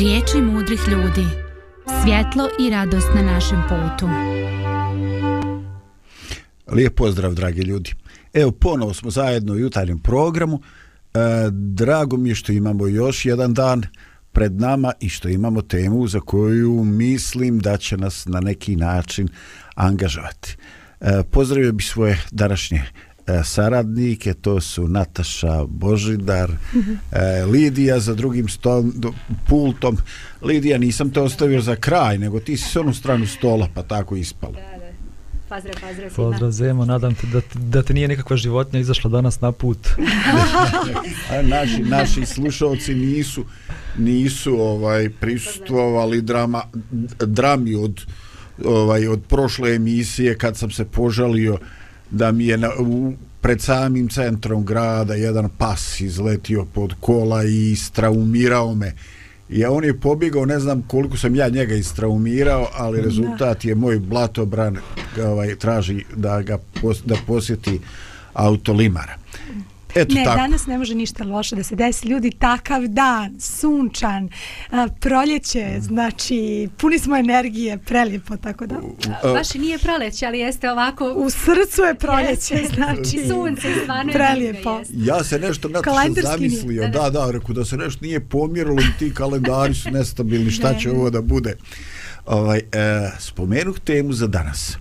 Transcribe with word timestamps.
Riječi 0.00 0.42
mudrih 0.42 0.80
ljudi. 0.88 1.26
Svjetlo 2.02 2.48
i 2.60 2.70
radost 2.70 3.08
na 3.14 3.22
našem 3.22 3.62
putu. 3.68 4.08
Lijep 6.72 6.94
pozdrav, 6.94 7.34
dragi 7.34 7.62
ljudi. 7.62 7.92
Evo, 8.32 8.50
ponovo 8.50 8.94
smo 8.94 9.10
zajedno 9.10 9.52
u 9.52 9.58
jutarnjem 9.58 9.98
programu. 9.98 10.60
E, 11.14 11.18
drago 11.50 12.16
mi 12.16 12.28
je 12.28 12.34
što 12.34 12.52
imamo 12.52 12.86
još 12.86 13.24
jedan 13.24 13.54
dan 13.54 13.82
pred 14.32 14.60
nama 14.60 14.92
i 15.00 15.08
što 15.08 15.28
imamo 15.28 15.62
temu 15.62 16.06
za 16.06 16.20
koju 16.20 16.84
mislim 16.84 17.58
da 17.58 17.76
će 17.76 17.96
nas 17.96 18.26
na 18.26 18.40
neki 18.40 18.76
način 18.76 19.28
angažovati. 19.74 20.56
E, 21.00 21.22
pozdravio 21.30 21.72
bi 21.72 21.82
svoje 21.82 22.22
današnje 22.30 22.82
saradnike, 23.44 24.34
to 24.34 24.60
su 24.60 24.88
Nataša 24.88 25.64
Božidar, 25.64 26.50
e, 27.12 27.44
Lidija 27.44 28.00
za 28.00 28.14
drugim 28.14 28.48
stol, 28.48 28.84
pultom. 29.48 29.98
Lidija, 30.42 30.78
nisam 30.78 31.10
te 31.10 31.20
ostavio 31.20 31.60
za 31.60 31.76
kraj, 31.76 32.18
nego 32.18 32.40
ti 32.40 32.56
si 32.56 32.68
s 32.68 32.76
onu 32.76 32.94
stranu 32.94 33.26
stola, 33.26 33.68
pa 33.74 33.82
tako 33.82 34.16
ispalo. 34.16 34.54
Pozdrav, 35.48 35.74
pozdrav, 35.80 36.10
pozdrav 36.16 36.50
Zemo, 36.50 36.84
nadam 36.84 37.14
te 37.14 37.26
da, 37.26 37.40
da 37.54 37.82
te 37.82 37.94
nije 37.94 38.08
nekakva 38.08 38.36
životnja 38.36 38.80
izašla 38.80 39.10
danas 39.10 39.40
na 39.40 39.52
put. 39.52 39.78
A 41.30 41.42
naši, 41.42 41.82
naši 41.82 42.26
slušalci 42.26 42.94
nisu 42.94 43.44
nisu 43.98 44.60
ovaj 44.60 45.10
prisustvovali 45.10 46.22
drama, 46.22 46.62
drami 47.18 47.74
od 47.74 48.06
ovaj 48.64 49.08
od 49.08 49.20
prošle 49.28 49.74
emisije 49.74 50.38
kad 50.38 50.56
sam 50.56 50.70
se 50.70 50.84
požalio 50.84 51.58
da 52.10 52.32
mi 52.32 52.46
je 52.46 52.56
na, 52.56 52.70
u, 52.78 53.12
pred 53.40 53.60
samim 53.60 54.08
centrom 54.08 54.64
grada 54.64 55.14
jedan 55.14 55.48
pas 55.58 56.00
izletio 56.00 56.64
pod 56.64 56.94
kola 57.00 57.44
i 57.44 57.76
straumirao 57.76 58.74
me. 58.74 58.94
I 59.48 59.64
on 59.64 59.84
je 59.84 60.00
pobjegao, 60.00 60.44
ne 60.44 60.60
znam 60.60 60.82
koliko 60.82 61.16
sam 61.16 61.34
ja 61.34 61.48
njega 61.48 61.74
istraumirao, 61.74 62.68
ali 62.74 63.02
rezultat 63.02 63.64
je 63.64 63.74
moj 63.74 63.98
blatobran 63.98 64.76
ovaj, 65.24 65.56
traži 65.56 66.04
da 66.16 66.42
ga 66.42 66.58
pos, 66.80 67.02
da 67.04 67.16
posjeti 67.26 67.80
autolimara. 68.32 69.19
Eto 69.94 70.14
ne, 70.14 70.24
tako. 70.24 70.36
danas 70.36 70.66
ne 70.66 70.78
može 70.78 70.94
ništa 70.94 71.24
loše 71.24 71.56
da 71.56 71.62
se 71.62 71.76
desi. 71.76 72.08
Ljudi, 72.08 72.30
takav 72.30 72.86
dan, 72.86 73.40
sunčan, 73.40 74.28
proljeće, 75.00 75.66
mm. 75.78 75.80
znači, 75.80 76.68
puni 76.76 76.98
smo 76.98 77.16
energije, 77.16 77.78
prelijepo, 77.78 78.36
tako 78.36 78.66
da. 78.66 78.76
Baš 79.22 79.54
i 79.54 79.58
nije 79.58 79.78
proljeće, 79.78 80.26
ali 80.26 80.38
jeste 80.38 80.70
ovako... 80.70 81.12
U 81.16 81.30
srcu 81.30 81.82
je 81.82 81.94
proljeće, 81.94 82.54
jeste. 82.54 82.74
znači, 82.74 83.18
sunce, 83.30 83.68
stvarno 83.82 84.12
prelijepo. 84.12 84.80
Ja 84.90 85.24
se 85.24 85.38
nešto 85.38 85.68
natočno 85.68 86.22
zamislio, 86.22 86.88
da, 86.88 87.10
da, 87.10 87.30
reku, 87.30 87.52
da 87.52 87.64
se 87.64 87.76
nešto 87.76 88.04
nije 88.04 88.20
pomjerilo 88.20 88.80
i 88.80 88.98
ti 88.98 89.14
kalendari 89.14 89.74
su 89.74 89.90
nestabilni, 89.90 90.50
šta 90.50 90.74
će 90.74 90.90
ovo 90.90 91.10
da 91.10 91.22
bude. 91.22 91.56
Ovaj, 92.26 92.58
e, 92.58 93.10
spomenuh 93.18 93.78
temu 93.78 94.12
za 94.12 94.26
danas. 94.26 94.76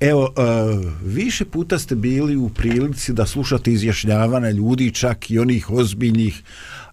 Evo, 0.00 0.22
uh, 0.22 0.92
više 1.04 1.44
puta 1.44 1.78
ste 1.78 1.94
bili 1.94 2.36
u 2.36 2.48
prilici 2.48 3.12
da 3.12 3.26
slušate 3.26 3.72
izjašnjavane 3.72 4.52
ljudi, 4.52 4.90
čak 4.90 5.30
i 5.30 5.38
onih 5.38 5.70
ozbiljnih 5.70 6.42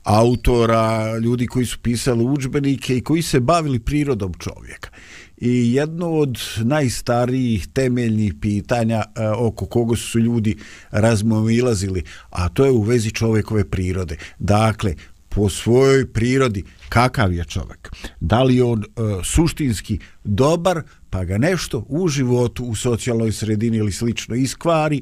autora, 0.04 1.18
ljudi 1.18 1.48
koji 1.48 1.66
su 1.66 1.80
pisali 1.80 2.26
učbenike 2.26 2.98
i 2.98 3.02
koji 3.02 3.22
se 3.22 3.40
bavili 3.40 3.80
prirodom 3.80 4.34
čovjeka. 4.34 4.90
I 5.38 5.74
jedno 5.74 6.12
od 6.12 6.40
najstarijih 6.58 7.68
temeljnih 7.68 8.34
pitanja 8.42 9.04
uh, 9.08 9.48
oko 9.48 9.66
koga 9.66 9.96
su 9.96 10.20
ljudi 10.20 10.56
razmovilazili, 10.92 12.04
a 12.30 12.50
to 12.50 12.66
je 12.66 12.72
u 12.72 12.82
vezi 12.82 13.12
čovjekove 13.12 13.70
prirode. 13.70 14.18
Dakle, 14.40 14.96
po 15.38 15.50
svojoj 15.50 16.14
prirodi 16.14 16.64
kakav 16.90 17.34
je 17.34 17.46
čovjek. 17.46 17.92
Da 18.20 18.44
li 18.44 18.62
on 18.62 18.84
e, 18.84 18.86
suštinski 19.24 20.00
dobar, 20.24 20.82
pa 21.10 21.24
ga 21.24 21.38
nešto 21.38 21.86
u 21.90 22.08
životu, 22.08 22.64
u 22.64 22.76
socijalnoj 22.76 23.32
sredini 23.32 23.78
ili 23.78 23.92
slično 23.92 24.36
iskvari, 24.36 25.02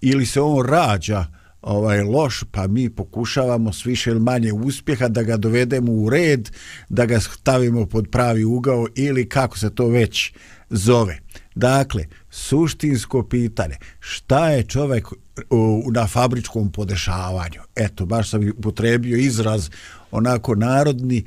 ili 0.00 0.26
se 0.26 0.40
on 0.40 0.66
rađa 0.66 1.26
ovaj 1.62 2.02
loš, 2.02 2.44
pa 2.50 2.66
mi 2.66 2.90
pokušavamo 2.90 3.72
s 3.72 3.86
više 3.86 4.10
ili 4.10 4.20
manje 4.20 4.52
uspjeha 4.52 5.08
da 5.08 5.22
ga 5.22 5.36
dovedemo 5.36 5.92
u 5.92 6.10
red, 6.10 6.50
da 6.88 7.06
ga 7.06 7.20
stavimo 7.20 7.86
pod 7.86 8.08
pravi 8.10 8.44
ugao 8.44 8.86
ili 8.94 9.28
kako 9.28 9.58
se 9.58 9.74
to 9.74 9.88
već 9.88 10.32
zove. 10.70 11.18
Dakle, 11.54 12.06
suštinsko 12.34 13.22
pitanje, 13.22 13.76
šta 14.00 14.50
je 14.50 14.62
čovjek 14.62 15.08
na 15.92 16.06
fabričkom 16.06 16.72
podešavanju? 16.72 17.60
Eto, 17.76 18.06
baš 18.06 18.30
sam 18.30 18.48
upotrebio 18.58 19.16
izraz 19.16 19.70
onako 20.10 20.54
narodni, 20.54 21.24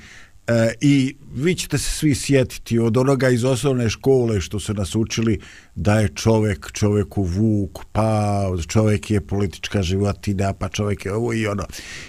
E, 0.48 0.74
I 0.82 1.16
vi 1.36 1.56
ćete 1.56 1.78
se 1.78 1.92
svi 1.92 2.16
sjetiti 2.16 2.80
od 2.80 2.98
onoga 2.98 3.30
iz 3.30 3.44
osnovne 3.44 3.90
škole 3.90 4.42
što 4.42 4.60
se 4.60 4.74
nas 4.74 4.96
učili 4.96 5.40
da 5.76 6.00
je 6.00 6.08
čovjek 6.08 6.72
čovjeku 6.72 7.24
vuk, 7.24 7.80
pa 7.92 8.44
čovjek 8.68 9.12
je 9.12 9.22
politička 9.22 9.82
životina, 9.82 10.54
pa 10.54 10.70
čovjek 10.70 11.06
je 11.06 11.14
ovo 11.14 11.34
i 11.34 11.48
ono. 11.48 11.66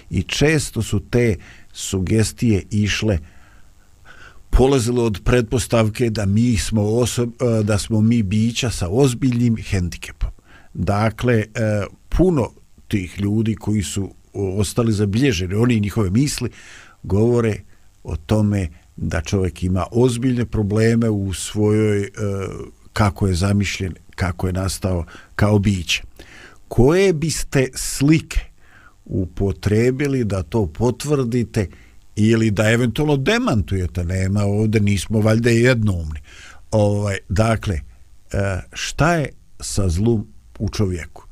I 0.09 0.23
često 0.23 0.81
su 0.81 0.99
te 0.99 1.35
sugestije 1.73 2.63
išle 2.71 3.19
polazilo 4.49 5.03
od 5.05 5.21
pretpostavke 5.23 6.09
da 6.09 6.25
mi 6.25 6.57
smo 6.57 6.81
osob, 6.81 7.29
e, 7.29 7.63
da 7.63 7.77
smo 7.77 8.01
mi 8.01 8.23
bića 8.23 8.69
sa 8.69 8.87
ozbiljnim 8.89 9.57
hendikepom. 9.69 10.29
Dakle, 10.73 11.33
e, 11.33 11.45
puno 12.09 12.51
tih 12.87 13.19
ljudi 13.19 13.55
koji 13.55 13.83
su 13.83 14.13
ostali 14.33 14.93
zabilježeni, 14.93 15.55
oni 15.55 15.73
i 15.73 15.79
njihove 15.79 16.09
misli, 16.09 16.49
govore 17.03 17.55
o 18.03 18.15
tome 18.15 18.69
da 18.95 19.21
čovjek 19.21 19.63
ima 19.63 19.85
ozbiljne 19.91 20.45
probleme 20.45 21.09
u 21.09 21.33
svojoj 21.33 22.01
e, 22.01 22.09
kako 22.93 23.27
je 23.27 23.33
zamišljen, 23.33 23.93
kako 24.15 24.47
je 24.47 24.53
nastao 24.53 25.05
kao 25.35 25.59
biće. 25.59 26.03
Koje 26.67 27.13
biste 27.13 27.67
slike 27.73 28.39
upotrebili 29.05 30.23
da 30.23 30.43
to 30.43 30.65
potvrdite 30.67 31.67
ili 32.19 32.51
da 32.51 32.71
eventualno 32.71 33.17
demantujete, 33.17 34.03
nema 34.03 34.43
ovdje, 34.43 34.81
nismo 34.81 35.19
valjda 35.19 35.49
jednomni. 35.49 36.19
Ovaj, 36.71 37.17
dakle, 37.29 37.75
e, 37.75 38.61
šta 38.73 39.13
je 39.13 39.29
sa 39.59 39.89
zlom 39.89 40.27
u 40.59 40.69
čovjeku? 40.69 41.23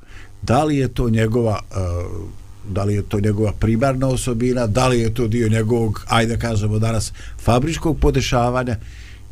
Da 0.42 0.64
li 0.64 0.78
je 0.78 0.88
to 0.88 1.10
njegova 1.10 1.60
e, 1.72 1.76
da 2.70 2.84
li 2.84 2.94
je 2.94 3.02
to 3.02 3.20
njegova 3.20 3.52
primarna 3.52 4.08
osobina, 4.08 4.68
da 4.68 4.88
li 4.88 5.00
je 5.00 5.14
to 5.14 5.28
dio 5.28 5.50
njegovog, 5.50 6.06
ajde 6.08 6.38
kažemo 6.38 6.80
danas, 6.80 7.14
fabričkog 7.40 8.00
podešavanja 8.00 8.76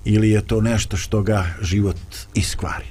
ili 0.05 0.29
je 0.29 0.41
to 0.41 0.61
nešto 0.61 0.97
što 0.97 1.21
ga 1.21 1.45
život 1.61 1.97
iskvari. 2.33 2.85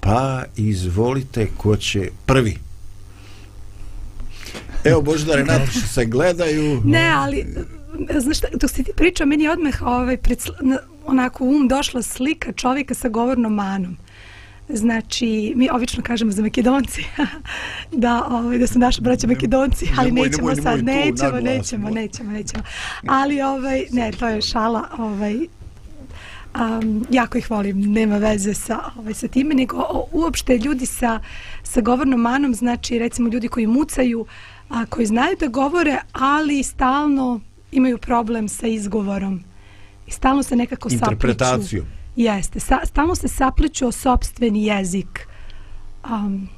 Pa 0.00 0.44
izvolite 0.56 1.48
ko 1.56 1.76
će 1.76 2.08
prvi. 2.26 2.65
Evo 4.86 5.02
Boždare, 5.02 5.44
Nataša 5.44 5.86
se 5.86 6.04
gledaju. 6.04 6.80
Ne, 6.84 7.08
ali 7.16 7.46
znaš 8.18 8.38
šta, 8.38 8.48
dok 8.52 8.70
si 8.70 8.84
ti 8.84 8.92
pričao, 8.96 9.26
meni 9.26 9.44
je 9.44 9.50
odmah 9.50 9.82
ovaj, 9.82 10.16
pred, 10.16 10.38
onako 11.06 11.44
um 11.44 11.68
došla 11.68 12.02
slika 12.02 12.52
čovjeka 12.52 12.94
sa 12.94 13.08
govornom 13.08 13.54
manom. 13.54 13.96
Znači, 14.68 15.52
mi 15.56 15.68
obično 15.72 16.02
kažemo 16.02 16.32
za 16.32 16.42
Makedonci 16.42 17.04
da, 17.92 18.26
ovaj, 18.30 18.58
da 18.58 18.66
su 18.66 18.78
naši 18.78 19.00
braća 19.00 19.26
Makedonci, 19.26 19.86
ali 19.98 20.12
nemoj, 20.12 20.28
nećemo 20.28 20.48
nemoj, 20.48 20.62
sad, 20.62 20.84
nemoj 20.84 21.04
nećemo, 21.04 21.38
tu, 21.38 21.44
nećemo, 21.44 21.90
nećemo, 21.90 22.30
nećemo. 22.30 22.62
Ali, 23.06 23.42
ovaj, 23.42 23.84
ne, 23.90 24.12
to 24.12 24.28
je 24.28 24.42
šala, 24.42 24.88
ovaj, 24.98 25.36
um, 26.54 27.06
jako 27.10 27.38
ih 27.38 27.50
volim, 27.50 27.80
nema 27.92 28.18
veze 28.18 28.54
sa, 28.54 28.78
ovaj, 28.96 29.14
sa 29.14 29.28
time, 29.28 29.54
nego 29.54 29.76
o, 29.76 30.08
uopšte 30.12 30.58
ljudi 30.58 30.86
sa, 30.86 31.20
sa 31.62 31.80
govornom 31.80 32.20
manom, 32.20 32.54
znači, 32.54 32.98
recimo, 32.98 33.28
ljudi 33.28 33.48
koji 33.48 33.66
mucaju, 33.66 34.26
a, 34.68 34.86
koji 34.86 35.06
znaju 35.06 35.36
da 35.40 35.46
govore, 35.46 35.98
ali 36.12 36.62
stalno 36.62 37.40
imaju 37.72 37.98
problem 37.98 38.48
sa 38.48 38.66
izgovorom. 38.66 39.44
I 40.06 40.10
stalno 40.10 40.42
se 40.42 40.56
nekako 40.56 40.90
sapliču. 40.90 41.12
Interpretacijom. 41.12 41.86
Jeste, 42.16 42.60
sa, 42.60 42.80
stalno 42.84 43.14
se 43.14 43.28
sapliču 43.28 43.86
o 43.86 43.92
sobstveni 43.92 44.64
jezik. 44.66 45.28
Um, 46.10 46.48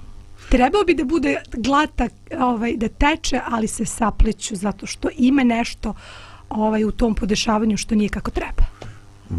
trebao 0.48 0.84
bi 0.84 0.94
da 0.94 1.04
bude 1.04 1.36
glatak, 1.56 2.12
ovaj, 2.38 2.76
da 2.76 2.88
teče, 2.88 3.40
ali 3.46 3.66
se 3.66 3.84
sapliću 3.84 4.56
zato 4.56 4.86
što 4.86 5.08
ima 5.16 5.44
nešto 5.44 5.94
ovaj, 6.48 6.84
u 6.84 6.90
tom 6.90 7.14
podešavanju 7.14 7.76
što 7.76 7.94
nije 7.94 8.08
kako 8.08 8.30
treba. 8.30 8.62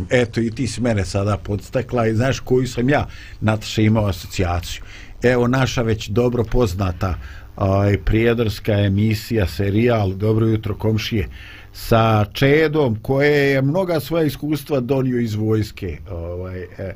Eto 0.09 0.41
i 0.41 0.51
ti 0.51 0.67
si 0.67 0.81
mene 0.81 1.05
sada 1.05 1.37
podstakla 1.37 2.07
i 2.07 2.15
znaš 2.15 2.39
koju 2.39 2.67
sam 2.67 2.89
ja 2.89 3.07
Nataša 3.41 3.81
imao 3.81 4.05
asocijaciju. 4.05 4.83
Evo 5.23 5.47
naša 5.47 5.81
već 5.81 6.07
dobro 6.07 6.43
poznata 6.43 7.15
aj, 7.59 7.97
prijedorska 7.97 8.73
emisija, 8.73 9.47
serijal 9.47 10.13
Dobro 10.13 10.47
jutro 10.47 10.75
komšije 10.75 11.27
sa 11.73 12.25
Čedom 12.33 12.97
koje 13.01 13.51
je 13.51 13.61
mnoga 13.61 13.99
svoja 13.99 14.23
iskustva 14.23 14.79
donio 14.79 15.19
iz 15.19 15.35
vojske. 15.35 15.97
Ovaj, 16.09 16.61
e, 16.61 16.93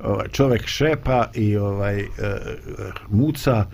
ovaj, 0.00 0.28
čovjek 0.28 0.66
šepa 0.66 1.30
i 1.34 1.56
ovaj 1.56 2.00
e, 2.00 2.06
muca 3.08 3.66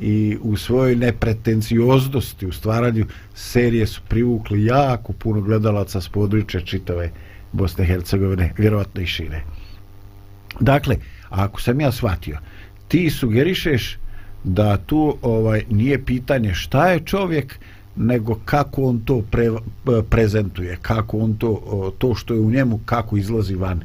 i 0.00 0.38
u 0.42 0.56
svojoj 0.56 0.96
nepretencioznosti 0.96 2.46
u 2.46 2.52
stvaranju 2.52 3.06
serije 3.34 3.86
su 3.86 4.00
privukli 4.08 4.64
jako 4.64 5.12
puno 5.12 5.40
gledalaca 5.40 6.00
s 6.00 6.08
područja 6.08 6.60
čitave 6.60 7.10
Bosne 7.52 7.84
i 7.84 7.86
Hercegovine, 7.86 8.52
vjerovatno 8.58 9.02
i 9.02 9.06
šire. 9.06 9.40
Dakle, 10.60 10.96
ako 11.28 11.60
sam 11.60 11.80
ja 11.80 11.92
shvatio, 11.92 12.38
ti 12.88 13.10
sugerišeš 13.10 13.98
da 14.46 14.76
tu 14.76 15.16
ovaj 15.22 15.64
nije 15.70 16.04
pitanje 16.04 16.54
šta 16.54 16.88
je 16.88 17.00
čovjek, 17.00 17.58
nego 17.96 18.38
kako 18.44 18.82
on 18.82 19.00
to 19.00 19.22
pre, 19.30 19.50
prezentuje, 20.10 20.78
kako 20.82 21.18
on 21.18 21.34
to, 21.34 21.92
to 21.98 22.14
što 22.14 22.34
je 22.34 22.40
u 22.40 22.50
njemu, 22.50 22.80
kako 22.84 23.16
izlazi 23.16 23.54
van. 23.54 23.80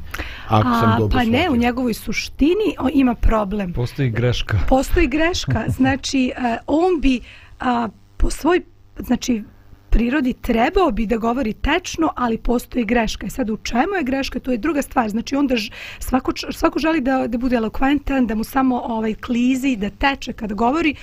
Ako 0.48 0.68
A, 0.68 0.80
sam 0.80 0.98
dobro 0.98 1.18
pa 1.18 1.24
ne, 1.24 1.50
u 1.50 1.56
njegovoj 1.56 1.94
suštini 1.94 2.76
on 2.78 2.90
ima 2.94 3.14
problem. 3.14 3.72
Postoji 3.72 4.10
greška. 4.10 4.58
Postoji 4.68 5.06
greška. 5.06 5.64
Znači, 5.76 6.32
uh, 6.36 6.44
on 6.66 7.00
bi 7.00 7.20
uh, 7.60 7.90
po 8.16 8.30
svoj, 8.30 8.60
znači, 8.98 9.42
prirodi 9.92 10.32
trebao 10.32 10.90
bi 10.90 11.06
da 11.06 11.16
govori 11.16 11.52
tečno, 11.52 12.12
ali 12.16 12.38
postoji 12.38 12.84
greška. 12.84 13.26
I 13.26 13.30
sad 13.30 13.50
u 13.50 13.56
čemu 13.56 13.94
je 13.98 14.02
greška, 14.02 14.40
to 14.40 14.50
je 14.52 14.58
druga 14.58 14.82
stvar. 14.82 15.08
Znači 15.08 15.36
onda 15.36 15.54
svako, 15.98 16.32
svako 16.50 16.78
želi 16.78 17.00
da, 17.00 17.26
da 17.26 17.38
bude 17.38 17.56
elokventan, 17.56 18.26
da 18.26 18.34
mu 18.34 18.44
samo 18.44 18.80
ovaj 18.84 19.14
klizi, 19.14 19.76
da 19.76 19.90
teče 19.90 20.32
kada 20.32 20.54
govori, 20.54 20.94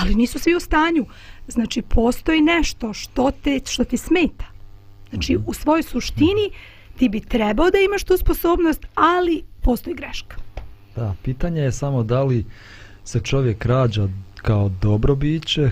ali 0.00 0.14
nisu 0.14 0.38
svi 0.38 0.54
u 0.54 0.60
stanju. 0.60 1.06
Znači 1.48 1.82
postoji 1.82 2.40
nešto 2.40 2.92
što, 2.92 3.30
te, 3.30 3.60
što 3.66 3.84
ti 3.84 3.96
smeta. 3.96 4.44
Znači 5.10 5.34
mhm. 5.34 5.44
u 5.46 5.52
svojoj 5.52 5.82
suštini 5.82 6.50
ti 6.98 7.08
bi 7.08 7.20
trebao 7.20 7.70
da 7.70 7.78
imaš 7.78 8.04
tu 8.04 8.16
sposobnost, 8.16 8.86
ali 8.94 9.42
postoji 9.60 9.96
greška. 9.96 10.36
Da, 10.96 11.14
pitanje 11.22 11.62
je 11.62 11.72
samo 11.72 12.02
da 12.02 12.22
li 12.22 12.44
se 13.04 13.20
čovjek 13.20 13.64
rađa 13.64 14.08
kao 14.36 14.70
dobro 14.82 15.14
biće, 15.14 15.70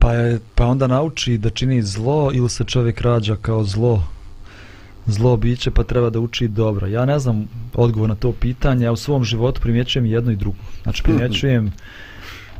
pa, 0.00 0.12
je, 0.12 0.40
pa 0.54 0.66
onda 0.66 0.86
nauči 0.86 1.38
da 1.38 1.50
čini 1.50 1.82
zlo 1.82 2.30
ili 2.34 2.48
se 2.50 2.64
čovjek 2.64 3.00
rađa 3.00 3.36
kao 3.36 3.64
zlo 3.64 4.04
zlo 5.06 5.36
biće 5.36 5.70
pa 5.70 5.82
treba 5.82 6.10
da 6.10 6.20
uči 6.20 6.48
dobro. 6.48 6.86
Ja 6.86 7.04
ne 7.04 7.18
znam 7.18 7.48
odgovor 7.74 8.08
na 8.08 8.14
to 8.14 8.32
pitanje, 8.32 8.84
ja 8.84 8.92
u 8.92 8.96
svom 8.96 9.24
životu 9.24 9.60
primjećujem 9.60 10.06
jedno 10.06 10.32
i 10.32 10.36
drugo. 10.36 10.58
Znači 10.82 11.02
primjećujem 11.02 11.72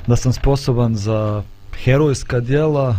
da 0.06 0.16
sam 0.16 0.32
sposoban 0.32 0.96
za 0.96 1.42
herojska 1.84 2.40
djela, 2.40 2.96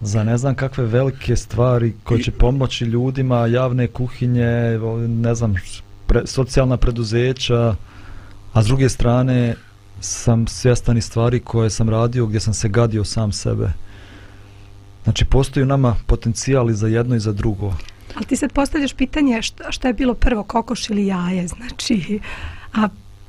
za 0.00 0.24
ne 0.24 0.38
znam 0.38 0.54
kakve 0.54 0.84
velike 0.84 1.36
stvari 1.36 1.92
koje 2.04 2.22
će 2.22 2.30
pomoći 2.30 2.84
ljudima, 2.84 3.46
javne 3.46 3.86
kuhinje, 3.86 4.78
ne 5.08 5.34
znam, 5.34 5.54
pre, 6.06 6.22
socijalna 6.26 6.76
preduzeća, 6.76 7.74
a 8.52 8.62
s 8.62 8.66
druge 8.66 8.88
strane 8.88 9.54
sam 10.02 10.46
svjestan 10.46 10.98
i 10.98 11.02
stvari 11.02 11.40
koje 11.40 11.70
sam 11.70 11.88
radio 11.88 12.26
gdje 12.26 12.40
sam 12.40 12.54
se 12.54 12.68
gadio 12.68 13.04
sam 13.04 13.32
sebe. 13.32 13.72
Znači, 15.04 15.24
postoji 15.24 15.62
u 15.62 15.66
nama 15.66 15.96
potencijali 16.06 16.74
za 16.74 16.86
jedno 16.86 17.16
i 17.16 17.20
za 17.20 17.32
drugo. 17.32 17.74
Ali 18.14 18.26
ti 18.26 18.36
sad 18.36 18.52
postavljaš 18.52 18.92
pitanje 18.92 19.42
šta, 19.42 19.72
šta 19.72 19.88
je 19.88 19.94
bilo 19.94 20.14
prvo, 20.14 20.42
kokoš 20.42 20.90
ili 20.90 21.06
jaje, 21.06 21.48
znači, 21.48 22.20
a 22.74 22.88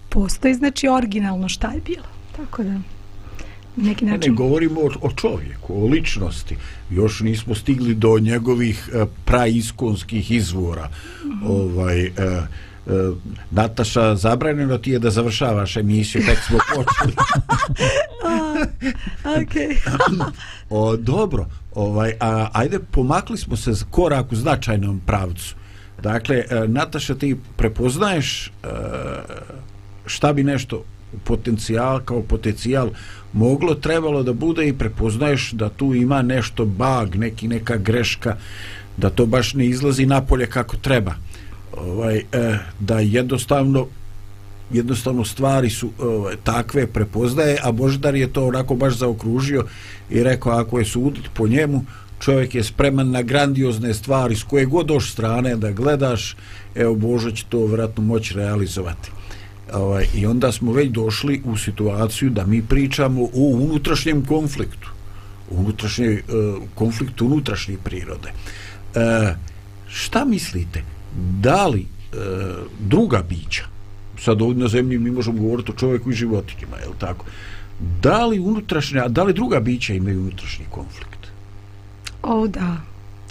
postoji, 0.09 0.53
znači, 0.53 0.87
originalno 0.87 1.49
šta 1.49 1.71
je 1.71 1.81
bilo. 1.85 2.05
Tako 2.35 2.63
da, 2.63 2.79
neki 3.75 4.05
način... 4.05 4.31
Ne, 4.31 4.37
govorimo 4.37 4.81
o, 4.81 4.89
o 5.01 5.11
čovjeku, 5.11 5.83
o 5.83 5.87
ličnosti. 5.87 6.55
Još 6.89 7.19
nismo 7.19 7.55
stigli 7.55 7.95
do 7.95 8.19
njegovih 8.19 8.89
uh, 8.93 9.07
praiskonskih 9.25 10.31
izvora. 10.31 10.89
Mm 11.23 11.27
-hmm. 11.27 11.47
Ovaj... 11.47 12.07
Uh, 12.07 12.13
Nataša, 13.51 14.15
zabranjeno 14.15 14.77
ti 14.77 14.91
je 14.91 14.99
da 14.99 15.09
završavaš 15.09 15.77
emisiju, 15.77 16.21
tek 16.25 16.37
smo 16.47 16.57
počeli. 16.75 17.15
okay. 19.23 19.75
o, 20.69 20.97
dobro, 20.97 21.45
ovaj, 21.75 22.13
a, 22.19 22.49
ajde, 22.53 22.79
pomakli 22.79 23.37
smo 23.37 23.57
se 23.57 23.71
korak 23.91 24.31
u 24.31 24.35
značajnom 24.35 25.01
pravcu. 25.05 25.55
Dakle, 26.01 26.43
uh, 26.45 26.69
Nataša, 26.69 27.15
ti 27.15 27.37
prepoznaješ 27.55 28.51
uh, 28.63 28.69
šta 30.05 30.33
bi 30.33 30.43
nešto 30.43 30.83
potencijal 31.23 31.99
kao 31.99 32.21
potencijal 32.21 32.89
moglo 33.33 33.75
trebalo 33.75 34.23
da 34.23 34.33
bude 34.33 34.67
i 34.67 34.73
prepoznaješ 34.73 35.51
da 35.51 35.69
tu 35.69 35.93
ima 35.93 36.21
nešto 36.21 36.65
bag, 36.65 37.15
neki 37.15 37.47
neka 37.47 37.77
greška 37.77 38.35
da 38.97 39.09
to 39.09 39.25
baš 39.25 39.53
ne 39.53 39.65
izlazi 39.65 40.05
napolje 40.05 40.45
kako 40.45 40.77
treba 40.77 41.15
ovaj, 41.77 42.17
eh, 42.31 42.57
da 42.79 42.99
jednostavno 42.99 43.87
jednostavno 44.71 45.25
stvari 45.25 45.69
su 45.69 45.89
ovaj, 45.99 46.35
takve 46.43 46.87
prepoznaje, 46.87 47.57
a 47.63 47.71
Boždar 47.71 48.15
je 48.15 48.33
to 48.33 48.47
onako 48.47 48.75
baš 48.75 48.93
zaokružio 48.93 49.65
i 50.09 50.23
rekao 50.23 50.53
ako 50.53 50.79
je 50.79 50.85
sudit 50.85 51.23
po 51.33 51.47
njemu, 51.47 51.85
čovjek 52.19 52.55
je 52.55 52.63
spreman 52.63 53.11
na 53.11 53.21
grandiozne 53.21 53.93
stvari 53.93 54.35
s 54.35 54.43
koje 54.43 54.65
god 54.65 54.85
doš 54.85 55.11
strane 55.11 55.55
da 55.55 55.71
gledaš, 55.71 56.35
evo 56.75 56.95
Božo 56.95 57.31
će 57.31 57.45
to 57.49 57.65
vjerojatno 57.65 58.03
moći 58.03 58.33
realizovati. 58.33 59.11
Ovaj, 59.73 60.07
I 60.15 60.25
onda 60.25 60.51
smo 60.51 60.71
već 60.71 60.89
došli 60.89 61.41
u 61.45 61.57
situaciju 61.57 62.29
da 62.29 62.45
mi 62.45 62.61
pričamo 62.61 63.23
o 63.23 63.29
unutrašnjem 63.33 64.25
konfliktu, 64.25 64.89
unutrašnje, 65.49 66.21
uh, 66.27 66.63
konfliktu 66.75 67.25
unutrašnje 67.25 67.77
prirode. 67.83 68.29
Uh, 68.29 69.01
šta 69.87 70.25
mislite? 70.25 70.83
Da 71.15 71.67
li 71.67 71.81
e, 71.81 72.15
druga 72.79 73.23
bića, 73.29 73.63
sad 74.19 74.41
ovdje 74.41 74.63
na 74.63 74.67
zemlji 74.67 74.99
mi 74.99 75.11
možemo 75.11 75.41
govoriti 75.41 75.71
o 75.71 75.75
čovjeku 75.75 76.11
i 76.11 76.13
životinjima, 76.13 76.77
je 76.77 76.87
li 76.87 76.95
tako? 76.99 77.25
Da 78.01 78.25
li 78.25 78.39
unutrašnja, 78.39 79.07
da 79.07 79.23
li 79.23 79.33
druga 79.33 79.59
bića 79.59 79.93
imaju 79.93 80.21
unutrašnji 80.21 80.65
konflikt? 80.69 81.27
O 82.23 82.47
da, 82.47 82.77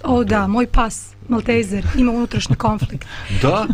o 0.05 0.25
da, 0.25 0.47
moj 0.47 0.67
pas, 0.67 1.13
Maltezer, 1.29 1.87
ima 1.99 2.13
unutrašnji 2.13 2.57
konflikt. 2.57 3.07
da? 3.43 3.67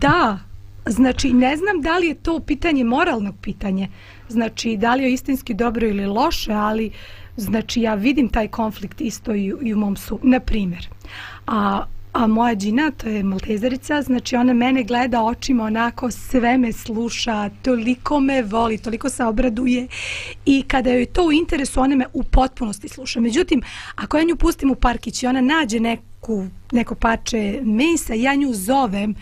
Da, 0.00 0.38
znači 0.86 1.32
ne 1.32 1.56
znam 1.56 1.82
da 1.82 1.98
li 1.98 2.06
je 2.06 2.14
to 2.14 2.40
pitanje 2.40 2.84
moralnog 2.84 3.34
pitanje, 3.42 3.88
znači 4.28 4.76
da 4.76 4.94
li 4.94 5.02
je 5.02 5.12
istinski 5.12 5.54
dobro 5.54 5.88
ili 5.88 6.06
loše, 6.06 6.52
ali 6.52 6.90
znači 7.36 7.80
ja 7.80 7.94
vidim 7.94 8.28
taj 8.28 8.48
konflikt 8.48 9.00
isto 9.00 9.34
i, 9.34 9.52
i 9.62 9.74
u 9.74 9.78
mom 9.78 9.96
su, 9.96 10.18
na 10.22 10.40
primjer. 10.40 10.88
A 11.46 11.84
A 12.12 12.26
moja 12.26 12.54
džina, 12.54 12.90
to 12.90 13.08
je 13.08 13.22
maltezerica, 13.22 14.02
znači 14.02 14.36
ona 14.36 14.52
mene 14.52 14.82
gleda 14.84 15.22
očima 15.22 15.64
onako, 15.64 16.10
sve 16.10 16.58
me 16.58 16.72
sluša, 16.72 17.50
toliko 17.62 18.20
me 18.20 18.42
voli, 18.42 18.78
toliko 18.78 19.08
se 19.08 19.24
obraduje 19.24 19.86
i 20.46 20.62
kada 20.62 20.90
joj 20.90 21.06
to 21.06 21.26
u 21.26 21.32
interesu, 21.32 21.80
ona 21.80 21.96
me 21.96 22.06
u 22.12 22.22
potpunosti 22.22 22.88
sluša. 22.88 23.20
Međutim, 23.20 23.62
ako 23.96 24.18
ja 24.18 24.24
nju 24.24 24.36
pustim 24.36 24.70
u 24.70 24.74
parkić 24.74 25.22
i 25.22 25.26
ona 25.26 25.40
nađe 25.40 25.80
neku, 25.80 26.46
neko 26.72 26.94
pače 26.94 27.60
mesa, 27.62 28.14
ja 28.14 28.34
nju 28.34 28.54
zovem, 28.54 29.14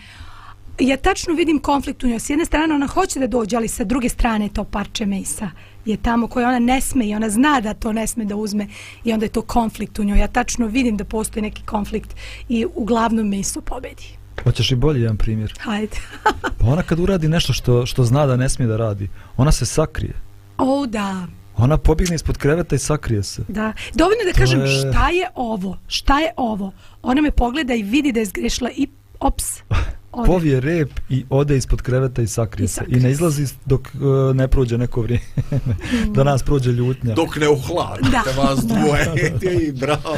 ja 0.87 0.97
tačno 0.97 1.33
vidim 1.33 1.59
konflikt 1.59 2.03
u 2.03 2.07
njoj. 2.07 2.19
S 2.19 2.29
jedne 2.29 2.45
strane 2.45 2.75
ona 2.75 2.87
hoće 2.87 3.19
da 3.19 3.27
dođe, 3.27 3.55
ali 3.55 3.67
sa 3.67 3.83
druge 3.83 4.09
strane 4.09 4.49
to 4.49 4.63
parče 4.63 5.05
mesa 5.05 5.49
je 5.85 5.97
tamo 5.97 6.27
koje 6.27 6.47
ona 6.47 6.59
ne 6.59 6.81
sme 6.81 7.05
i 7.05 7.15
ona 7.15 7.29
zna 7.29 7.61
da 7.61 7.73
to 7.73 7.93
ne 7.93 8.07
sme 8.07 8.25
da 8.25 8.35
uzme 8.35 8.67
i 9.03 9.13
onda 9.13 9.25
je 9.25 9.29
to 9.29 9.41
konflikt 9.41 9.99
u 9.99 10.03
njoj. 10.03 10.19
Ja 10.19 10.27
tačno 10.27 10.67
vidim 10.67 10.97
da 10.97 11.03
postoji 11.03 11.41
neki 11.43 11.63
konflikt 11.65 12.15
i 12.49 12.65
uglavnom 12.75 13.29
meso 13.29 13.61
pobedi. 13.61 14.03
Hoćeš 14.43 14.71
i 14.71 14.75
bolji 14.75 15.01
jedan 15.01 15.17
primjer? 15.17 15.53
Hajde. 15.59 15.97
pa 16.59 16.67
ona 16.67 16.83
kad 16.83 16.99
uradi 16.99 17.27
nešto 17.27 17.53
što, 17.53 17.85
što 17.85 18.03
zna 18.03 18.25
da 18.25 18.35
ne 18.35 18.49
smije 18.49 18.67
da 18.67 18.77
radi, 18.77 19.09
ona 19.37 19.51
se 19.51 19.65
sakrije. 19.65 20.13
O, 20.57 20.85
da. 20.85 21.27
Ona 21.57 21.77
pobjegne 21.77 22.15
ispod 22.15 22.37
kreveta 22.37 22.75
i 22.75 22.79
sakrije 22.79 23.23
se. 23.23 23.43
Da. 23.47 23.73
Dovoljno 23.93 24.23
da 24.25 24.33
to 24.33 24.39
kažem 24.39 24.61
je... 24.61 24.67
šta 24.67 25.09
je 25.09 25.27
ovo? 25.35 25.77
Šta 25.87 26.19
je 26.19 26.31
ovo? 26.37 26.71
Ona 27.01 27.21
me 27.21 27.31
pogleda 27.31 27.73
i 27.73 27.83
vidi 27.83 28.11
da 28.11 28.19
je 28.19 28.25
zgrešila 28.25 28.69
i 28.75 28.87
ops. 29.19 29.45
Ode. 30.11 30.27
povije 30.27 30.59
rep 30.59 30.89
i 31.09 31.25
ode 31.29 31.57
ispod 31.57 31.81
kreveta 31.81 32.21
i 32.21 32.27
sakrije, 32.27 32.65
I 32.65 32.67
se. 32.67 32.81
I 32.87 32.95
ne 32.95 33.11
izlazi 33.11 33.45
dok 33.65 33.81
uh, 33.93 34.35
ne 34.35 34.47
prođe 34.47 34.77
neko 34.77 35.01
vrijeme. 35.01 35.25
Mm. 35.51 36.13
da 36.13 36.23
nas 36.23 36.43
prođe 36.43 36.71
ljutnja. 36.71 37.15
Dok 37.15 37.35
ne 37.35 37.49
uhladite 37.49 38.33
vas 38.37 38.59
dvoje. 38.65 39.33
I 39.67 39.71
bravo. 39.71 40.17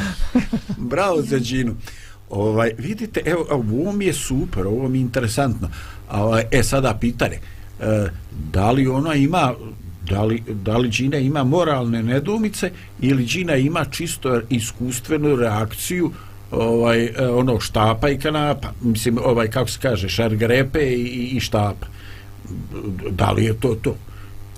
Bravo 0.78 1.22
za 1.22 1.38
džinu. 1.38 1.74
Ovaj, 2.30 2.74
vidite, 2.78 3.20
evo, 3.24 3.46
ovo 3.50 3.92
mi 3.92 4.04
je 4.04 4.12
super, 4.12 4.66
ovo 4.66 4.88
mi 4.88 4.98
je 4.98 5.02
interesantno. 5.02 5.68
Ovaj, 6.10 6.44
e, 6.50 6.62
sada 6.62 6.94
pitanje. 7.00 7.38
E, 7.80 8.08
da 8.52 8.70
li 8.70 8.86
ona 8.86 9.14
ima 9.14 9.54
da 10.08 10.24
li, 10.24 10.42
da 10.48 10.76
li 10.76 10.88
Gina 10.88 11.18
ima 11.18 11.44
moralne 11.44 12.02
nedumice 12.02 12.70
ili 13.00 13.24
Gina 13.24 13.56
ima 13.56 13.84
čisto 13.84 14.40
iskustvenu 14.50 15.36
reakciju 15.36 16.12
ovaj 16.56 17.04
e, 17.04 17.28
ono 17.28 17.60
štapa 17.60 18.08
i 18.08 18.18
kanapa. 18.18 18.68
Mislim 18.82 19.18
ovaj 19.24 19.48
kako 19.48 19.70
se 19.70 19.78
kaže 19.82 20.08
šargarepe 20.08 20.80
i, 20.80 21.30
i 21.36 21.40
štapa 21.40 21.86
da 23.10 23.30
li 23.30 23.44
je 23.44 23.60
to 23.60 23.74
to? 23.74 23.96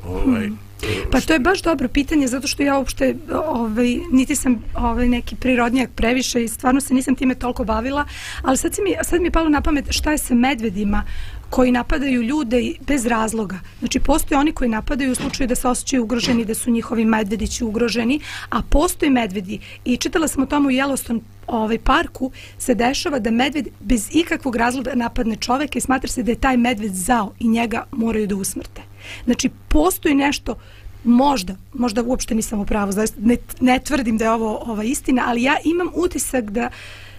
Ovaj 0.04 0.46
hmm. 0.46 0.66
Pa 1.10 1.20
to 1.20 1.32
je 1.32 1.38
baš 1.38 1.62
dobro 1.62 1.88
pitanje 1.88 2.26
zato 2.26 2.46
što 2.46 2.62
ja 2.62 2.78
uopšte 2.78 3.14
ovaj, 3.32 3.98
niti 4.12 4.36
sam 4.36 4.62
ovaj, 4.74 5.08
neki 5.08 5.36
prirodnjak 5.36 5.90
previše 5.94 6.44
i 6.44 6.48
stvarno 6.48 6.80
se 6.80 6.94
nisam 6.94 7.14
time 7.14 7.34
toliko 7.34 7.64
bavila, 7.64 8.04
ali 8.42 8.56
sad, 8.56 8.76
mi, 8.84 8.94
sad 9.02 9.20
mi 9.20 9.26
je 9.26 9.30
palo 9.30 9.48
na 9.48 9.60
pamet 9.60 9.84
šta 9.90 10.12
je 10.12 10.18
sa 10.18 10.34
medvedima 10.34 11.02
koji 11.56 11.72
napadaju 11.72 12.22
ljude 12.22 12.72
bez 12.86 13.06
razloga. 13.06 13.58
Znači, 13.78 14.00
postoje 14.00 14.38
oni 14.38 14.52
koji 14.52 14.70
napadaju 14.70 15.12
u 15.12 15.14
slučaju 15.14 15.48
da 15.48 15.54
se 15.54 15.68
osjećaju 15.68 16.02
ugroženi, 16.02 16.44
da 16.44 16.54
su 16.54 16.70
njihovi 16.70 17.04
medvedići 17.04 17.64
ugroženi, 17.64 18.20
a 18.50 18.62
postoje 18.62 19.10
medvedi. 19.10 19.58
I 19.84 19.96
čitala 19.96 20.28
sam 20.28 20.42
o 20.42 20.46
tomu 20.46 20.68
u 20.68 20.70
Yellowstone 20.70 21.20
ovaj 21.46 21.78
parku 21.78 22.30
se 22.58 22.74
dešava 22.74 23.18
da 23.18 23.30
medved 23.30 23.68
bez 23.80 24.08
ikakvog 24.12 24.56
razloga 24.56 24.94
napadne 24.94 25.36
čoveka 25.36 25.78
i 25.78 25.80
smatra 25.80 26.08
se 26.08 26.22
da 26.22 26.30
je 26.30 26.40
taj 26.40 26.56
medved 26.56 26.94
zao 26.94 27.32
i 27.40 27.48
njega 27.48 27.84
moraju 27.92 28.26
da 28.26 28.36
usmrte. 28.36 28.82
Znači, 29.24 29.50
postoji 29.68 30.14
nešto 30.14 30.58
možda, 31.04 31.56
možda 31.74 32.02
uopšte 32.02 32.34
nisam 32.34 32.60
u 32.60 32.66
pravu, 32.66 32.92
ne, 33.18 33.36
ne 33.60 33.78
tvrdim 33.78 34.18
da 34.18 34.24
je 34.24 34.30
ovo 34.30 34.58
ova 34.66 34.84
istina, 34.84 35.24
ali 35.26 35.42
ja 35.42 35.56
imam 35.64 35.88
utisak 35.94 36.50
da 36.50 36.70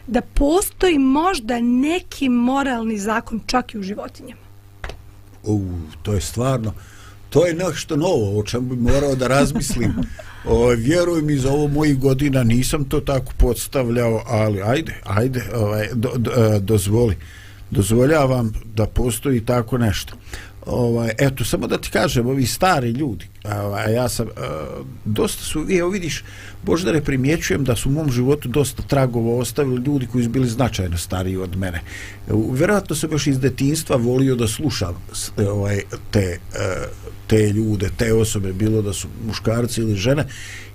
da 0.08 0.22
postoji 0.22 1.00
možda 1.00 1.60
neki 1.62 2.30
moralni 2.30 2.98
zakon 2.98 3.40
čak 3.46 3.74
i 3.74 3.78
u 3.78 3.84
životinjama. 3.84 4.42
U, 5.44 5.62
to 6.02 6.14
je 6.14 6.22
stvarno, 6.22 6.74
to 7.30 7.46
je 7.46 7.54
nešto 7.54 7.96
novo, 7.96 8.40
o 8.40 8.44
čemu 8.44 8.76
bi 8.76 8.76
morao 8.76 9.16
da 9.16 9.28
razmislim. 9.28 9.94
O, 10.46 10.70
vjerujem 10.70 11.30
iz 11.30 11.46
ovo 11.46 11.68
mojih 11.68 12.00
godina 12.00 12.44
nisam 12.44 12.86
to 12.86 13.00
tako 13.00 13.34
podstavljao, 13.38 14.24
ali 14.26 14.62
ajde, 14.62 15.02
ajde, 15.04 15.44
ovaj, 15.56 15.90
do, 15.94 16.12
do, 16.18 16.32
e, 16.32 16.60
dozvoli. 16.60 17.18
Dozvoljavam 17.72 18.54
da 18.76 18.86
postoji 18.86 19.46
tako 19.46 19.78
nešto 19.78 20.14
ovaj 20.66 21.12
eto 21.18 21.46
samo 21.46 21.68
da 21.68 21.78
ti 21.78 21.90
kažem 21.90 22.28
ovi 22.28 22.46
stari 22.46 22.90
ljudi 22.90 23.26
ovaj 23.56 23.94
ja 23.94 24.10
sam 24.10 24.28
e, 24.28 24.32
dosta 25.06 25.44
su 25.44 25.66
evo 25.80 25.90
vidiš 25.90 26.24
Boždare 26.64 27.02
primjećujem 27.02 27.64
da 27.64 27.76
su 27.76 27.90
u 27.90 27.92
mom 27.92 28.12
životu 28.12 28.50
dosta 28.50 28.84
tragova 28.84 29.38
ostavili 29.38 29.84
ljudi 29.86 30.08
koji 30.12 30.24
su 30.24 30.30
bili 30.30 30.48
značajno 30.48 30.98
stariji 30.98 31.38
od 31.38 31.58
mene 31.58 31.82
vjerojatno 32.54 32.96
sam 32.96 33.12
još 33.12 33.28
iz 33.28 33.40
detinstva 33.40 33.96
volio 33.96 34.36
da 34.36 34.48
slušam 34.48 34.96
e, 35.38 35.50
ovaj 35.50 35.82
te 36.12 36.20
e, 36.20 36.40
te 37.28 37.50
ljude 37.50 37.90
te 37.98 38.14
osobe 38.14 38.54
bilo 38.54 38.82
da 38.82 38.94
su 38.94 39.08
muškarci 39.28 39.82
ili 39.82 39.96
žene 39.96 40.26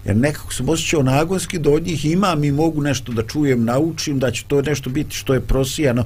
jer 0.04 0.16
nekako 0.16 0.52
sam 0.52 0.68
osjećao 0.68 1.02
nagonski 1.02 1.58
da 1.58 1.70
od 1.70 1.86
njih 1.86 2.04
imam 2.04 2.44
i 2.44 2.52
mogu 2.52 2.82
nešto 2.82 3.12
da 3.12 3.22
čujem, 3.22 3.64
naučim, 3.64 4.18
da 4.18 4.30
će 4.30 4.44
to 4.48 4.62
nešto 4.62 4.90
biti 4.90 5.16
što 5.16 5.34
je 5.34 5.40
prosijano 5.40 6.04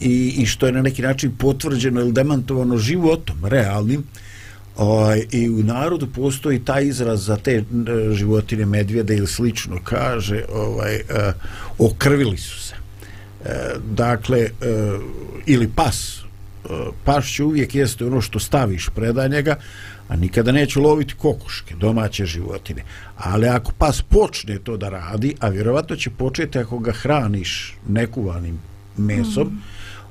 i, 0.00 0.34
i 0.36 0.46
što 0.46 0.66
je 0.66 0.72
na 0.72 0.82
neki 0.82 1.02
način 1.02 1.36
potvrđeno 1.38 2.00
ili 2.00 2.12
demantovano 2.12 2.76
životom, 2.76 3.44
realnim 3.44 4.04
ovaj, 4.78 5.26
I 5.32 5.48
u 5.50 5.62
narodu 5.62 6.06
postoji 6.06 6.64
taj 6.64 6.84
izraz 6.84 7.24
za 7.24 7.36
te 7.36 7.64
životine 8.12 8.66
medvjede 8.66 9.16
ili 9.16 9.26
slično, 9.26 9.80
kaže, 9.84 10.44
ovaj, 10.52 10.94
e, 10.94 11.02
okrvili 11.78 12.36
su 12.38 12.60
se. 12.60 12.74
E, 13.44 13.50
dakle, 13.90 14.38
e, 14.38 14.50
ili 15.46 15.68
pas, 15.68 16.18
e, 16.18 16.68
pas 17.04 17.26
će 17.26 17.44
uvijek 17.44 17.74
jeste 17.74 18.06
ono 18.06 18.20
što 18.20 18.38
staviš 18.38 18.88
predaj 18.94 19.28
njega, 19.28 19.56
a 20.08 20.16
nikada 20.16 20.52
neće 20.52 20.80
loviti 20.80 21.14
kokoške, 21.14 21.74
domaće 21.74 22.26
životine. 22.26 22.84
Ali 23.16 23.48
ako 23.48 23.72
pas 23.78 24.02
počne 24.02 24.58
to 24.58 24.76
da 24.76 24.88
radi, 24.88 25.34
a 25.40 25.48
vjerovatno 25.48 25.96
će 25.96 26.10
početi 26.10 26.58
ako 26.58 26.78
ga 26.78 26.92
hraniš 26.92 27.76
nekuvanim 27.88 28.58
mesom, 28.96 29.46
mm. 29.46 29.62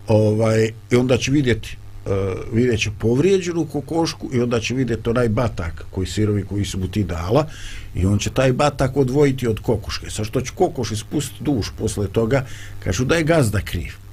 ovaj, 0.07 0.71
i 0.91 0.95
onda 0.95 1.17
će 1.17 1.31
vidjeti 1.31 1.77
E, 2.07 2.35
vidjet 2.53 2.79
će 2.79 2.91
povrijeđenu 2.99 3.65
kokošku 3.65 4.29
i 4.33 4.41
onda 4.41 4.59
će 4.59 4.73
vidjeti 4.73 5.09
onaj 5.09 5.29
batak 5.29 5.85
koji 5.91 6.07
sirovi 6.07 6.43
koji 6.43 6.65
su 6.65 6.79
mu 6.79 6.87
ti 6.87 7.03
dala 7.03 7.47
i 7.95 8.05
on 8.05 8.17
će 8.17 8.29
taj 8.29 8.53
batak 8.53 8.97
odvojiti 8.97 9.47
od 9.47 9.59
kokoške. 9.59 10.09
Sa 10.09 10.23
što 10.23 10.41
će 10.41 10.51
kokoš 10.55 10.91
ispustiti 10.91 11.43
duš 11.43 11.71
posle 11.77 12.07
toga, 12.07 12.45
kažu 12.83 13.05
da 13.05 13.15
je 13.15 13.23
gazda 13.23 13.61
kriv. 13.61 14.06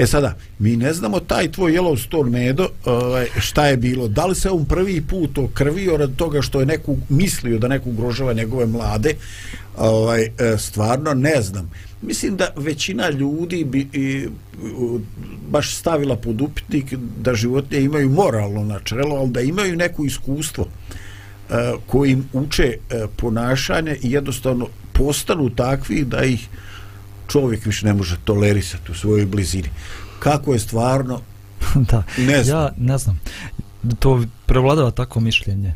E 0.00 0.06
sada, 0.06 0.34
mi 0.58 0.76
ne 0.76 0.92
znamo 0.92 1.20
taj 1.20 1.52
tvoj 1.52 1.72
Yellowstone 1.72 2.30
medo, 2.30 2.68
ovaj, 2.84 3.26
šta 3.38 3.66
je 3.66 3.76
bilo, 3.76 4.08
da 4.08 4.26
li 4.26 4.34
se 4.34 4.50
on 4.50 4.64
prvi 4.64 5.00
put 5.00 5.38
okrvio 5.38 5.96
rad 5.96 6.16
toga 6.16 6.42
što 6.42 6.60
je 6.60 6.66
neku 6.66 6.96
mislio 7.08 7.58
da 7.58 7.68
neku 7.68 7.90
ugrožava 7.90 8.32
njegove 8.32 8.66
mlade, 8.66 9.14
ovaj, 9.76 10.22
e, 10.22 10.58
stvarno 10.58 11.14
ne 11.14 11.42
znam. 11.42 11.70
Mislim 12.02 12.36
da 12.36 12.48
većina 12.56 13.10
ljudi 13.10 13.64
bi 13.64 13.88
i, 13.92 14.28
baš 15.50 15.76
stavila 15.76 16.16
pod 16.16 16.40
upitnik 16.40 16.94
da 17.18 17.34
životinje 17.34 17.82
imaju 17.82 18.10
moralno 18.10 18.64
načelo, 18.64 19.16
ali 19.16 19.30
da 19.30 19.40
imaju 19.40 19.76
neko 19.76 20.04
iskustvo 20.04 20.66
e, 20.66 21.72
kojim 21.86 22.28
uče 22.32 22.64
e, 22.90 23.06
ponašanje 23.16 23.96
i 24.02 24.12
jednostavno 24.12 24.66
postanu 24.92 25.50
takvi 25.50 26.04
da 26.04 26.24
ih 26.24 26.48
čovjek 27.32 27.66
više 27.66 27.86
ne 27.86 27.94
može 27.94 28.16
tolerisati 28.24 28.92
u 28.92 28.94
svojoj 28.94 29.26
blizini. 29.26 29.68
Kako 30.18 30.52
je 30.52 30.58
stvarno, 30.58 31.20
da. 31.90 32.02
ne 32.18 32.44
znam. 32.44 32.58
Ja 32.58 32.70
ne 32.76 32.98
znam. 32.98 33.20
To 33.98 34.24
prevladava 34.46 34.90
tako 34.90 35.20
mišljenje. 35.20 35.74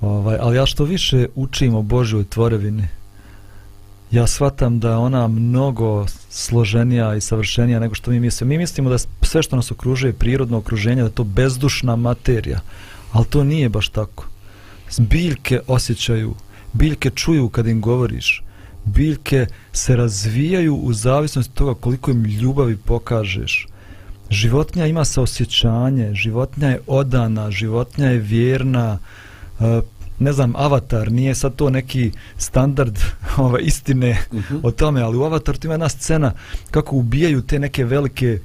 Ovaj, 0.00 0.38
ali 0.40 0.56
ja 0.56 0.66
što 0.66 0.84
više 0.84 1.26
učim 1.34 1.74
o 1.74 1.82
Božoj 1.82 2.24
tvorevini, 2.24 2.88
ja 4.10 4.26
shvatam 4.26 4.80
da 4.80 4.90
je 4.90 4.96
ona 4.96 5.28
mnogo 5.28 6.06
složenija 6.30 7.14
i 7.14 7.20
savršenija 7.20 7.80
nego 7.80 7.94
što 7.94 8.10
mi 8.10 8.20
mislimo. 8.20 8.48
Mi 8.48 8.58
mislimo 8.58 8.90
da 8.90 8.98
sve 9.22 9.42
što 9.42 9.56
nas 9.56 9.70
okružuje 9.70 10.12
prirodno 10.12 10.58
okruženje, 10.58 11.02
da 11.02 11.08
je 11.08 11.14
to 11.14 11.24
bezdušna 11.24 11.96
materija. 11.96 12.60
Ali 13.12 13.26
to 13.26 13.44
nije 13.44 13.68
baš 13.68 13.88
tako. 13.88 14.26
Biljke 14.98 15.60
osjećaju, 15.66 16.34
biljke 16.72 17.10
čuju 17.10 17.48
kad 17.48 17.66
im 17.66 17.80
govoriš, 17.80 18.42
biljke 18.86 19.46
se 19.72 19.96
razvijaju 19.96 20.76
u 20.76 20.92
zavisnosti 20.92 21.54
toga 21.54 21.74
koliko 21.74 22.10
im 22.10 22.24
ljubavi 22.24 22.76
pokažeš. 22.76 23.66
Životinja 24.30 24.86
ima 24.86 25.04
saosjećanje, 25.04 26.14
životinja 26.14 26.68
je 26.68 26.80
odana, 26.86 27.50
životinja 27.50 28.08
je 28.08 28.18
vjerna, 28.18 28.98
e, 29.60 29.80
ne 30.18 30.32
znam, 30.32 30.56
avatar, 30.56 31.12
nije 31.12 31.34
sad 31.34 31.56
to 31.56 31.70
neki 31.70 32.12
standard 32.36 32.98
ove, 33.36 33.62
istine 33.62 34.10
uh 34.30 34.38
mhm. 34.38 34.54
-huh. 34.54 34.60
o 34.62 34.70
tome, 34.70 35.00
ali 35.02 35.16
u 35.16 35.24
avatar 35.24 35.56
ima 35.64 35.74
jedna 35.74 35.88
scena 35.88 36.32
kako 36.70 36.96
ubijaju 36.96 37.42
te 37.42 37.58
neke 37.58 37.84
velike 37.84 38.40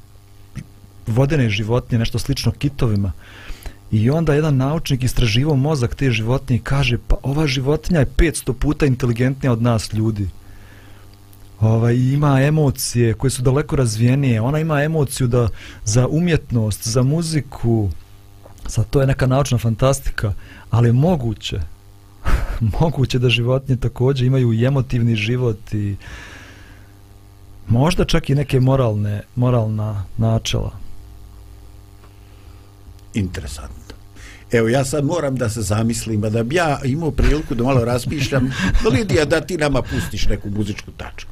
vodene 1.08 1.50
životinje, 1.50 2.00
nešto 2.00 2.20
slično 2.20 2.52
kitovima. 2.52 3.12
I 3.92 4.10
onda 4.10 4.34
jedan 4.34 4.58
naučnik 4.58 5.04
istraživao 5.04 5.56
mozak 5.56 5.96
te 5.96 6.12
životinje 6.12 6.58
i 6.58 6.64
kaže, 6.64 6.98
pa 7.08 7.16
ova 7.24 7.48
životinja 7.48 8.00
je 8.00 8.14
500 8.18 8.54
puta 8.54 8.86
inteligentnija 8.86 9.52
od 9.52 9.62
nas 9.62 9.94
ljudi. 9.94 10.30
Ovaj, 11.60 11.96
ima 11.96 12.42
emocije 12.42 13.14
koje 13.14 13.32
su 13.32 13.42
daleko 13.42 13.76
razvijenije. 13.76 14.42
Ona 14.42 14.60
ima 14.60 14.84
emociju 14.84 15.28
da, 15.28 15.50
za 15.84 16.08
umjetnost, 16.08 16.88
za 16.88 17.04
muziku. 17.04 17.90
Sad, 18.68 18.90
to 18.90 19.02
je 19.02 19.08
neka 19.08 19.28
naučna 19.28 19.58
fantastika, 19.58 20.34
ali 20.70 20.94
moguće. 20.94 21.60
moguće 22.80 23.20
da 23.20 23.30
životinje 23.30 23.78
također 23.78 24.28
imaju 24.28 24.54
i 24.54 24.66
emotivni 24.66 25.16
život 25.16 25.74
i 25.74 25.96
možda 27.68 28.06
čak 28.06 28.30
i 28.30 28.36
neke 28.36 28.60
moralne, 28.60 29.22
moralna 29.36 30.04
načela 30.18 30.72
interesantno. 33.14 33.81
Evo, 34.52 34.68
ja 34.68 34.86
sad 34.86 35.06
moram 35.06 35.36
da 35.36 35.50
se 35.50 35.62
zamislim, 35.62 36.22
pa 36.22 36.30
da 36.30 36.44
bi 36.44 36.56
ja 36.56 36.80
imao 36.84 37.12
priliku 37.12 37.56
da 37.56 37.64
malo 37.64 37.86
razmišljam, 37.86 38.54
Lidija, 38.94 39.26
da 39.26 39.42
ti 39.42 39.58
nama 39.58 39.82
pustiš 39.82 40.28
neku 40.28 40.50
muzičku 40.50 40.92
tačku. 40.92 41.31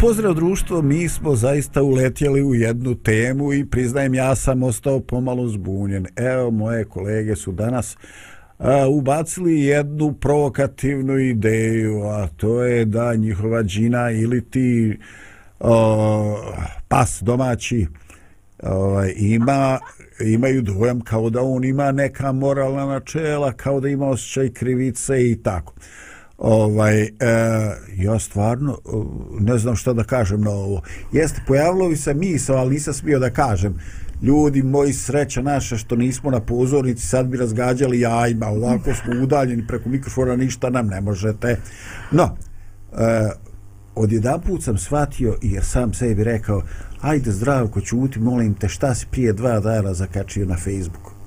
Pozdrav 0.00 0.34
društvo, 0.34 0.82
mi 0.82 1.08
smo 1.08 1.34
zaista 1.34 1.82
uletjeli 1.82 2.42
u 2.42 2.54
jednu 2.54 2.94
temu 2.94 3.52
i 3.52 3.64
priznajem 3.64 4.14
ja 4.14 4.34
sam 4.34 4.62
ostao 4.62 5.00
pomalo 5.00 5.48
zbunjen. 5.48 6.06
Evo, 6.16 6.50
moje 6.50 6.84
kolege 6.84 7.36
su 7.36 7.52
danas 7.52 7.96
a, 8.58 8.88
ubacili 8.88 9.60
jednu 9.60 10.12
provokativnu 10.12 11.18
ideju, 11.18 12.02
a 12.02 12.28
to 12.36 12.62
je 12.62 12.84
da 12.84 13.14
njihova 13.14 13.62
džina 13.62 14.10
ili 14.10 14.50
ti 14.50 14.98
a, 15.60 16.34
pas 16.88 17.18
domaći 17.22 17.86
ovaj, 18.62 19.12
ima 19.16 19.78
imaju 20.20 20.62
dojam 20.62 21.00
kao 21.00 21.30
da 21.30 21.42
on 21.42 21.64
ima 21.64 21.92
neka 21.92 22.32
moralna 22.32 22.86
načela, 22.86 23.52
kao 23.52 23.80
da 23.80 23.88
ima 23.88 24.06
osjećaj 24.08 24.48
krivice 24.48 25.30
i 25.30 25.42
tako 25.42 25.74
ovaj 26.38 27.02
e, 27.02 27.08
ja 27.96 28.18
stvarno 28.18 28.72
e, 28.72 28.90
ne 29.40 29.58
znam 29.58 29.76
šta 29.76 29.92
da 29.92 30.04
kažem 30.04 30.40
na 30.40 30.50
ovo. 30.50 30.82
Jeste 31.12 31.40
pojavilo 31.46 31.88
bi 31.88 31.96
se 31.96 32.14
misao 32.14 32.56
ali 32.56 32.74
nisam 32.74 32.94
smio 32.94 33.18
da 33.18 33.30
kažem. 33.30 33.78
Ljudi 34.22 34.62
moji 34.62 34.92
sreća 34.92 35.42
naša 35.42 35.76
što 35.76 35.96
nismo 35.96 36.30
na 36.30 36.40
pozornici 36.40 37.06
sad 37.06 37.26
bi 37.26 37.36
razgađali 37.36 38.00
jajima 38.00 38.46
ovako 38.46 38.94
smo 38.94 39.22
udaljeni 39.22 39.66
preko 39.66 39.88
mikrofona 39.88 40.36
ništa 40.36 40.70
nam 40.70 40.86
ne 40.86 41.00
možete. 41.00 41.60
No 42.10 42.36
e, 42.92 43.28
odjedan 43.94 44.40
put 44.40 44.62
sam 44.62 44.78
shvatio 44.78 45.38
jer 45.42 45.64
sam 45.64 45.94
sebi 45.94 46.24
rekao 46.24 46.62
ajde 47.00 47.32
zdravko 47.32 47.80
čuti 47.80 48.20
molim 48.20 48.54
te 48.54 48.68
šta 48.68 48.94
si 48.94 49.06
prije 49.10 49.32
dva 49.32 49.60
dana 49.60 49.94
zakačio 49.94 50.46
na 50.46 50.56
Facebooku? 50.56 51.17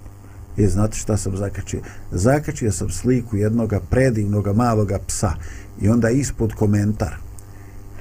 Je 0.58 0.70
znate 0.70 0.98
šta 0.98 1.18
sam 1.18 1.38
zakačio? 1.38 1.82
Zakačio 2.12 2.72
sam 2.72 2.90
sliku 2.90 3.38
jednog 3.38 3.74
predivnog 3.90 4.56
maloga 4.56 5.00
psa 5.08 5.34
i 5.82 5.90
onda 5.90 6.10
ispod 6.10 6.54
komentar. 6.54 7.16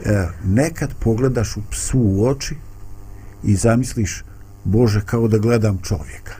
E, 0.04 0.26
nekad 0.44 0.94
pogledaš 1.00 1.56
u 1.56 1.60
psu 1.70 1.98
u 1.98 2.26
oči 2.26 2.56
i 3.42 3.56
zamisliš 3.56 4.24
Bože 4.64 5.00
kao 5.06 5.28
da 5.28 5.38
gledam 5.38 5.78
čovjeka. 5.82 6.34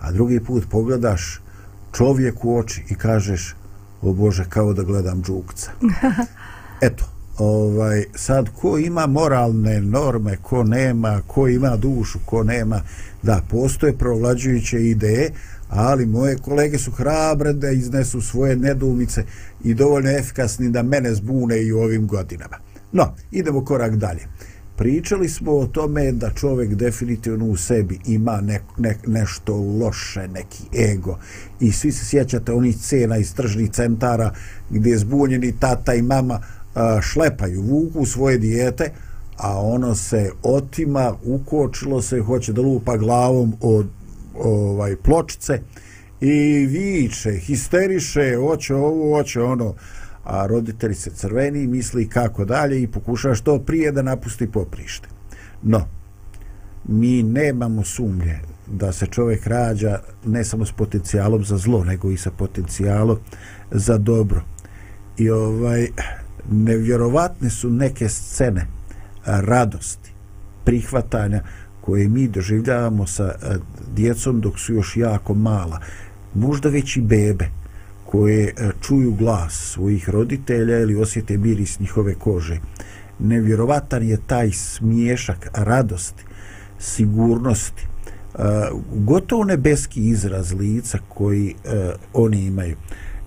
A 0.00 0.12
drugi 0.12 0.40
put 0.40 0.64
pogledaš 0.70 1.40
čovjek 1.96 2.44
u 2.44 2.58
oči 2.58 2.84
i 2.88 2.94
kažeš 2.94 3.54
o 4.02 4.12
Bože 4.12 4.44
kao 4.48 4.72
da 4.72 4.82
gledam 4.82 5.22
džukca. 5.22 5.70
Eto 6.80 7.11
ovaj 7.38 8.04
sad 8.14 8.48
ko 8.60 8.78
ima 8.78 9.06
moralne 9.06 9.80
norme 9.80 10.36
ko 10.36 10.64
nema 10.64 11.22
ko 11.26 11.48
ima 11.48 11.76
dušu 11.76 12.18
ko 12.26 12.42
nema 12.42 12.80
da 13.22 13.42
postoje 13.50 13.98
provlađujuće 13.98 14.88
ideje 14.88 15.30
ali 15.68 16.06
moje 16.06 16.36
kolege 16.36 16.78
su 16.78 16.90
hrabre 16.90 17.52
da 17.52 17.70
iznesu 17.70 18.20
svoje 18.20 18.56
nedumice 18.56 19.24
i 19.64 19.74
dovoljno 19.74 20.10
efikasni 20.10 20.70
da 20.70 20.82
mene 20.82 21.14
zbune 21.14 21.62
i 21.62 21.72
u 21.72 21.78
ovim 21.78 22.06
godinama. 22.06 22.56
No 22.92 23.14
idemo 23.30 23.64
korak 23.64 23.96
dalje. 23.96 24.20
Pričali 24.76 25.28
smo 25.28 25.52
o 25.52 25.66
tome 25.66 26.12
da 26.12 26.30
čovjek 26.30 26.74
definitivno 26.74 27.46
u 27.46 27.56
sebi 27.56 27.98
ima 28.06 28.40
ne, 28.40 28.60
ne, 28.78 28.96
nešto 29.06 29.56
loše, 29.56 30.28
neki 30.28 30.62
ego. 30.92 31.18
I 31.60 31.72
svi 31.72 31.92
se 31.92 32.06
sjećate 32.06 32.52
onih 32.52 32.76
cena 32.76 33.16
iz 33.16 33.34
tržnih 33.34 33.70
centara 33.70 34.34
gdje 34.70 34.90
je 34.90 34.98
zbunjeni 34.98 35.54
tata 35.60 35.94
i 35.94 36.02
mama 36.02 36.40
šlepaju, 37.02 37.62
vuku 37.62 38.06
svoje 38.06 38.38
dijete, 38.38 38.92
a 39.36 39.60
ono 39.60 39.94
se 39.94 40.30
otima, 40.42 41.14
ukočilo 41.24 42.02
se, 42.02 42.20
hoće 42.20 42.52
da 42.52 42.60
lupa 42.60 42.96
glavom 42.96 43.54
od 43.60 43.86
ovaj 44.34 44.96
pločice 44.96 45.60
i 46.20 46.66
viče, 46.66 47.32
histeriše, 47.32 48.36
hoće 48.36 48.74
ovo, 48.74 49.16
hoće 49.16 49.42
ono, 49.42 49.74
a 50.24 50.46
roditelji 50.46 50.94
se 50.94 51.10
crveni 51.10 51.66
misli 51.66 52.08
kako 52.08 52.44
dalje 52.44 52.82
i 52.82 52.86
pokušava 52.86 53.34
što 53.34 53.58
prije 53.58 53.92
da 53.92 54.02
napusti 54.02 54.50
poprište. 54.50 55.08
No, 55.62 55.88
mi 56.88 57.22
nemamo 57.22 57.84
sumnje 57.84 58.38
da 58.66 58.92
se 58.92 59.06
čovjek 59.06 59.46
rađa 59.46 60.00
ne 60.24 60.44
samo 60.44 60.66
s 60.66 60.72
potencijalom 60.72 61.44
za 61.44 61.56
zlo, 61.56 61.84
nego 61.84 62.10
i 62.10 62.16
sa 62.16 62.30
potencijalom 62.30 63.18
za 63.70 63.98
dobro. 63.98 64.42
I 65.18 65.30
ovaj, 65.30 65.88
nevjerovatne 66.50 67.50
su 67.50 67.70
neke 67.70 68.08
scene 68.08 68.66
radosti, 69.26 70.12
prihvatanja 70.64 71.42
koje 71.80 72.08
mi 72.08 72.28
doživljavamo 72.28 73.06
sa 73.06 73.24
e, 73.24 73.56
djecom 73.94 74.40
dok 74.40 74.58
su 74.58 74.74
još 74.74 74.96
jako 74.96 75.34
mala. 75.34 75.80
Možda 76.34 76.68
već 76.68 76.96
i 76.96 77.00
bebe 77.00 77.48
koje 78.06 78.44
e, 78.48 78.70
čuju 78.80 79.12
glas 79.12 79.52
svojih 79.52 80.08
roditelja 80.08 80.78
ili 80.78 80.94
osjete 80.94 81.38
miris 81.38 81.80
njihove 81.80 82.14
kože. 82.14 82.60
Nevjerovatan 83.18 84.02
je 84.02 84.18
taj 84.26 84.52
smiješak 84.52 85.48
radosti, 85.54 86.24
sigurnosti, 86.78 87.82
e, 87.82 88.38
gotovo 88.94 89.44
nebeski 89.44 90.08
izraz 90.08 90.52
lica 90.52 90.98
koji 91.08 91.54
oni 92.12 92.44
imaju. 92.44 92.76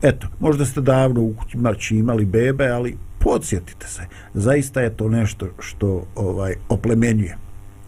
Eto, 0.05 0.27
možda 0.39 0.65
ste 0.65 0.81
davno 0.81 1.21
u 1.21 1.35
kući 1.35 1.95
imali 1.95 2.25
bebe, 2.25 2.67
ali 2.67 2.97
podsjetite 3.19 3.87
se, 3.87 4.01
zaista 4.33 4.81
je 4.81 4.97
to 4.97 5.09
nešto 5.09 5.47
što 5.59 6.07
ovaj 6.15 6.55
oplemenjuje. 6.69 7.37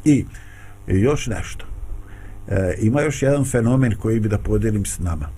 I 0.06 0.26
još 0.88 1.28
nešto. 1.28 1.66
E, 2.48 2.76
ima 2.80 3.02
još 3.02 3.22
jedan 3.22 3.46
fenomen 3.46 3.96
koji 4.00 4.20
bi 4.20 4.30
da 4.30 4.38
podijelim 4.38 4.86
s 4.86 5.00
nama. 5.00 5.30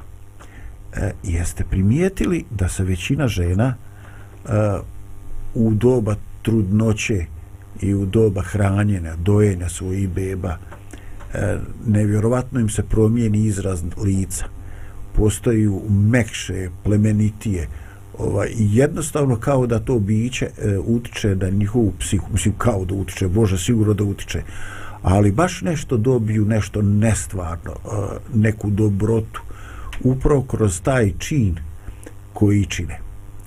E, 0.96 1.12
jeste 1.24 1.64
primijetili 1.70 2.46
da 2.50 2.70
se 2.70 2.84
većina 2.84 3.28
žena 3.28 3.76
e, 3.76 4.50
u 5.56 5.74
doba 5.74 6.16
trudnoće 6.42 7.26
i 7.82 7.94
u 7.94 8.06
doba 8.06 8.42
hranjenja, 8.42 9.16
dojenja 9.16 9.70
svojih 9.70 10.10
beba, 10.10 10.58
e, 11.34 11.58
nevjerovatno 11.88 12.60
im 12.60 12.70
se 12.70 12.84
promijeni 12.84 13.46
izraz 13.46 13.84
lica. 13.98 14.59
Postaju 15.20 15.82
mekše, 15.90 16.70
plemenitije, 16.84 17.68
ovaj, 18.18 18.50
jednostavno 18.58 19.36
kao 19.36 19.68
da 19.68 19.80
to 19.80 20.00
biće 20.00 20.46
e, 20.46 20.78
utiče 20.78 21.36
da 21.36 21.50
njihovu 21.50 21.94
psihu, 22.00 22.28
mislim 22.32 22.54
kao 22.58 22.86
da 22.86 22.96
utiče, 22.96 23.28
Bože 23.28 23.58
sigurno 23.58 23.94
da 23.94 24.04
utiče, 24.04 24.42
ali 25.02 25.32
baš 25.32 25.62
nešto 25.62 25.98
dobiju, 25.98 26.46
nešto 26.46 26.82
nestvarno, 26.82 27.72
e, 27.72 27.90
neku 28.34 28.70
dobrotu, 28.70 29.42
upravo 30.04 30.42
kroz 30.42 30.82
taj 30.82 31.12
čin 31.18 31.56
koji 32.34 32.66
čine. 32.66 33.00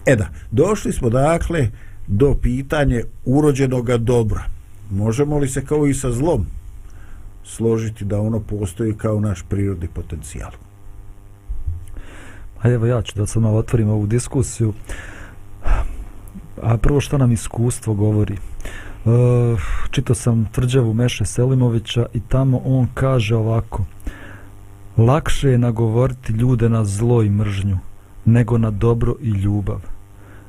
E 0.06 0.16
da, 0.16 0.28
došli 0.50 0.92
smo 0.92 1.10
dakle 1.10 1.70
do 2.06 2.34
pitanje 2.42 3.02
urođenog 3.24 3.98
dobra. 3.98 4.42
Možemo 4.90 5.38
li 5.38 5.48
se 5.48 5.64
kao 5.64 5.86
i 5.86 5.94
sa 5.94 6.12
zlom 6.12 6.46
složiti 7.44 8.04
da 8.04 8.20
ono 8.20 8.40
postoji 8.40 8.94
kao 8.94 9.20
naš 9.20 9.44
prirodni 9.48 9.88
potencijal? 9.88 10.50
Ajde, 12.62 12.74
evo 12.74 12.86
ja 12.86 13.02
ću 13.02 13.18
da 13.18 13.26
sad 13.26 13.42
malo 13.42 13.58
otvorim 13.58 13.88
ovu 13.88 14.06
diskusiju. 14.06 14.72
A 16.62 16.76
prvo 16.76 17.00
što 17.00 17.18
nam 17.18 17.32
iskustvo 17.32 17.94
govori. 17.94 18.34
E, 18.34 18.38
čitao 19.90 20.14
sam 20.14 20.48
tvrđavu 20.52 20.94
Meše 20.94 21.24
Selimovića 21.24 22.06
i 22.14 22.20
tamo 22.20 22.60
on 22.64 22.86
kaže 22.94 23.36
ovako. 23.36 23.84
Lakše 24.96 25.48
je 25.48 25.58
nagovoriti 25.58 26.32
ljude 26.32 26.68
na 26.68 26.84
zlo 26.84 27.22
i 27.22 27.30
mržnju 27.30 27.78
nego 28.24 28.58
na 28.58 28.70
dobro 28.70 29.14
i 29.20 29.28
ljubav. 29.28 29.80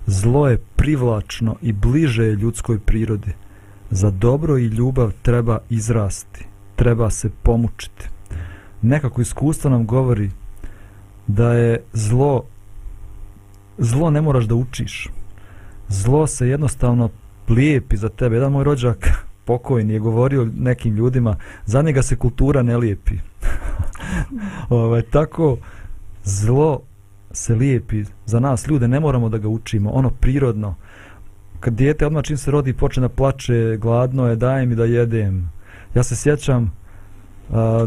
Zlo 0.05 0.47
je 0.47 0.57
privlačno 0.75 1.55
i 1.61 1.71
bliže 1.71 2.23
je 2.23 2.35
ljudskoj 2.35 2.79
prirodi. 2.79 3.33
Za 3.89 4.11
dobro 4.11 4.57
i 4.57 4.65
ljubav 4.65 5.11
treba 5.21 5.59
izrasti, 5.69 6.45
treba 6.75 7.09
se 7.09 7.29
pomučiti. 7.43 8.09
Nekako 8.81 9.21
iskustvo 9.21 9.69
nam 9.69 9.85
govori 9.85 10.31
da 11.27 11.53
je 11.53 11.83
zlo 11.93 12.43
zlo 13.77 14.09
ne 14.09 14.21
moraš 14.21 14.45
da 14.45 14.55
učiš. 14.55 15.09
Zlo 15.87 16.27
se 16.27 16.47
jednostavno 16.47 17.09
lijepi 17.49 17.97
za 17.97 18.09
tebe. 18.09 18.35
Jedan 18.35 18.51
moj 18.51 18.63
rođak 18.63 19.09
pokojni 19.45 19.93
je 19.93 19.99
govorio 19.99 20.49
nekim 20.57 20.95
ljudima 20.95 21.35
za 21.65 21.81
njega 21.81 22.01
se 22.01 22.15
kultura 22.15 22.63
ne 22.63 22.77
lijepi. 22.77 23.15
Ovaj, 24.69 25.01
tako 25.01 25.57
zlo 26.23 26.81
se 27.31 27.55
lijepi 27.55 28.03
za 28.25 28.39
nas 28.39 28.67
ljude 28.67 28.87
ne 28.87 28.99
moramo 28.99 29.29
da 29.29 29.37
ga 29.37 29.47
učimo 29.47 29.89
ono 29.89 30.09
prirodno. 30.09 30.75
Kad 31.59 31.73
dijete 31.73 32.05
odmah 32.05 32.23
čim 32.23 32.37
se 32.37 32.51
rodi 32.51 32.73
počne 32.73 33.01
da 33.01 33.09
plače 33.09 33.77
gladno 33.81 34.27
je 34.27 34.35
daj 34.35 34.65
mi 34.65 34.75
da 34.75 34.85
jedem. 34.85 35.51
Ja 35.95 36.03
se 36.03 36.15
sjećam 36.15 36.73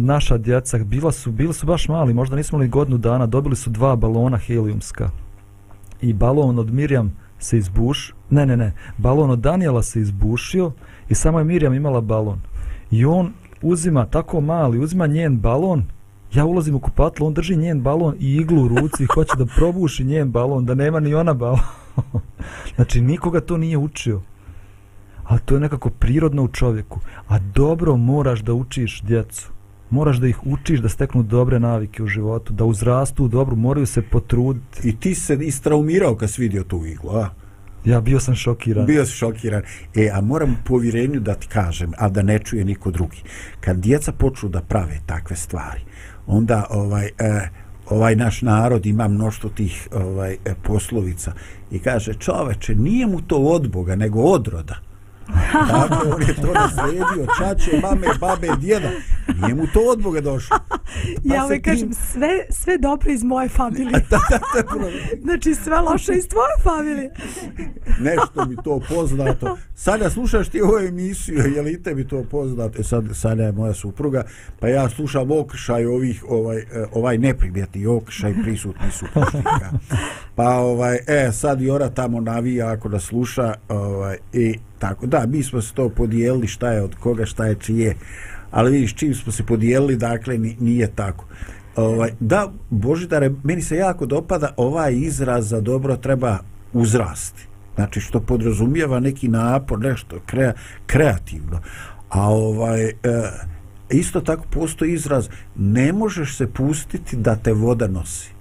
naša 0.01 0.39
djeca 0.39 0.79
bila 0.79 1.13
su 1.13 1.33
bili 1.33 1.55
su 1.55 1.67
baš 1.67 1.89
mali 1.89 2.15
možda 2.15 2.37
nismo 2.37 2.59
li 2.59 2.69
godinu 2.69 2.99
dana 2.99 3.27
dobili 3.27 3.57
su 3.57 3.71
dva 3.71 3.97
balona 3.97 4.37
heliumska 4.37 5.11
i 6.01 6.13
balon 6.13 6.59
od 6.59 6.73
Mirjam 6.73 7.17
se 7.39 7.59
izbuš, 7.59 8.15
ne, 8.31 8.47
ne, 8.47 8.57
ne, 8.57 8.73
balon 8.99 9.31
od 9.31 9.39
Daniela 9.39 9.83
se 9.83 10.01
izbušio 10.01 10.73
i 11.09 11.15
samo 11.15 11.39
je 11.39 11.45
Mirjam 11.45 11.75
imala 11.75 12.01
balon. 12.01 12.41
I 12.91 13.05
on 13.05 13.33
uzima 13.63 14.07
tako 14.07 14.41
mali, 14.41 14.79
uzima 14.79 15.07
njen 15.07 15.39
balon, 15.39 15.85
ja 16.35 16.45
ulazim 16.45 16.75
u 16.75 16.81
kupatlo, 16.81 17.27
on 17.27 17.35
drži 17.35 17.57
njen 17.57 17.83
balon 17.83 18.15
i 18.21 18.37
iglu 18.37 18.65
u 18.65 18.69
ruci 18.69 19.03
i 19.03 19.07
hoće 19.07 19.33
da 19.39 19.47
probuši 19.57 20.05
njen 20.05 20.31
balon, 20.31 20.65
da 20.65 20.75
nema 20.75 21.01
ni 21.01 21.15
ona 21.15 21.35
balon. 21.35 21.61
znači, 22.77 23.01
nikoga 23.01 23.41
to 23.41 23.57
nije 23.57 23.79
učio. 23.79 24.23
Ali 25.27 25.41
to 25.45 25.55
je 25.55 25.61
nekako 25.61 25.91
prirodno 25.91 26.43
u 26.43 26.49
čovjeku. 26.49 27.01
A 27.29 27.39
dobro 27.39 27.97
moraš 27.97 28.41
da 28.41 28.55
učiš 28.55 29.03
djecu. 29.03 29.51
Moraš 29.91 30.17
da 30.17 30.27
ih 30.27 30.47
učiš 30.47 30.81
da 30.81 30.89
steknu 30.89 31.23
dobre 31.23 31.61
navike 31.61 32.03
u 32.03 32.07
životu, 32.07 32.53
da 32.53 32.65
uzrastu 32.65 33.25
u 33.25 33.29
dobru, 33.29 33.57
moraju 33.57 33.87
se 33.87 34.03
potruditi. 34.03 34.89
I 34.89 34.97
ti 34.97 35.15
se 35.15 35.35
istraumirao 35.35 36.17
kad 36.17 36.31
si 36.31 36.43
vidio 36.43 36.65
tu 36.65 36.87
iglu, 36.87 37.11
a? 37.11 37.29
Ja 37.85 38.01
bio 38.01 38.21
sam 38.21 38.35
šokiran. 38.35 38.87
Bio 38.87 39.05
sam 39.05 39.15
šokiran. 39.15 39.63
E, 39.95 40.11
a 40.13 40.21
moram 40.21 40.57
povjerenju 40.65 41.21
da 41.21 41.35
ti 41.35 41.47
kažem, 41.47 41.93
a 41.99 42.09
da 42.09 42.23
ne 42.23 42.39
čuje 42.39 42.65
niko 42.65 42.91
drugi. 42.91 43.23
Kad 43.61 43.77
djeca 43.77 44.13
počnu 44.13 44.49
da 44.49 44.61
prave 44.61 45.01
takve 45.07 45.37
stvari, 45.37 45.81
onda 46.27 46.67
ovaj, 46.71 47.07
e, 47.07 47.49
ovaj 47.91 48.17
naš 48.17 48.43
narod 48.43 48.87
ima 48.87 49.09
mnošto 49.09 49.49
tih 49.49 49.89
ovaj, 49.93 50.33
e, 50.33 50.55
poslovica 50.63 51.33
i 51.71 51.79
kaže, 51.79 52.15
čoveče, 52.15 52.75
nije 52.75 53.07
mu 53.07 53.21
to 53.23 53.37
od 53.37 53.71
Boga, 53.71 53.97
nego 53.97 54.23
od 54.23 54.49
roda. 54.49 54.86
Dakle, 55.53 56.13
on 56.15 56.23
je 56.23 56.35
to 56.35 56.53
nasledio, 56.53 57.27
čače, 57.39 57.81
mame, 57.83 58.07
babe, 58.21 58.49
djeda. 58.61 58.91
Nije 59.43 59.55
mu 59.55 59.67
to 59.67 59.81
od 59.93 60.03
Boga 60.03 60.21
došlo. 60.21 60.57
Pa 60.69 61.35
ja 61.35 61.45
uvijek 61.45 61.65
tim... 61.65 61.73
kažem, 61.73 61.93
sve, 61.93 62.47
sve 62.51 62.79
dobro 62.79 63.11
iz 63.11 63.23
moje 63.23 63.49
familije. 63.59 63.91
da, 64.11 64.19
da, 64.31 64.39
da, 64.63 64.91
znači, 65.23 65.55
sve 65.55 65.81
loše 65.81 66.13
iz 66.13 66.29
tvoje 66.29 66.55
familije. 66.63 67.11
Nešto 68.01 68.45
mi 68.45 68.57
to 68.65 68.81
poznato. 68.89 69.57
Sada 69.75 70.11
slušaš 70.11 70.49
ti 70.49 70.61
ovu 70.61 70.79
emisiju, 70.79 71.39
je 71.55 71.63
li 71.63 71.83
tebi 71.83 72.09
to 72.09 72.25
poznato? 72.31 72.81
E 72.81 72.85
sad, 72.85 73.05
sada 73.15 73.43
je 73.43 73.53
moja 73.53 73.75
supruga, 73.75 74.25
pa 74.61 74.69
ja 74.69 74.89
slušam 74.89 75.31
okršaj 75.31 75.87
ovih, 75.87 76.25
ovaj, 76.29 76.59
e, 76.59 76.65
ovaj 76.93 77.19
neprimjetni 77.19 77.87
okršaj 77.87 78.35
prisutni 78.43 78.91
supružnika. 78.91 79.71
Pa, 80.35 80.49
ovaj, 80.49 80.99
e, 81.07 81.33
sad 81.33 81.63
i 81.63 81.71
ona 81.71 81.89
tamo 81.91 82.21
navija 82.21 82.73
ako 82.73 82.89
da 82.89 83.01
sluša, 83.01 83.55
ovaj, 83.69 84.17
i 84.33 84.59
tako 84.79 85.07
da 85.07 85.27
mi 85.27 85.43
smo 85.43 85.63
se 85.63 85.75
to 85.75 85.89
podijelili 85.89 86.47
šta 86.47 86.73
je 86.73 86.83
od 86.83 86.95
koga 86.95 87.27
šta 87.27 87.47
je 87.47 87.55
čije 87.55 87.97
ali 88.51 88.71
vidiš 88.71 88.95
čim 88.95 89.15
smo 89.15 89.33
se 89.33 89.43
podijelili 89.43 89.97
dakle 89.97 90.39
nije 90.39 90.91
tako. 90.95 91.25
Ovaj, 91.77 92.11
da 92.21 92.53
Božidare 92.71 93.31
meni 93.43 93.63
se 93.63 93.77
jako 93.77 94.07
dopada 94.07 94.55
ovaj 94.57 94.95
izraz 94.95 95.49
za 95.49 95.61
dobro 95.61 95.97
treba 95.97 96.39
uzrasti. 96.73 97.49
Znači 97.75 98.01
što 98.01 98.21
podrazumijeva 98.21 99.01
neki 99.01 99.29
napor 99.29 99.81
nešto 99.81 100.17
krea, 100.27 100.53
kreativno. 100.87 101.61
A 102.09 102.29
ovaj 102.31 102.85
e, 102.85 102.93
isto 103.91 104.21
tako 104.21 104.45
postoji 104.51 104.93
izraz 104.93 105.29
ne 105.57 105.93
možeš 105.93 106.37
se 106.37 106.47
pustiti 106.47 107.17
da 107.17 107.37
te 107.37 107.53
voda 107.53 107.89
nosi 107.89 108.36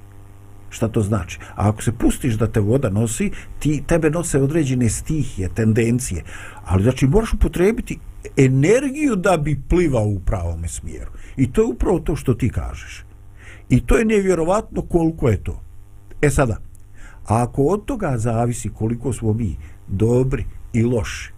šta 0.76 0.88
to 0.88 1.02
znači. 1.02 1.40
A 1.56 1.70
ako 1.70 1.84
se 1.84 1.92
pustiš 1.92 2.34
da 2.34 2.48
te 2.48 2.60
voda 2.60 2.90
nosi, 2.90 3.32
ti 3.60 3.84
tebe 3.88 4.10
nose 4.10 4.42
određene 4.42 4.90
stihije, 4.90 5.50
tendencije. 5.50 6.24
Ali 6.66 6.84
znači 6.84 7.08
moraš 7.08 7.34
upotrebiti 7.34 8.00
energiju 8.38 9.16
da 9.16 9.38
bi 9.38 9.62
plivao 9.70 10.08
u 10.08 10.20
pravom 10.20 10.68
smjeru. 10.68 11.12
I 11.38 11.52
to 11.52 11.62
je 11.62 11.68
upravo 11.68 12.00
to 12.00 12.16
što 12.16 12.34
ti 12.34 12.50
kažeš. 12.50 13.06
I 13.70 13.86
to 13.86 13.98
je 13.98 14.06
nevjerovatno 14.06 14.82
koliko 14.82 15.30
je 15.30 15.44
to. 15.44 15.62
E 16.22 16.30
sada, 16.30 16.58
ako 17.26 17.64
od 17.64 17.86
toga 17.86 18.18
zavisi 18.18 18.70
koliko 18.70 19.14
smo 19.14 19.34
mi 19.34 19.56
dobri 19.88 20.46
i 20.74 20.84
loši, 20.84 21.32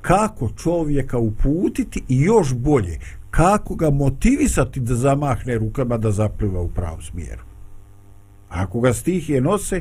kako 0.00 0.50
čovjeka 0.56 1.18
uputiti 1.18 2.02
i 2.08 2.20
još 2.20 2.54
bolje, 2.54 2.98
kako 3.30 3.74
ga 3.74 3.90
motivisati 3.90 4.80
da 4.80 4.94
zamahne 4.94 5.58
rukama 5.58 5.98
da 5.98 6.10
zapliva 6.10 6.60
u 6.60 6.68
pravom 6.68 7.02
smjeru. 7.02 7.49
Ako 8.50 8.80
ga 8.80 8.92
stihije 8.92 9.40
nose, 9.40 9.80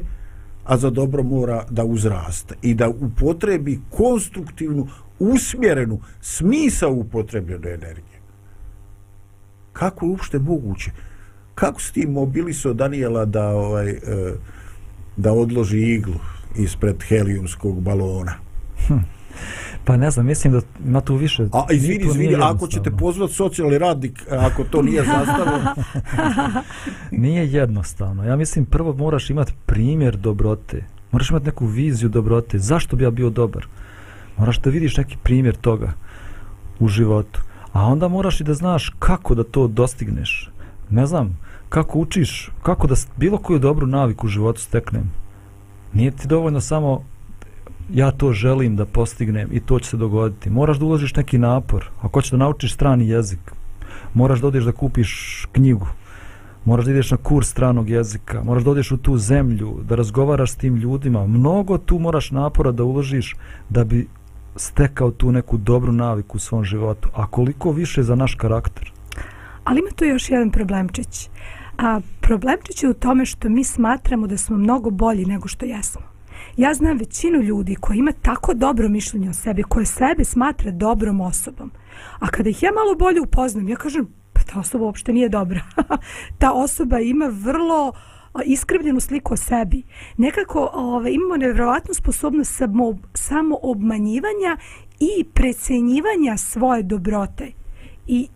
a 0.66 0.78
za 0.78 0.90
dobro 0.90 1.24
mora 1.24 1.66
da 1.70 1.84
uzraste 1.84 2.56
i 2.62 2.74
da 2.74 2.90
upotrebi 2.90 3.80
konstruktivnu, 3.90 4.88
usmjerenu, 5.20 6.00
smisa 6.22 6.88
upotrebljene 6.88 7.70
energije. 7.70 8.20
Kako 9.74 10.06
je 10.06 10.10
uopšte 10.10 10.40
moguće? 10.40 10.92
Kako 11.56 11.82
si 11.82 11.94
ti 11.94 12.08
mobilisao 12.08 12.74
Daniela 12.74 13.26
da, 13.26 13.48
ovaj, 13.50 13.90
e, 13.90 13.98
da 15.18 15.34
odloži 15.34 15.80
iglu 15.80 16.20
ispred 16.58 17.04
helijumskog 17.04 17.82
balona? 17.82 18.34
Hm. 18.88 18.94
Pa 19.86 19.98
ne 19.98 20.12
znam, 20.12 20.26
mislim 20.26 20.54
da 20.54 20.62
ima 20.86 21.02
tu 21.02 21.16
više... 21.16 21.48
A 21.54 21.66
izvini, 21.72 22.06
izvini, 22.06 22.36
ako 22.42 22.68
ćete 22.68 22.92
pozvati 22.92 23.34
socijalni 23.34 23.78
radnik, 23.78 24.24
ako 24.30 24.64
to 24.64 24.82
nije 24.82 25.04
zastavljeno... 25.04 25.76
nije 27.24 27.52
jednostavno. 27.52 28.24
Ja 28.24 28.36
mislim, 28.36 28.66
prvo 28.66 28.94
moraš 28.94 29.30
imati 29.30 29.54
primjer 29.66 30.18
dobrote. 30.18 30.86
Moraš 31.12 31.30
imati 31.30 31.46
neku 31.46 31.66
viziju 31.66 32.10
dobrote. 32.10 32.60
Zašto 32.60 32.96
bi 32.96 33.04
ja 33.04 33.12
bio 33.12 33.30
dobar? 33.30 33.68
Moraš 34.38 34.60
da 34.62 34.70
vidiš 34.70 34.98
neki 34.98 35.18
primjer 35.24 35.56
toga 35.56 35.92
u 36.80 36.88
životu. 36.88 37.42
A 37.74 37.86
onda 37.86 38.08
moraš 38.08 38.42
i 38.42 38.44
da 38.44 38.54
znaš 38.54 38.96
kako 39.00 39.36
da 39.36 39.44
to 39.44 39.68
dostigneš. 39.68 40.52
Ne 40.90 41.06
znam, 41.06 41.40
kako 41.70 42.00
učiš, 42.00 42.52
kako 42.64 42.88
da 42.88 42.96
bilo 43.18 43.38
koju 43.38 43.60
dobru 43.60 43.88
naviku 43.88 44.28
u 44.28 44.30
životu 44.30 44.62
steknem. 44.62 45.12
Nije 45.94 46.12
ti 46.12 46.28
dovoljno 46.28 46.62
samo 46.62 47.04
ja 47.94 48.12
to 48.12 48.34
želim 48.34 48.76
da 48.76 48.86
postignem 48.86 49.50
i 49.52 49.60
to 49.60 49.80
će 49.80 49.90
se 49.90 49.98
dogoditi. 49.98 50.50
Moraš 50.50 50.78
da 50.78 50.86
uložiš 50.86 51.16
neki 51.16 51.38
napor. 51.38 51.90
Ako 52.02 52.20
hoćeš 52.20 52.32
da 52.32 52.38
naučiš 52.38 52.74
strani 52.74 53.10
jezik, 53.10 53.40
moraš 54.14 54.40
da 54.40 54.48
odeš 54.48 54.64
da 54.64 54.72
kupiš 54.72 55.46
knjigu. 55.52 55.88
Moraš 56.66 56.86
da 56.86 56.92
ideš 56.92 57.12
na 57.12 57.18
kurs 57.18 57.50
stranog 57.50 57.90
jezika. 57.90 58.44
Moraš 58.44 58.64
da 58.64 58.72
odeš 58.72 58.92
u 58.92 58.98
tu 58.98 59.18
zemlju, 59.18 59.80
da 59.90 59.96
razgovaraš 59.96 60.52
s 60.52 60.56
tim 60.56 60.76
ljudima. 60.76 61.28
Mnogo 61.28 61.78
tu 61.78 62.00
moraš 62.00 62.32
napora 62.32 62.72
da 62.72 62.84
uložiš 62.84 63.36
da 63.70 63.84
bi 63.84 64.08
stekao 64.56 65.12
tu 65.12 65.32
neku 65.32 65.58
dobru 65.58 65.92
naviku 65.92 66.38
u 66.38 66.40
svom 66.40 66.64
životu. 66.64 67.10
A 67.16 67.28
koliko 67.28 67.72
više 67.72 68.04
za 68.04 68.16
naš 68.16 68.36
karakter? 68.36 68.92
Ali 69.64 69.80
ima 69.80 69.90
tu 69.96 70.06
još 70.06 70.30
jedan 70.30 70.52
problemčić. 70.52 71.30
A 71.78 72.00
problemčić 72.22 72.84
je 72.84 72.90
u 72.90 72.94
tome 72.94 73.26
što 73.26 73.50
mi 73.50 73.64
smatramo 73.64 74.28
da 74.28 74.38
smo 74.38 74.58
mnogo 74.58 74.90
bolji 74.90 75.26
nego 75.26 75.48
što 75.48 75.66
jesmo. 75.66 76.19
Ja 76.60 76.74
znam 76.74 76.98
većinu 76.98 77.42
ljudi 77.42 77.76
koji 77.76 77.98
ima 77.98 78.12
tako 78.12 78.54
dobro 78.54 78.90
mišljenje 78.90 79.30
o 79.30 79.34
sebi, 79.34 79.64
koje 79.64 79.86
sebe 79.86 80.24
smatra 80.24 80.72
dobrom 80.72 81.22
osobom. 81.22 81.72
A 82.20 82.28
kada 82.28 82.50
ih 82.50 82.64
ja 82.64 82.72
malo 82.72 82.96
bolje 82.96 83.22
upoznam, 83.22 83.70
ja 83.70 83.76
kažem, 83.76 84.08
pa 84.34 84.42
ta 84.42 84.60
osoba 84.60 84.86
uopšte 84.86 85.14
nije 85.14 85.30
dobra. 85.30 85.62
ta 86.40 86.52
osoba 86.54 87.00
ima 87.00 87.26
vrlo 87.26 87.94
iskrivljenu 88.46 89.00
sliku 89.00 89.34
o 89.34 89.38
sebi. 89.38 89.84
Nekako 90.18 90.70
ove, 90.74 91.14
imamo 91.14 91.38
nevjerovatnu 91.38 91.94
sposobnost 91.94 92.56
samo, 92.56 92.98
samo 93.14 93.58
obmanjivanja 93.62 94.58
i 95.00 95.24
precenjivanja 95.34 96.38
svoje 96.38 96.84
dobrote 96.84 97.52
i, 98.08 98.28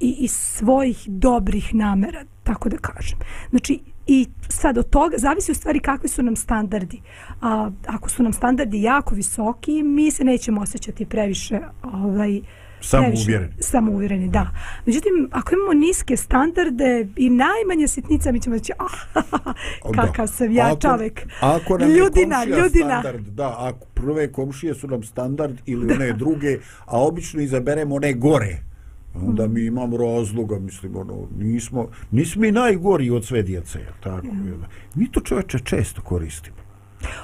i, 0.00 0.16
i 0.18 0.28
svojih 0.28 1.04
dobrih 1.06 1.74
namera, 1.74 2.24
tako 2.42 2.68
da 2.68 2.76
kažem. 2.76 3.18
Znači, 3.50 3.80
I 4.10 4.26
sad 4.48 4.78
od 4.78 4.90
toga 4.90 5.16
zavisi 5.18 5.52
u 5.52 5.54
stvari 5.54 5.80
kakvi 5.80 6.08
su 6.08 6.22
nam 6.22 6.36
standardi. 6.36 7.00
A, 7.40 7.70
ako 7.86 8.10
su 8.10 8.22
nam 8.22 8.32
standardi 8.32 8.82
jako 8.82 9.14
visoki, 9.14 9.82
mi 9.82 10.10
se 10.10 10.24
nećemo 10.24 10.60
osjećati 10.60 11.06
previše 11.06 11.60
ovaj, 11.82 12.40
Samouvjereni. 12.80 13.52
Samouvjereni, 13.60 14.28
da. 14.28 14.50
Međutim, 14.86 15.28
ako 15.32 15.54
imamo 15.54 15.72
niske 15.72 16.16
standarde 16.16 17.08
i 17.16 17.30
najmanje 17.30 17.88
sitnica, 17.88 18.32
mi 18.32 18.40
ćemo 18.40 18.56
reći, 18.56 18.72
ah, 18.78 19.52
kakav 19.96 20.26
sam 20.26 20.52
ja 20.52 20.66
ako, 20.66 20.80
čovek. 20.80 21.26
Ako 21.40 21.78
nam 21.78 21.90
ljudina, 21.90 22.42
je 22.42 22.46
ljudina. 22.46 23.00
standard, 23.00 23.26
da, 23.26 23.54
ako 23.58 23.86
prve 23.94 24.32
komšije 24.32 24.74
su 24.74 24.88
nam 24.88 25.02
standard 25.02 25.58
ili 25.66 25.92
one 25.92 26.12
druge, 26.12 26.58
a 26.84 27.02
obično 27.02 27.40
izaberemo 27.40 27.94
one 27.94 28.12
gore 28.12 28.67
onda 29.14 29.46
mi 29.46 29.64
imamo 29.64 29.96
razloga, 29.96 30.58
mislim, 30.58 30.96
ono, 30.96 31.28
nismo, 31.38 31.88
nismo 32.10 32.42
mi 32.42 32.52
najgori 32.52 33.10
od 33.10 33.24
sve 33.24 33.42
djece, 33.42 33.78
tako, 34.00 34.26
mm. 34.26 34.64
mi 34.94 35.10
to 35.12 35.20
čovječe 35.20 35.58
često 35.58 36.02
koristimo. 36.02 36.56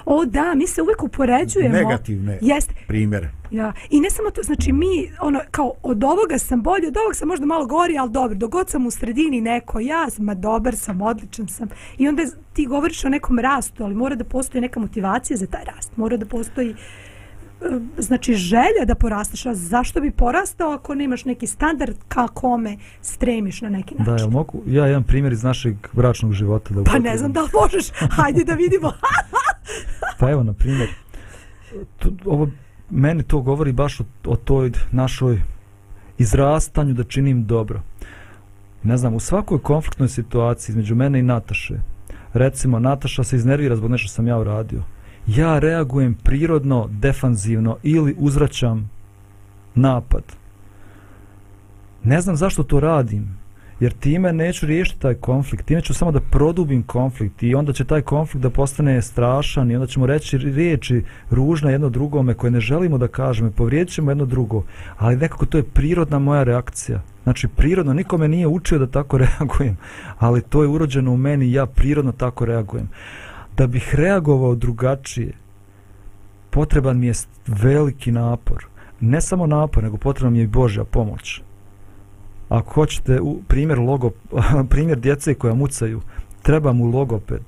O 0.05 0.25
da, 0.25 0.55
mi 0.55 0.67
se 0.67 0.83
uvijek 0.83 1.03
upoređujemo. 1.03 1.75
Negativne 1.75 2.39
Jest. 2.43 2.73
primjere. 2.87 3.31
Ja. 3.51 3.73
I 3.91 4.01
ne 4.01 4.11
samo 4.11 4.31
to, 4.31 4.43
znači 4.43 4.73
mi, 4.73 5.11
ono, 5.21 5.41
kao 5.51 5.73
od 5.83 6.05
ovoga 6.05 6.39
sam 6.39 6.63
bolji, 6.63 6.87
od 6.87 6.97
ovoga 6.97 7.15
sam 7.15 7.29
možda 7.29 7.47
malo 7.47 7.67
gori, 7.67 7.99
ali 7.99 8.11
dobro, 8.11 8.35
dogod 8.35 8.71
sam 8.71 8.87
u 8.87 8.91
sredini 8.91 9.41
neko, 9.41 9.81
ja 9.81 10.11
sam, 10.11 10.25
ma 10.25 10.35
dobar 10.35 10.77
sam, 10.77 11.03
odličan 11.03 11.49
sam. 11.49 11.69
I 11.99 12.09
onda 12.09 12.23
ti 12.53 12.67
govoriš 12.67 13.05
o 13.05 13.09
nekom 13.09 13.39
rastu, 13.39 13.85
ali 13.85 13.95
mora 13.95 14.15
da 14.15 14.25
postoji 14.25 14.63
neka 14.63 14.81
motivacija 14.81 15.37
za 15.37 15.47
taj 15.47 15.65
rast. 15.65 15.97
Mora 15.97 16.17
da 16.17 16.27
postoji 16.27 16.75
znači 17.99 18.35
želja 18.35 18.85
da 18.87 18.95
porasteš, 18.95 19.47
a 19.47 19.55
zašto 19.55 20.01
bi 20.01 20.11
porastao 20.11 20.73
ako 20.73 20.95
nemaš 20.95 21.25
neki 21.25 21.47
standard 21.47 21.97
ka 22.09 22.29
kome 22.29 22.77
stremiš 23.03 23.61
na 23.61 23.69
neki 23.69 23.95
način? 23.95 24.15
Da, 24.15 24.23
ja, 24.23 24.29
mogu, 24.29 24.63
ja 24.67 24.89
imam 24.89 25.03
primjer 25.03 25.33
iz 25.33 25.43
našeg 25.43 25.75
bračnog 25.93 26.33
života. 26.33 26.75
Da 26.75 26.83
pa 26.85 26.99
ne 26.99 27.19
znam 27.19 27.33
da 27.33 27.43
li 27.43 27.49
možeš, 27.63 27.91
hajde 28.11 28.45
da 28.45 28.55
vidimo. 28.55 28.93
pa 30.21 30.31
evo, 30.31 30.43
na 30.43 30.53
primjer, 30.53 30.89
to, 31.99 32.11
ovo, 32.25 32.49
meni 32.91 33.23
to 33.23 33.41
govori 33.41 33.73
baš 33.73 34.01
o, 34.01 34.05
o 34.25 34.37
toj 34.37 34.73
našoj 34.93 35.41
izrastanju 36.19 36.95
da 36.95 37.05
činim 37.05 37.47
dobro. 37.47 37.83
Ne 38.83 38.97
znam, 38.97 39.15
u 39.15 39.21
svakoj 39.21 39.59
konfliktnoj 39.59 40.09
situaciji 40.09 40.73
između 40.73 40.95
mene 40.95 41.19
i 41.19 41.23
Nataše, 41.23 41.75
recimo, 42.33 42.79
Nataša 42.79 43.25
se 43.25 43.37
iznervira 43.37 43.77
zbog 43.77 43.91
nešto 43.91 44.09
sam 44.09 44.27
ja 44.27 44.39
uradio, 44.39 44.83
ja 45.27 45.59
reagujem 45.59 46.15
prirodno, 46.15 46.89
defanzivno 46.91 47.77
ili 47.83 48.15
uzraćam 48.19 48.91
napad. 49.75 50.23
Ne 52.05 52.21
znam 52.21 52.37
zašto 52.37 52.63
to 52.63 52.81
radim, 52.81 53.39
jer 53.81 53.93
time 53.93 54.33
neću 54.33 54.67
riješiti 54.67 55.01
taj 55.01 55.15
konflikt, 55.15 55.67
time 55.67 55.81
ću 55.81 55.95
samo 55.95 56.13
da 56.13 56.21
produbim 56.21 56.83
konflikt 56.83 57.43
i 57.43 57.55
onda 57.55 57.73
će 57.73 57.85
taj 57.85 58.03
konflikt 58.03 58.43
da 58.43 58.51
postane 58.51 59.03
strašan 59.03 59.71
i 59.71 59.75
onda 59.75 59.87
ćemo 59.87 60.07
reći 60.07 60.39
riječi 60.39 61.05
ružna 61.31 61.71
jedno 61.71 61.89
drugome 61.89 62.35
koje 62.35 62.51
ne 62.51 62.61
želimo 62.61 62.99
da 62.99 63.09
kažemo, 63.09 63.51
povrijedit 63.51 63.95
ćemo 63.95 64.11
jedno 64.11 64.25
drugo, 64.25 64.65
ali 64.99 65.17
nekako 65.17 65.47
to 65.47 65.59
je 65.59 65.65
prirodna 65.65 66.19
moja 66.19 66.43
reakcija. 66.43 67.03
Znači, 67.23 67.49
prirodno, 67.49 67.93
nikome 67.93 68.29
nije 68.29 68.47
učio 68.47 68.79
da 68.79 68.87
tako 68.87 69.19
reagujem, 69.25 69.77
ali 70.19 70.43
to 70.43 70.63
je 70.63 70.69
urođeno 70.69 71.13
u 71.13 71.17
meni 71.17 71.47
i 71.47 71.53
ja 71.53 71.67
prirodno 71.67 72.13
tako 72.13 72.45
reagujem 72.45 72.89
da 73.57 73.67
bih 73.67 73.95
reagovao 73.95 74.55
drugačije 74.55 75.33
potreban 76.51 76.99
mi 76.99 77.07
je 77.07 77.15
veliki 77.47 78.13
napor. 78.13 78.67
Ne 79.01 79.21
samo 79.21 79.47
napor 79.47 79.83
nego 79.83 79.97
potrebna 79.97 80.31
mi 80.31 80.39
je 80.39 80.45
i 80.45 80.47
Božja 80.47 80.85
pomoć. 80.85 81.43
Ako 82.49 82.73
hoćete 82.73 83.21
u 83.21 83.43
primjer 83.49 83.79
logo 83.79 84.11
primjer 84.71 84.99
djece 84.99 85.35
koja 85.35 85.55
mucaju 85.55 86.01
treba 86.43 86.73
mu 86.73 86.85
logoped 86.87 87.43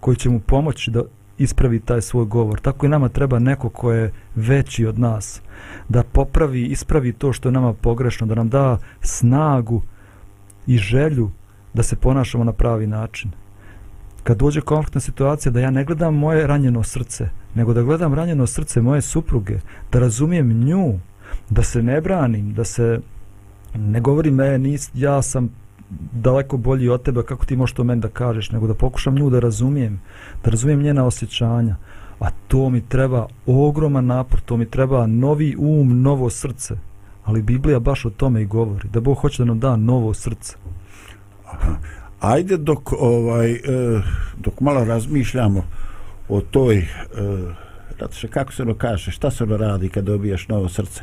koji 0.00 0.16
će 0.16 0.30
mu 0.30 0.40
pomoći 0.40 0.90
da 0.90 1.02
ispravi 1.38 1.80
taj 1.80 2.02
svoj 2.02 2.24
govor. 2.24 2.60
Tako 2.60 2.86
i 2.86 2.88
nama 2.88 3.08
treba 3.08 3.38
neko 3.38 3.68
ko 3.68 3.92
je 3.92 4.12
veći 4.34 4.86
od 4.86 4.98
nas 4.98 5.42
da 5.88 6.02
popravi 6.02 6.64
ispravi 6.64 7.12
to 7.12 7.32
što 7.32 7.48
je 7.48 7.52
nama 7.52 7.72
pogrešno 7.72 8.26
da 8.26 8.34
nam 8.34 8.48
da 8.48 8.78
snagu 9.00 9.82
i 10.66 10.78
želju 10.78 11.30
da 11.74 11.82
se 11.82 11.96
ponašamo 11.96 12.44
na 12.44 12.52
pravi 12.52 12.86
način 12.86 13.30
kad 14.26 14.38
dođe 14.38 14.60
konfliktna 14.60 15.00
situacija 15.00 15.52
da 15.52 15.60
ja 15.60 15.70
ne 15.70 15.84
gledam 15.84 16.14
moje 16.14 16.46
ranjeno 16.46 16.82
srce, 16.82 17.28
nego 17.54 17.74
da 17.74 17.82
gledam 17.82 18.14
ranjeno 18.14 18.46
srce 18.46 18.80
moje 18.82 19.02
supruge, 19.02 19.58
da 19.92 19.98
razumijem 19.98 20.48
nju, 20.64 20.98
da 21.50 21.62
se 21.62 21.82
ne 21.82 22.00
branim, 22.00 22.54
da 22.54 22.64
se 22.64 23.00
ne 23.74 24.00
govori 24.00 24.30
me, 24.30 24.58
nis, 24.58 24.90
ja 24.94 25.22
sam 25.22 25.48
daleko 26.12 26.56
bolji 26.56 26.88
od 26.88 27.02
tebe, 27.02 27.22
kako 27.22 27.46
ti 27.46 27.56
možeš 27.56 27.74
to 27.74 27.84
meni 27.84 28.00
da 28.00 28.08
kažeš, 28.08 28.50
nego 28.50 28.66
da 28.66 28.74
pokušam 28.74 29.14
nju 29.14 29.30
da 29.30 29.40
razumijem, 29.40 30.00
da 30.44 30.50
razumijem 30.50 30.82
njena 30.82 31.04
osjećanja. 31.04 31.76
A 32.20 32.30
to 32.48 32.70
mi 32.70 32.80
treba 32.80 33.26
ogroman 33.46 34.06
napor, 34.06 34.40
to 34.40 34.56
mi 34.56 34.70
treba 34.70 35.06
novi 35.06 35.56
um, 35.58 36.02
novo 36.02 36.30
srce. 36.30 36.74
Ali 37.24 37.42
Biblija 37.42 37.78
baš 37.78 38.04
o 38.04 38.10
tome 38.10 38.42
i 38.42 38.46
govori, 38.46 38.88
da 38.88 39.00
Bog 39.00 39.18
hoće 39.18 39.42
da 39.42 39.46
nam 39.46 39.60
da 39.60 39.76
novo 39.76 40.14
srce. 40.14 40.56
Aha 41.44 41.76
ajde 42.20 42.56
dok 42.56 42.92
ovaj 42.92 43.52
e, 43.52 43.60
dok 44.36 44.60
malo 44.60 44.84
razmišljamo 44.84 45.64
o 46.28 46.40
toj 46.40 46.86
se 48.12 48.28
kako 48.28 48.52
se 48.52 48.62
ono 48.62 48.74
kaže 48.74 49.10
šta 49.10 49.30
se 49.30 49.44
ono 49.44 49.56
radi 49.56 49.88
kad 49.88 50.04
dobijaš 50.04 50.48
novo 50.48 50.68
srce? 50.68 51.02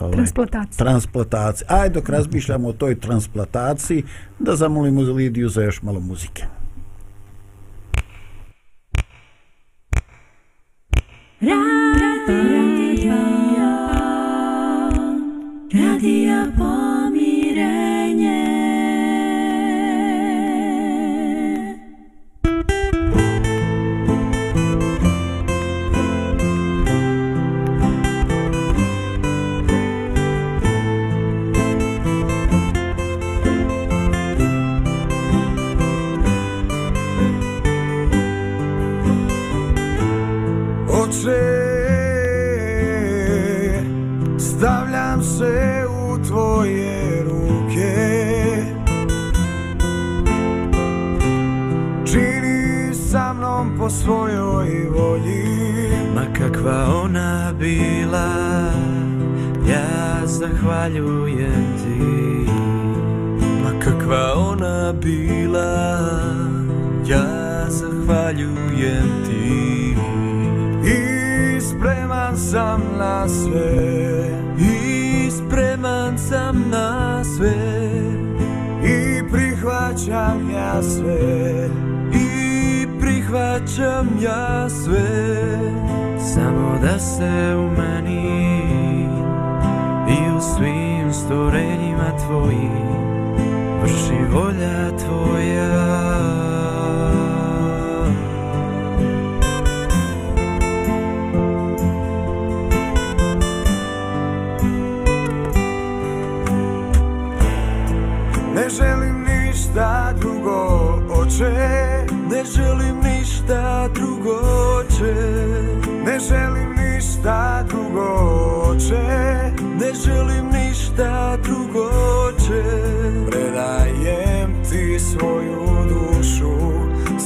Ovaj, 0.00 0.12
transplantacija 0.12 0.84
transplantacija 0.84 1.66
ajde 1.70 1.94
dok 1.94 2.08
razmišljamo 2.08 2.68
o 2.68 2.72
toj 2.72 3.00
transplantaciji 3.00 4.04
da 4.38 4.56
zamolimo 4.56 5.04
za 5.04 5.12
Lidiju 5.12 5.48
za 5.48 5.62
još 5.62 5.82
malo 5.82 6.00
muzike. 6.00 6.44
Radio, 11.40 11.79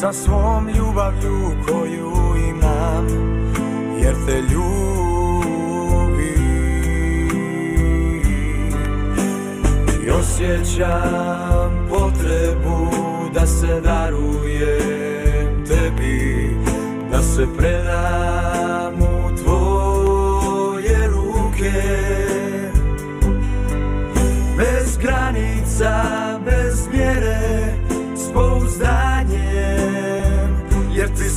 Sa 0.04 0.12
svom 0.12 0.68
ljubavlju 0.68 1.50
koju 1.66 2.12
imam 2.48 3.06
Jer 3.98 4.14
te 4.26 4.42
ljubim 4.52 4.74
I 10.06 10.10
osjećam 10.10 11.88
potrebu 11.90 12.88
da 13.34 13.46
se 13.46 13.80
daruje 13.80 15.04
se 17.36 17.46
predam 17.58 18.94
u 19.00 19.36
tvoje 19.36 21.06
ruke. 21.06 21.82
Bez 24.56 24.98
granica, 24.98 26.04
bez 26.44 26.88
mjere, 26.92 27.63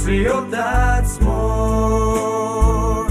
svi 0.08 0.28
otac 0.30 1.20
moj. 1.22 3.08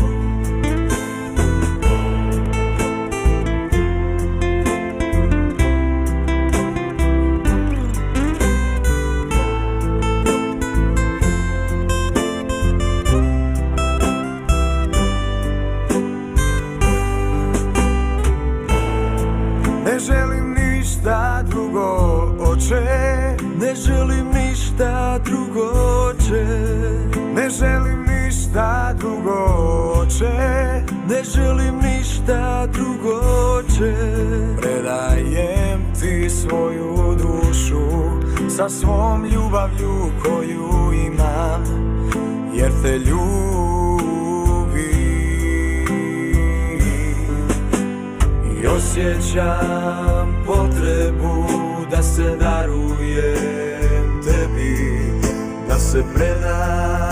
Ne 19.84 19.98
želim 19.98 20.54
ništa 20.54 21.42
drugo, 21.42 21.88
oče, 22.40 22.82
ne 23.60 23.74
želim 23.74 24.26
ništa 24.34 25.18
drugo, 25.24 25.70
oče. 26.08 26.65
Ne 27.46 27.50
želim 27.50 28.06
ništa 28.06 28.94
drugo 32.66 33.62
će 33.78 33.94
Predajem 34.60 35.80
ti 36.00 36.30
svoju 36.30 37.16
dušu 37.22 37.86
Sa 38.56 38.68
svom 38.68 39.24
ljubavlju 39.24 40.10
koju 40.22 40.92
imam 41.06 41.64
Jer 42.54 42.72
te 42.82 42.98
ljubim. 42.98 43.16
I 48.62 48.66
osjećam 48.66 50.44
potrebu 50.46 51.46
da 51.90 52.02
se 52.02 52.36
darujem 52.40 54.22
tebi 54.24 54.76
Da 55.68 55.78
se 55.78 56.04
predam 56.14 57.05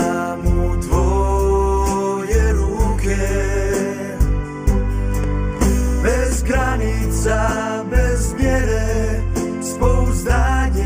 srca 7.25 7.83
bez 7.89 8.33
mjere, 8.39 9.21
s 9.61 9.79
pouzdanjem 9.79 10.85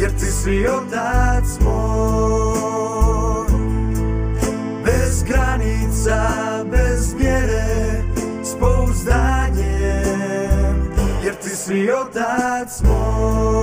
Jer 0.00 0.10
ti 0.10 0.26
si 0.26 0.66
otac 0.66 1.44
moj. 1.60 3.46
Bez 4.84 5.22
granica, 5.22 6.20
bez 6.70 7.14
mjere, 7.14 8.02
s 8.42 8.54
pouzdanjem 8.60 9.62
Jer 11.24 11.34
ti 11.34 11.48
si 11.48 11.88
otac 11.90 12.82
moj. 12.82 13.62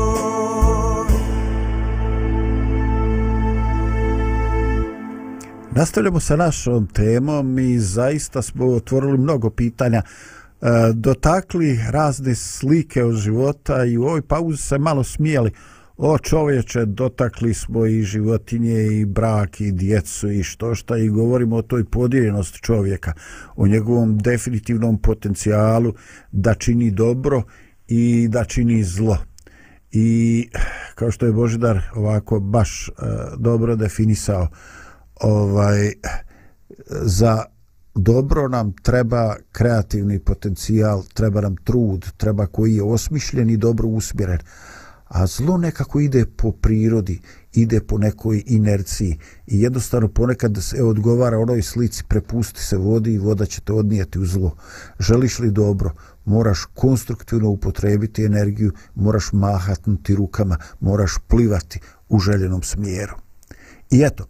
Nastavljamo 5.71 6.19
sa 6.19 6.36
našom 6.36 6.88
temom 6.88 7.60
i 7.60 7.79
zaista 7.79 8.41
smo 8.41 8.65
otvorili 8.65 9.17
mnogo 9.17 9.49
pitanja, 9.49 10.01
E, 10.62 10.93
dotakli 10.93 11.80
razne 11.89 12.36
slike 12.36 13.04
od 13.04 13.15
života 13.15 13.86
i 13.86 13.98
u 13.98 14.04
ovoj 14.04 14.22
pauzi 14.22 14.58
se 14.58 14.78
malo 14.78 15.04
smijeli. 15.04 15.52
O 15.98 16.17
čovječe, 16.17 16.86
dotakli 16.86 17.54
smo 17.54 17.86
i 17.86 18.04
životinje 18.04 18.86
i 18.86 19.06
brak 19.06 19.62
i 19.62 19.72
djecu 19.72 20.32
i 20.32 20.43
što 20.43 20.76
šta 20.76 20.98
i 20.98 21.10
govorimo 21.10 21.56
o 21.56 21.62
toj 21.62 21.86
podijeljenosti 21.86 22.60
čovjeka, 22.62 23.13
o 23.56 23.67
njegovom 23.67 24.17
definitivnom 24.17 25.02
potencijalu 25.02 25.93
da 26.32 26.54
čini 26.54 26.91
dobro 26.91 27.43
i 27.88 28.28
da 28.28 28.43
čini 28.43 28.84
zlo. 28.84 29.17
I 29.91 30.50
kao 30.95 31.12
što 31.12 31.26
je 31.26 31.32
Božidar 31.32 31.82
ovako 31.95 32.39
baš 32.39 32.88
e, 32.88 32.91
dobro 33.38 33.76
definisao, 33.76 34.48
ovaj 35.15 35.93
za 36.89 37.45
dobro 37.95 38.47
nam 38.47 38.73
treba 38.73 39.36
kreativni 39.52 40.19
potencijal, 40.19 41.04
treba 41.13 41.41
nam 41.41 41.56
trud, 41.56 42.12
treba 42.17 42.45
koji 42.45 42.75
je 42.75 42.84
osmišljen 42.84 43.49
i 43.49 43.58
dobro 43.58 43.88
usmjeren. 43.88 44.39
A 45.07 45.28
zlo 45.28 45.57
nekako 45.57 45.99
ide 45.99 46.26
po 46.26 46.51
prirodi, 46.51 47.22
ide 47.53 47.82
po 47.82 47.97
nekoj 47.97 48.43
inerciji 48.45 49.20
i 49.47 49.61
jednostavno 49.61 50.07
ponekad 50.07 50.57
se 50.61 50.84
odgovara 50.84 51.39
onoj 51.39 51.61
slici 51.61 52.03
prepusti 52.07 52.61
se 52.61 52.78
vodi 52.78 53.14
i 53.14 53.18
voda 53.18 53.45
će 53.45 53.61
te 53.61 53.74
odnijeti 53.74 54.20
u 54.20 54.26
zlo. 54.26 54.55
Želiš 54.99 55.39
li 55.39 55.51
dobro, 55.51 55.91
moraš 56.26 56.66
konstruktivno 56.74 57.49
upotrebiti 57.49 58.26
energiju, 58.26 58.72
moraš 58.95 59.30
mahatnuti 59.34 60.16
rukama, 60.16 60.57
moraš 60.80 61.18
plivati 61.28 61.80
u 62.09 62.20
željenom 62.20 62.64
smjeru. 62.64 63.16
I 63.91 64.03
eto, 64.03 64.26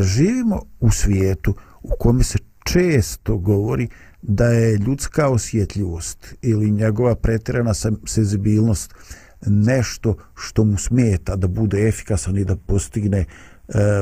živimo 0.00 0.62
u 0.80 0.90
svijetu 0.90 1.54
u 1.82 1.90
kome 1.98 2.24
se 2.24 2.38
često 2.64 3.36
govori 3.36 3.88
da 4.22 4.46
je 4.46 4.78
ljudska 4.78 5.28
osjetljivost 5.28 6.34
ili 6.42 6.70
njegova 6.70 7.14
pretjerana 7.14 7.74
senzibilnost 8.06 8.94
nešto 9.46 10.16
što 10.36 10.64
mu 10.64 10.78
smeta 10.78 11.36
da 11.36 11.46
bude 11.46 11.88
efikasan 11.88 12.38
i 12.38 12.44
da 12.44 12.56
postigne 12.56 13.18
e, 13.18 13.26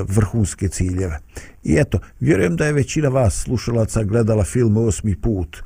vrhunske 0.08 0.68
ciljeve. 0.68 1.18
I 1.64 1.76
eto, 1.76 1.98
vjerujem 2.20 2.56
da 2.56 2.66
je 2.66 2.72
većina 2.72 3.08
vas 3.08 3.42
slušalaca 3.42 4.02
gledala 4.02 4.44
film 4.44 4.76
Osmi 4.76 5.16
put, 5.16 5.56
e, 5.56 5.62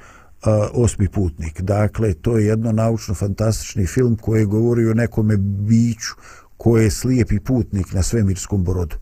Osmi 0.72 1.08
putnik. 1.08 1.60
Dakle, 1.60 2.14
to 2.14 2.38
je 2.38 2.46
jedno 2.46 2.72
naučno-fantastični 2.72 3.86
film 3.86 4.16
koji 4.16 4.44
govori 4.44 4.88
o 4.88 4.94
nekome 4.94 5.36
biću 5.36 6.14
koje 6.56 6.84
je 6.84 6.90
slijepi 6.90 7.40
putnik 7.40 7.92
na 7.92 8.02
svemirskom 8.02 8.64
brodu 8.64 8.96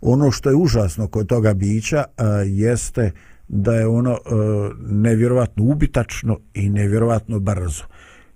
ono 0.00 0.30
što 0.30 0.50
je 0.50 0.56
užasno 0.56 1.08
kod 1.08 1.26
toga 1.26 1.54
bića 1.54 2.04
a, 2.16 2.26
jeste 2.46 3.10
da 3.52 3.74
je 3.74 3.86
ono 3.86 4.12
e, 4.12 4.18
nevjerovatno 4.80 5.64
ubitačno 5.64 6.38
i 6.54 6.68
nevjerovatno 6.68 7.38
brzo. 7.38 7.84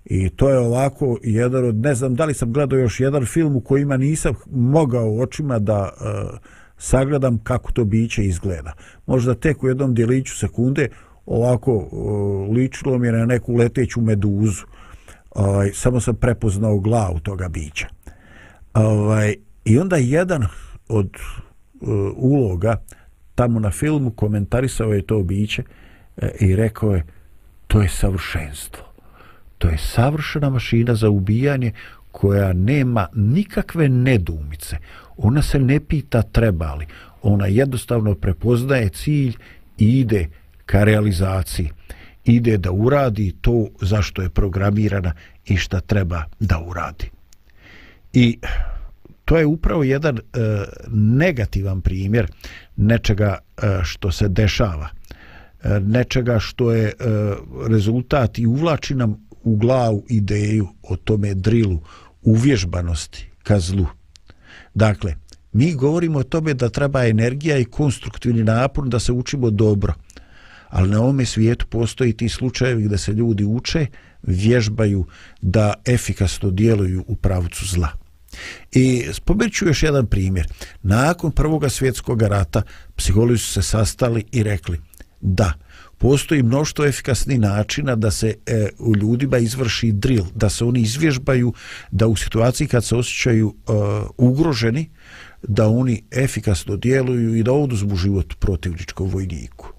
I 0.05 0.29
to 0.29 0.49
je 0.49 0.57
ovako 0.57 1.17
jedan 1.23 1.65
od, 1.65 1.75
ne 1.75 1.95
znam 1.95 2.15
da 2.15 2.25
li 2.25 2.33
sam 2.33 2.53
gledao 2.53 2.79
još 2.79 2.99
jedan 2.99 3.25
film 3.25 3.55
u 3.55 3.61
kojima 3.61 3.97
nisam 3.97 4.33
mogao 4.51 5.19
očima 5.19 5.59
da 5.59 5.89
e, 5.89 6.05
sagledam 6.77 7.37
kako 7.43 7.71
to 7.71 7.85
biće 7.85 8.23
izgleda. 8.25 8.73
Možda 9.05 9.35
tek 9.35 9.63
u 9.63 9.67
jednom 9.67 9.93
djeliću 9.93 10.37
sekunde 10.37 10.89
ovako 11.25 11.71
e, 11.71 12.53
ličilo 12.53 12.97
mi 12.97 13.07
je 13.07 13.13
na 13.13 13.25
neku 13.25 13.55
leteću 13.55 14.01
meduzu. 14.01 14.65
Ovaj, 15.31 15.71
samo 15.73 15.99
sam 15.99 16.15
prepoznao 16.15 16.79
glavu 16.79 17.19
toga 17.19 17.47
bića. 17.49 17.87
Ovaj, 18.73 19.35
I 19.65 19.79
onda 19.79 19.95
jedan 19.95 20.45
od 20.89 21.09
e, 21.15 21.19
uloga 22.15 22.83
tamo 23.35 23.59
na 23.59 23.71
filmu 23.71 24.11
komentarisao 24.11 24.93
je 24.93 25.01
to 25.01 25.23
biće 25.23 25.63
e, 26.17 26.29
i 26.39 26.55
rekao 26.55 26.95
je 26.95 27.03
to 27.67 27.81
je 27.81 27.89
savršenstvo. 27.89 28.83
To 29.57 29.67
je 29.67 29.77
savršena 29.77 30.49
mašina 30.49 30.95
za 30.95 31.09
ubijanje 31.09 31.71
koja 32.11 32.53
nema 32.53 33.07
nikakve 33.15 33.89
nedumice. 33.89 34.77
Ona 35.17 35.41
se 35.41 35.59
ne 35.59 35.79
pita 35.79 36.21
treba 36.21 36.73
li. 36.75 36.85
Ona 37.21 37.47
jednostavno 37.47 38.15
prepoznaje 38.15 38.89
cilj 38.89 39.35
i 39.77 39.99
ide 39.99 40.27
ka 40.65 40.83
realizaciji. 40.83 41.69
Ide 42.25 42.57
da 42.57 42.71
uradi 42.71 43.35
to 43.41 43.67
zašto 43.81 44.21
je 44.21 44.29
programirana 44.29 45.13
i 45.45 45.57
šta 45.57 45.79
treba 45.79 46.23
da 46.39 46.59
uradi. 46.59 47.09
I 48.13 48.39
to 49.25 49.37
je 49.37 49.45
upravo 49.45 49.83
jedan 49.83 50.17
e, 50.17 50.21
negativan 50.91 51.81
primjer 51.81 52.27
nečega 52.77 53.37
e, 53.37 53.79
što 53.83 54.11
se 54.11 54.27
dešava. 54.27 54.89
E, 55.63 55.79
nečega 55.79 56.39
što 56.39 56.71
je 56.71 56.87
e, 56.87 56.93
rezultat 57.69 58.39
i 58.39 58.47
uvlači 58.47 58.95
nam 58.95 59.27
u 59.43 59.55
glavu 59.55 60.05
ideju 60.09 60.67
o 60.83 60.95
tome 60.95 61.33
drilu 61.33 61.81
uvježbanosti 62.21 63.29
ka 63.43 63.59
zlu. 63.59 63.87
Dakle 64.73 65.15
mi 65.53 65.73
govorimo 65.73 66.19
o 66.19 66.23
tome 66.23 66.53
da 66.53 66.69
treba 66.69 67.05
energija 67.05 67.57
i 67.57 67.65
konstruktivni 67.65 68.43
napor 68.43 68.87
da 68.87 68.99
se 68.99 69.11
učimo 69.11 69.49
dobro 69.49 69.93
ali 70.75 70.89
na 70.89 71.01
ovome 71.01 71.25
svijetu 71.25 71.65
postoji 71.69 72.13
ti 72.13 72.29
slučajevi 72.29 72.83
gdje 72.83 72.97
se 72.97 73.13
ljudi 73.13 73.43
uče 73.43 73.85
vježbaju 74.23 75.05
da 75.41 75.73
efikasno 75.85 76.51
djeluju 76.51 77.05
u 77.07 77.15
pravcu 77.15 77.65
zla. 77.65 77.89
I 78.71 79.05
spomenut 79.13 79.53
ću 79.53 79.67
još 79.67 79.83
jedan 79.83 80.07
primjer. 80.07 80.47
Nakon 80.83 81.31
Prvog 81.31 81.71
svjetskog 81.71 82.21
rata 82.21 82.61
psiholozi 82.95 83.39
su 83.39 83.53
se 83.53 83.61
sastali 83.61 84.25
i 84.31 84.43
rekli 84.43 84.79
da, 85.21 85.53
postoji 85.97 86.43
mnoštvo 86.43 86.85
efikasnih 86.85 87.39
načina 87.39 87.95
da 87.95 88.11
se 88.11 88.35
e, 88.45 88.69
u 88.79 88.95
ljudima 88.95 89.37
izvrši 89.37 89.91
drill, 89.91 90.25
da 90.35 90.49
se 90.49 90.65
oni 90.65 90.81
izvježbaju, 90.81 91.53
da 91.91 92.07
u 92.07 92.15
situaciji 92.15 92.67
kad 92.67 92.85
se 92.85 92.95
osjećaju 92.95 93.55
e, 93.55 93.71
ugroženi, 94.17 94.89
da 95.43 95.67
oni 95.67 96.03
efikasno 96.11 96.75
djeluju 96.75 97.35
i 97.35 97.43
da 97.43 97.51
oduzmu 97.51 97.95
život 97.95 98.33
protivničkom 98.39 99.09
vojniku. 99.09 99.73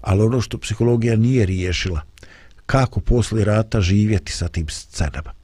Ali 0.00 0.22
ono 0.22 0.40
što 0.40 0.58
psihologija 0.58 1.16
nije 1.16 1.46
riješila, 1.46 2.00
kako 2.66 3.00
posle 3.00 3.44
rata 3.44 3.80
živjeti 3.80 4.32
sa 4.32 4.48
tim 4.48 4.68
scenama. 4.68 5.39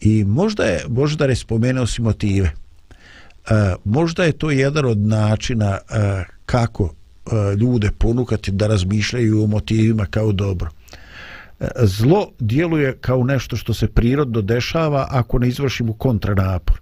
I 0.00 0.24
možda 0.24 0.64
je, 0.64 0.84
možda 0.88 1.24
je 1.24 1.36
spomenuo 1.36 1.86
si 1.86 2.02
motive. 2.02 2.52
E, 3.50 3.74
možda 3.84 4.24
je 4.24 4.32
to 4.32 4.50
jedan 4.50 4.84
od 4.84 4.98
načina 4.98 5.78
e, 5.90 6.24
kako 6.46 6.84
e, 6.84 7.56
ljude 7.56 7.90
ponukati 7.98 8.50
da 8.50 8.66
razmišljaju 8.66 9.42
o 9.42 9.46
motivima 9.46 10.06
kao 10.06 10.32
dobro. 10.32 10.70
E, 11.60 11.66
zlo 11.82 12.30
djeluje 12.38 12.96
kao 13.00 13.24
nešto 13.24 13.56
što 13.56 13.74
se 13.74 13.88
prirodno 13.88 14.42
dešava 14.42 15.06
ako 15.10 15.38
ne 15.38 15.48
izvršimo 15.48 15.92
kontranapor. 15.92 16.80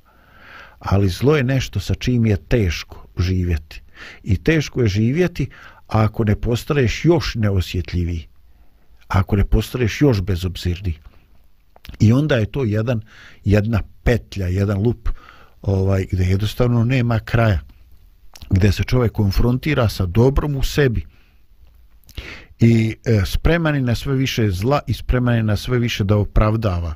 Ali 0.78 1.09
zlo 1.09 1.37
je 1.37 1.45
nešto 1.45 1.80
sa 1.80 1.95
čim 1.95 2.26
je 2.26 2.37
teško 2.37 3.07
živjeti. 3.18 3.82
I 4.22 4.37
teško 4.37 4.82
je 4.82 4.89
živjeti 4.89 5.49
ako 5.87 6.24
ne 6.24 6.37
postaneš 6.37 7.05
još 7.05 7.34
neosjetljiviji. 7.34 8.28
Ako 9.09 9.37
ne 9.37 9.45
postaneš 9.45 10.01
još 10.01 10.20
bezobzirniji. 10.20 10.99
I 12.01 12.12
onda 12.12 12.37
je 12.37 12.47
to 12.47 12.64
jedan, 12.64 13.01
jedna 13.45 13.82
petlja, 14.03 14.47
jedan 14.47 14.78
lup 14.78 15.09
ovaj 15.62 16.07
gdje 16.12 16.24
jednostavno 16.24 16.84
nema 16.84 17.18
kraja 17.18 17.61
gdje 18.51 18.72
se 18.72 18.82
čovjek 18.84 19.12
konfrontira 19.12 19.89
sa 19.89 20.07
dobrom 20.07 20.57
u 20.57 20.62
sebi. 20.62 21.07
I 22.61 22.97
e, 23.05 23.22
spreman 23.26 23.74
je 23.74 23.80
na 23.80 23.95
sve 23.95 24.14
više 24.14 24.51
zla 24.51 24.80
i 24.87 24.95
spreman 24.95 25.34
je 25.34 25.43
na 25.43 25.57
sve 25.57 25.78
više 25.78 26.05
da 26.05 26.16
opravdava 26.16 26.95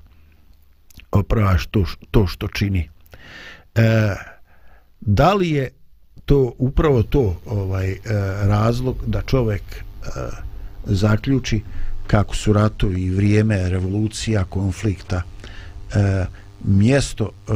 oprava 1.12 1.58
što, 1.58 1.84
to 2.10 2.26
što 2.26 2.48
čini. 2.48 2.88
E, 3.74 4.14
da 5.00 5.34
li 5.34 5.50
je 5.50 5.70
to 6.24 6.52
upravo 6.58 7.02
to 7.02 7.40
ovaj 7.46 7.90
e, 7.90 7.98
razlog 8.46 8.96
da 9.06 9.22
čovjek 9.22 9.62
e, 9.72 9.80
zaključi 10.84 11.62
kako 12.10 12.36
su 12.36 12.52
ratovi 12.52 13.02
i 13.02 13.10
vrijeme 13.10 13.68
revolucija 13.68 14.44
konflikta 14.44 15.22
e, 15.94 16.24
mjesto 16.64 17.30
e, 17.30 17.52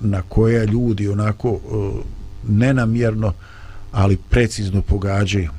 na 0.00 0.22
koje 0.22 0.66
ljudi 0.66 1.08
onako 1.08 1.48
e, 1.48 1.58
nenamjerno 2.48 3.32
ali 3.92 4.16
precizno 4.16 4.82
pogađaju. 4.82 5.50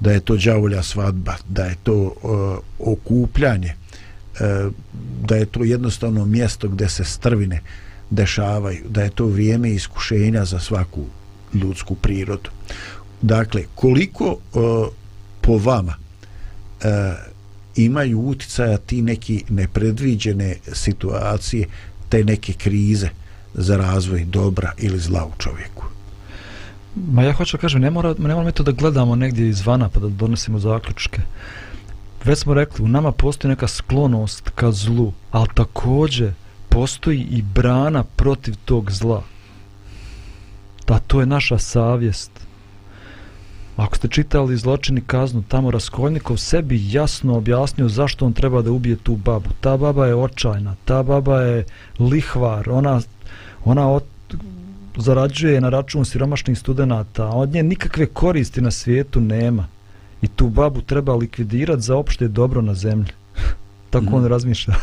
Da 0.00 0.12
je 0.12 0.20
to 0.20 0.36
đavolja 0.36 0.82
svadba 0.82 1.34
da 1.48 1.64
je 1.64 1.76
to 1.82 1.94
e, 2.04 2.26
okupljanje 2.78 3.68
e, 3.68 3.74
da 5.22 5.36
je 5.36 5.46
to 5.46 5.64
jednostavno 5.64 6.24
mjesto 6.24 6.68
gdje 6.68 6.88
se 6.88 7.04
strvine 7.04 7.60
dešavaju 8.10 8.84
da 8.88 9.02
je 9.02 9.10
to 9.10 9.26
vrijeme 9.26 9.70
iskušenja 9.70 10.44
za 10.44 10.60
svaku 10.60 11.04
ljudsku 11.54 11.94
prirodu. 11.94 12.50
Dakle 13.22 13.64
koliko 13.74 14.24
e, 14.26 14.58
po 15.40 15.58
vama 15.58 15.94
e, 16.80 17.33
imaju 17.76 18.20
uticaja 18.20 18.76
ti 18.78 19.02
neki 19.02 19.44
nepredviđene 19.48 20.56
situacije 20.72 21.66
te 22.08 22.24
neke 22.24 22.52
krize 22.52 23.08
za 23.54 23.76
razvoj 23.76 24.24
dobra 24.24 24.72
ili 24.78 24.98
zla 24.98 25.26
u 25.26 25.40
čovjeku. 25.42 25.84
Ma 26.94 27.22
ja 27.22 27.32
hoću 27.32 27.56
da 27.56 27.60
kažem, 27.60 27.80
ne 27.80 27.90
mora, 27.90 28.14
ne 28.18 28.34
moramo 28.34 28.50
to 28.50 28.62
da 28.62 28.72
gledamo 28.72 29.16
negdje 29.16 29.48
izvana 29.48 29.88
pa 29.88 30.00
da 30.00 30.08
donosimo 30.08 30.58
zaključke. 30.58 31.20
Već 32.24 32.38
smo 32.38 32.54
rekli, 32.54 32.84
u 32.84 32.88
nama 32.88 33.12
postoji 33.12 33.50
neka 33.50 33.68
sklonost 33.68 34.50
ka 34.54 34.72
zlu, 34.72 35.12
ali 35.30 35.48
također 35.54 36.32
postoji 36.68 37.20
i 37.20 37.42
brana 37.42 38.04
protiv 38.04 38.54
tog 38.64 38.90
zla. 38.90 39.22
Da, 40.86 40.98
to 40.98 41.20
je 41.20 41.26
naša 41.26 41.58
savjest. 41.58 42.30
Ako 43.76 43.96
ste 43.96 44.08
čitali 44.08 44.56
zločini 44.56 45.00
kaznu, 45.00 45.42
tamo 45.48 45.70
Raskolnikov 45.70 46.36
sebi 46.36 46.92
jasno 46.92 47.36
objasnio 47.36 47.88
zašto 47.88 48.26
on 48.26 48.32
treba 48.32 48.62
da 48.62 48.70
ubije 48.70 48.96
tu 48.96 49.16
babu. 49.16 49.50
Ta 49.60 49.76
baba 49.76 50.06
je 50.06 50.14
očajna, 50.14 50.74
ta 50.84 51.02
baba 51.02 51.40
je 51.40 51.64
lihvar, 51.98 52.70
ona, 52.70 53.00
ona 53.64 53.90
od, 53.90 54.04
zarađuje 54.96 55.60
na 55.60 55.68
račun 55.68 56.04
siromašnih 56.04 56.58
studenta, 56.58 57.26
od 57.26 57.48
nje 57.48 57.62
nikakve 57.62 58.06
koristi 58.06 58.60
na 58.60 58.70
svijetu 58.70 59.20
nema. 59.20 59.66
I 60.22 60.28
tu 60.28 60.48
babu 60.48 60.80
treba 60.80 61.14
likvidirati 61.14 61.82
za 61.82 61.96
opšte 61.96 62.28
dobro 62.28 62.62
na 62.62 62.74
zemlji. 62.74 63.10
Tako 63.90 64.06
mm. 64.06 64.14
on 64.14 64.26
razmišlja. 64.26 64.74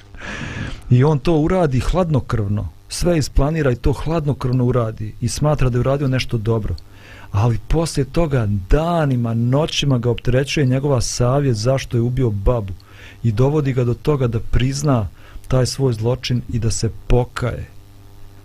I 0.90 1.04
on 1.04 1.18
to 1.18 1.38
uradi 1.38 1.80
hladnokrvno. 1.80 2.68
Sve 2.88 3.18
isplanira 3.18 3.72
i 3.72 3.76
to 3.76 3.92
hladnokrvno 3.92 4.64
uradi. 4.64 5.14
I 5.20 5.28
smatra 5.28 5.68
da 5.68 5.78
je 5.78 5.80
uradio 5.80 6.08
nešto 6.08 6.38
dobro 6.38 6.74
ali 7.36 7.58
poslije 7.68 8.04
toga 8.04 8.48
danima, 8.70 9.34
noćima 9.34 9.98
ga 9.98 10.10
opterećuje 10.10 10.66
njegova 10.66 11.00
savjet 11.00 11.56
zašto 11.56 11.96
je 11.96 12.00
ubio 12.00 12.30
babu 12.30 12.72
i 13.22 13.32
dovodi 13.32 13.72
ga 13.72 13.84
do 13.84 13.94
toga 13.94 14.26
da 14.26 14.40
prizna 14.40 15.08
taj 15.48 15.66
svoj 15.66 15.92
zločin 15.92 16.42
i 16.52 16.58
da 16.58 16.70
se 16.70 16.90
pokaje. 17.06 17.68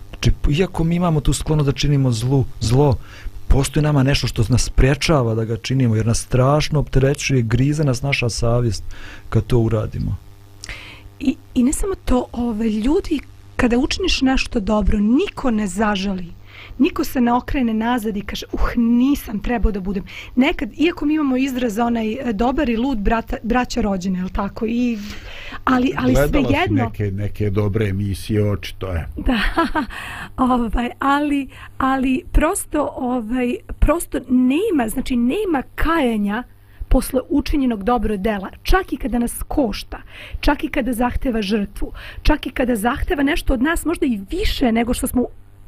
Znači, 0.08 0.32
iako 0.50 0.84
mi 0.84 0.96
imamo 0.96 1.20
tu 1.20 1.32
sklono 1.32 1.62
da 1.62 1.72
činimo 1.72 2.12
zlu, 2.12 2.44
zlo, 2.60 2.96
postoji 3.48 3.82
nama 3.82 4.02
nešto 4.02 4.26
što 4.26 4.44
nas 4.48 4.68
prečava 4.68 5.34
da 5.34 5.44
ga 5.44 5.56
činimo, 5.56 5.96
jer 5.96 6.06
nas 6.06 6.20
strašno 6.20 6.80
opterećuje, 6.80 7.42
grize 7.42 7.84
nas 7.84 8.02
naša 8.02 8.28
savjest 8.28 8.84
kad 9.28 9.46
to 9.46 9.58
uradimo. 9.58 10.16
I, 11.20 11.36
i 11.54 11.62
ne 11.62 11.72
samo 11.72 11.94
to, 12.04 12.24
ove, 12.32 12.70
ljudi, 12.70 13.20
kada 13.56 13.78
učiniš 13.78 14.20
nešto 14.20 14.60
dobro, 14.60 14.98
niko 14.98 15.50
ne 15.50 15.66
zažali 15.66 16.41
niko 16.78 17.04
se 17.04 17.20
ne 17.20 17.32
okrene 17.32 17.74
nazad 17.74 18.16
i 18.16 18.20
kaže 18.20 18.46
uh 18.52 18.76
nisam 18.76 19.40
trebao 19.40 19.72
da 19.72 19.80
budem. 19.80 20.04
Nekad 20.36 20.70
iako 20.78 21.06
mi 21.06 21.14
imamo 21.14 21.36
izraz 21.36 21.78
onaj 21.78 22.12
e, 22.12 22.32
dobar 22.32 22.68
i 22.68 22.76
lud 22.76 22.98
brata, 22.98 23.36
braća 23.42 23.80
rođene 23.80 24.18
je 24.18 24.28
tako? 24.32 24.66
I 24.68 24.98
ali 25.64 25.92
ali 25.96 26.14
sve 26.14 26.40
jedno 26.50 26.84
neke 26.84 27.10
neke 27.10 27.50
dobre 27.50 27.88
emisije 27.88 28.50
očito 28.50 28.86
je. 28.86 29.08
Da 29.26 29.38
ovaj 30.36 30.90
ali 30.98 31.48
ali 31.78 32.22
prosto 32.32 32.92
ovaj 32.96 33.56
prosto 33.78 34.18
nema 34.28 34.88
znači 34.88 35.16
nema 35.16 35.62
kajanja 35.74 36.42
posle 36.92 37.20
učinjenog 37.28 37.82
dobro 37.82 38.16
dela, 38.16 38.50
čak 38.62 38.92
i 38.92 38.96
kada 38.96 39.18
nas 39.18 39.42
košta, 39.48 40.02
čak 40.40 40.64
i 40.64 40.68
kada 40.68 40.92
zahteva 40.92 41.42
žrtvu, 41.42 41.92
čak 42.22 42.46
i 42.46 42.50
kada 42.50 42.76
zahteva 42.76 43.22
nešto 43.22 43.54
od 43.54 43.62
nas 43.62 43.84
možda 43.84 44.06
i 44.06 44.20
više 44.30 44.72
nego 44.72 44.94
što 44.94 45.06
smo 45.06 45.26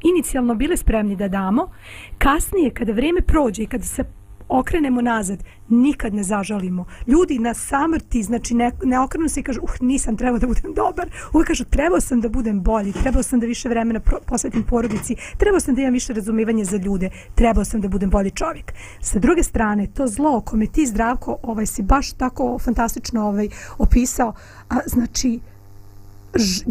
inicijalno 0.09 0.55
bili 0.55 0.77
spremni 0.77 1.15
da 1.15 1.27
damo, 1.27 1.69
kasnije 2.17 2.69
kada 2.69 2.91
vrijeme 2.91 3.21
prođe 3.21 3.63
i 3.63 3.67
kada 3.67 3.83
se 3.83 4.03
okrenemo 4.49 5.01
nazad, 5.01 5.43
nikad 5.69 6.13
ne 6.13 6.23
zažalimo. 6.23 6.85
Ljudi 7.07 7.39
na 7.39 7.53
samrti, 7.53 8.23
znači 8.23 8.53
ne, 8.53 8.71
ne 8.83 8.99
okrenu 8.99 9.29
se 9.29 9.39
i 9.39 9.43
kažu, 9.43 9.61
uh, 9.63 9.69
nisam 9.81 10.17
trebao 10.17 10.39
da 10.39 10.47
budem 10.47 10.73
dobar. 10.73 11.09
Uvijek 11.33 11.47
kažu, 11.47 11.63
trebao 11.63 12.01
sam 12.01 12.21
da 12.21 12.29
budem 12.29 12.61
bolji, 12.61 12.93
trebao 12.93 13.23
sam 13.23 13.39
da 13.39 13.45
više 13.45 13.69
vremena 13.69 13.99
posvetim 14.25 14.63
porodici, 14.63 15.15
trebao 15.37 15.59
sam 15.59 15.75
da 15.75 15.81
imam 15.81 15.93
više 15.93 16.13
razumivanja 16.13 16.63
za 16.63 16.77
ljude, 16.77 17.09
trebao 17.35 17.65
sam 17.65 17.81
da 17.81 17.87
budem 17.87 18.09
bolji 18.09 18.31
čovjek. 18.31 18.73
Sa 19.01 19.19
druge 19.19 19.43
strane, 19.43 19.87
to 19.87 20.07
zlo 20.07 20.41
kome 20.41 20.67
ti 20.67 20.85
zdravko 20.85 21.37
ovaj, 21.43 21.65
si 21.65 21.81
baš 21.81 22.13
tako 22.13 22.59
fantastično 22.59 23.27
ovaj, 23.27 23.49
opisao, 23.77 24.33
a, 24.69 24.75
znači, 24.85 25.39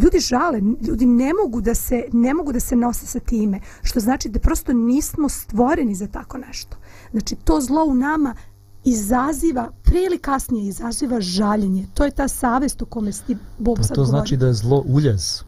ljudi 0.03 0.19
žale, 0.19 0.61
ljudi 0.87 1.05
ne 1.05 1.31
mogu 1.33 1.61
da 1.61 1.75
se 1.75 2.03
ne 2.13 2.33
mogu 2.33 2.53
da 2.53 2.59
se 2.59 2.75
nose 2.75 3.05
sa 3.05 3.19
time, 3.19 3.59
što 3.83 3.99
znači 3.99 4.29
da 4.29 4.39
prosto 4.39 4.73
nismo 4.73 5.29
stvoreni 5.29 5.95
za 5.95 6.07
tako 6.07 6.37
nešto. 6.37 6.77
Znači 7.11 7.35
to 7.35 7.61
zlo 7.61 7.85
u 7.85 7.93
nama 7.93 8.35
izaziva, 8.83 9.71
prije 9.83 10.05
ili 10.05 10.17
kasnije 10.17 10.67
izaziva 10.67 11.21
žaljenje. 11.21 11.87
To 11.93 12.03
je 12.03 12.11
ta 12.11 12.27
savest 12.27 12.81
u 12.81 12.85
kome 12.85 13.11
sti 13.11 13.37
Bob 13.57 13.77
sad 13.81 13.95
To 13.95 14.05
znači 14.05 14.37
da 14.37 14.47
je 14.47 14.53
zlo 14.53 14.83
uljez. 14.87 15.41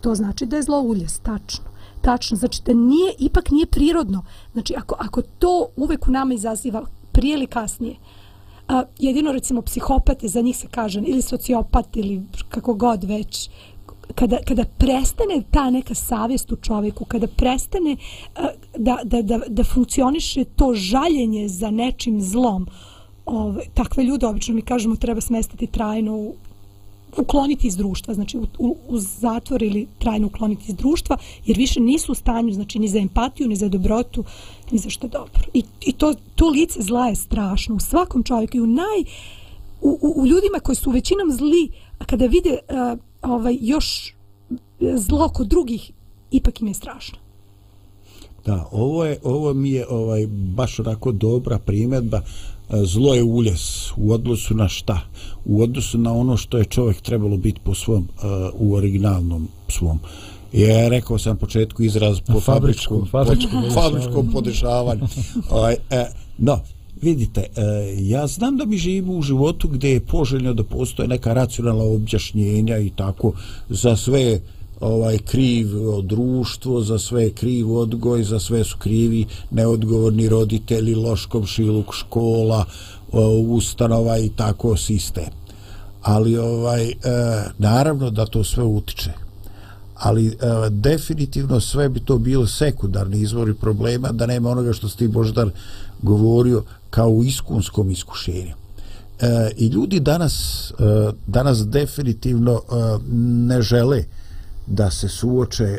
To 0.00 0.14
znači 0.14 0.46
da 0.46 0.56
je 0.56 0.62
zlo 0.62 0.80
uljez, 0.80 1.20
tačno. 1.20 1.64
Tačno, 2.00 2.36
znači 2.36 2.62
da 2.66 2.74
nije, 2.74 3.14
ipak 3.18 3.50
nije 3.50 3.66
prirodno. 3.66 4.24
Znači 4.52 4.74
ako, 4.76 4.94
ako 4.98 5.22
to 5.22 5.66
uvek 5.76 6.08
u 6.08 6.10
nama 6.10 6.34
izaziva 6.34 6.86
prije 7.12 7.34
ili 7.34 7.46
kasnije, 7.46 7.96
A, 8.68 8.82
jedino 8.98 9.32
recimo 9.32 9.62
psihopate, 9.62 10.28
za 10.28 10.40
njih 10.40 10.56
se 10.56 10.68
kaže, 10.70 11.00
ili 11.00 11.22
sociopat 11.22 11.96
ili 11.96 12.22
kako 12.48 12.74
god 12.74 13.04
već, 13.04 13.50
kada, 14.14 14.38
kada 14.46 14.64
prestane 14.78 15.42
ta 15.50 15.70
neka 15.70 15.94
savjest 15.94 16.52
u 16.52 16.56
čovjeku, 16.56 17.04
kada 17.04 17.26
prestane 17.26 17.96
a, 18.36 18.48
da, 18.76 18.98
da, 19.04 19.22
da, 19.22 19.40
da 19.48 19.64
funkcioniše 19.64 20.44
to 20.44 20.74
žaljenje 20.74 21.48
za 21.48 21.70
nečim 21.70 22.20
zlom, 22.20 22.66
ove, 23.26 23.64
takve 23.74 24.04
ljude 24.04 24.26
obično 24.26 24.54
mi 24.54 24.62
kažemo 24.62 24.96
treba 24.96 25.20
smestiti 25.20 25.66
trajno 25.66 26.16
u, 26.16 26.34
ukloniti 27.18 27.66
iz 27.66 27.76
društva, 27.76 28.14
znači 28.14 28.38
u, 28.38 28.46
u, 28.88 28.98
zatvor 28.98 29.62
ili 29.62 29.86
trajno 29.98 30.26
ukloniti 30.26 30.64
iz 30.68 30.74
društva, 30.74 31.16
jer 31.46 31.56
više 31.56 31.80
nisu 31.80 32.12
u 32.12 32.14
stanju, 32.14 32.52
znači 32.52 32.78
ni 32.78 32.88
za 32.88 32.98
empatiju, 32.98 33.48
ni 33.48 33.56
za 33.56 33.68
dobrotu, 33.68 34.24
ni 34.70 34.78
za 34.78 34.90
što 34.90 35.08
dobro. 35.08 35.42
I, 35.54 35.62
i 35.80 35.92
to, 35.92 36.14
to 36.34 36.48
lice 36.48 36.82
zla 36.82 37.06
je 37.06 37.14
strašno 37.14 37.74
u 37.74 37.80
svakom 37.80 38.22
čovjeku 38.22 38.56
i 38.56 38.60
u 38.60 38.66
naj 38.66 39.04
u, 39.80 39.98
u, 40.02 40.22
u 40.22 40.26
ljudima 40.26 40.58
koji 40.62 40.76
su 40.76 40.90
većinom 40.90 41.32
zli, 41.32 41.68
a 41.98 42.04
kada 42.04 42.26
vide 42.26 42.50
uh, 42.50 42.98
ovaj 43.22 43.56
još 43.60 44.14
zlo 44.80 45.28
kod 45.28 45.46
drugih, 45.46 45.90
ipak 46.30 46.60
im 46.60 46.66
je 46.66 46.74
strašno. 46.74 47.18
Da, 48.46 48.68
ovo 48.72 49.04
je 49.04 49.18
ovo 49.22 49.54
mi 49.54 49.70
je 49.70 49.86
ovaj 49.88 50.26
baš 50.30 50.78
onako 50.80 51.12
dobra 51.12 51.58
primjedba 51.58 52.20
zlo 52.84 53.14
je 53.14 53.22
uljes 53.22 53.90
u 53.96 54.12
odnosu 54.12 54.54
na 54.54 54.68
šta? 54.68 55.00
U 55.44 55.62
odnosu 55.62 55.98
na 55.98 56.12
ono 56.12 56.36
što 56.36 56.58
je 56.58 56.64
čovjek 56.64 57.00
trebalo 57.00 57.36
biti 57.36 57.60
po 57.64 57.74
svom, 57.74 58.08
uh, 58.16 58.24
u 58.54 58.74
originalnom 58.74 59.48
svom. 59.68 59.98
Je, 60.52 60.88
rekao 60.88 61.18
sam 61.18 61.36
početku 61.36 61.82
izraz 61.82 62.20
po 62.20 62.40
fabričkom, 62.40 63.06
fabričkom, 63.10 63.64
po, 63.68 63.80
fabričkom 63.80 64.30
podešavanju. 64.32 65.06
ovaj, 65.50 65.76
e, 65.90 66.06
no, 66.38 66.60
vidite, 67.02 67.40
e, 67.40 67.50
ja 67.98 68.26
znam 68.26 68.56
da 68.56 68.64
mi 68.64 68.78
živimo 68.78 69.12
u 69.12 69.22
životu 69.22 69.68
gdje 69.68 69.88
je 69.88 70.00
poželjno 70.00 70.54
da 70.54 70.64
postoje 70.64 71.08
neka 71.08 71.34
racionalna 71.34 71.84
objašnjenja 71.84 72.78
i 72.78 72.90
tako 72.90 73.32
za 73.68 73.96
sve 73.96 74.40
ovaj 74.80 75.18
kriv 75.18 75.68
društvo, 76.02 76.80
za 76.80 76.98
sve 76.98 77.30
kriv 77.30 77.76
odgoj, 77.76 78.22
za 78.22 78.40
sve 78.40 78.64
su 78.64 78.76
krivi 78.78 79.26
neodgovorni 79.50 80.28
roditelji, 80.28 80.94
loš 80.94 81.26
komšiluk 81.26 81.94
škola, 81.94 82.64
ustanova 83.48 84.18
i 84.18 84.28
tako 84.28 84.76
sistem. 84.76 85.30
Ali 86.02 86.38
ovaj 86.38 86.84
e, 86.88 86.94
naravno 87.58 88.10
da 88.10 88.26
to 88.26 88.44
sve 88.44 88.64
utiče. 88.64 89.12
ali 89.94 90.26
e, 90.26 90.32
definitivno 90.70 91.60
sve 91.60 91.88
bi 91.88 92.00
to 92.00 92.18
bilo 92.18 92.46
sekundarni 92.46 93.20
izvori 93.20 93.54
problema 93.54 94.12
da 94.12 94.26
nema 94.26 94.50
onoga 94.50 94.72
što 94.72 94.88
ste 94.88 95.08
Boždar 95.08 95.50
govorio 96.02 96.62
kao 96.90 97.08
u 97.08 97.24
iskunskom 97.24 97.90
iskušenju 97.90 98.54
e, 99.20 99.50
i 99.56 99.66
ljudi 99.66 100.00
danas 100.00 100.70
e, 100.70 100.74
danas 101.26 101.66
definitivno 101.66 102.52
e, 102.52 102.74
ne 103.48 103.62
žele 103.62 104.04
da 104.66 104.90
se 104.90 105.08
suoče 105.08 105.64
e, 105.64 105.78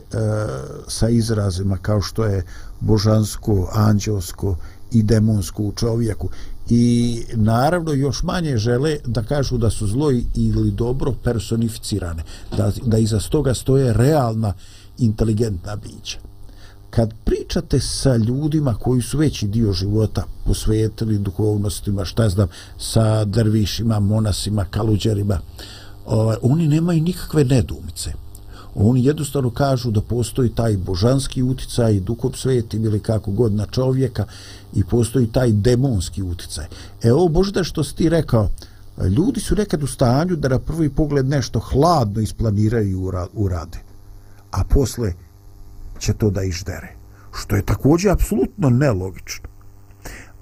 sa 0.87 1.09
izrazima 1.09 1.77
kao 1.77 2.01
što 2.01 2.25
je 2.25 2.43
božansko, 2.79 3.69
anđelsko 3.73 4.55
i 4.91 5.03
demonsko 5.03 5.63
u 5.63 5.71
čovjeku 5.71 6.29
i 6.69 7.23
naravno 7.33 7.91
još 7.93 8.23
manje 8.23 8.57
žele 8.57 8.97
da 9.05 9.23
kažu 9.23 9.57
da 9.57 9.69
su 9.69 9.87
zlo 9.87 10.11
ili 10.35 10.71
dobro 10.71 11.13
personificirane 11.23 12.23
da, 12.57 12.71
da 12.85 12.97
iza 12.97 13.19
stoga 13.19 13.53
stoje 13.53 13.93
realna 13.93 14.53
inteligentna 14.97 15.75
bića 15.75 16.19
kad 16.95 17.13
pričate 17.25 17.79
sa 17.79 18.15
ljudima 18.15 18.73
koji 18.73 19.01
su 19.01 19.17
veći 19.17 19.47
dio 19.47 19.73
života 19.73 20.23
posvetili 20.45 21.17
duhovnostima, 21.17 22.05
šta 22.05 22.29
znam, 22.29 22.47
sa 22.77 23.25
drvišima, 23.25 23.99
monasima, 23.99 24.65
kaluđerima, 24.65 25.39
ovaj, 26.05 26.37
oni 26.41 26.67
nemaju 26.67 27.01
nikakve 27.01 27.43
nedumice. 27.43 28.13
Oni 28.75 29.05
jednostavno 29.05 29.49
kažu 29.49 29.91
da 29.91 30.01
postoji 30.01 30.49
taj 30.49 30.77
božanski 30.77 31.43
uticaj, 31.43 31.99
duhom 31.99 32.33
svetim 32.33 32.85
ili 32.85 32.99
kako 32.99 33.31
god 33.31 33.53
na 33.53 33.65
čovjeka 33.65 34.25
i 34.73 34.83
postoji 34.83 35.27
taj 35.27 35.51
demonski 35.51 36.21
uticaj. 36.21 36.65
E 37.03 37.13
ovo 37.13 37.29
možda 37.29 37.63
što 37.63 37.83
si 37.83 37.95
ti 37.95 38.09
rekao, 38.09 38.49
ljudi 39.17 39.39
su 39.39 39.55
nekad 39.55 39.83
u 39.83 39.87
stanju 39.87 40.35
da 40.35 40.47
na 40.47 40.59
prvi 40.59 40.89
pogled 40.89 41.25
nešto 41.25 41.59
hladno 41.59 42.21
isplaniraju 42.21 42.89
i 42.89 42.95
urade, 43.33 43.79
a 44.51 44.63
posle 44.63 45.13
će 45.99 46.13
to 46.13 46.29
da 46.29 46.43
išdere. 46.43 46.95
Što 47.33 47.55
je 47.55 47.65
također 47.65 48.11
apsolutno 48.11 48.69
nelogično. 48.69 49.49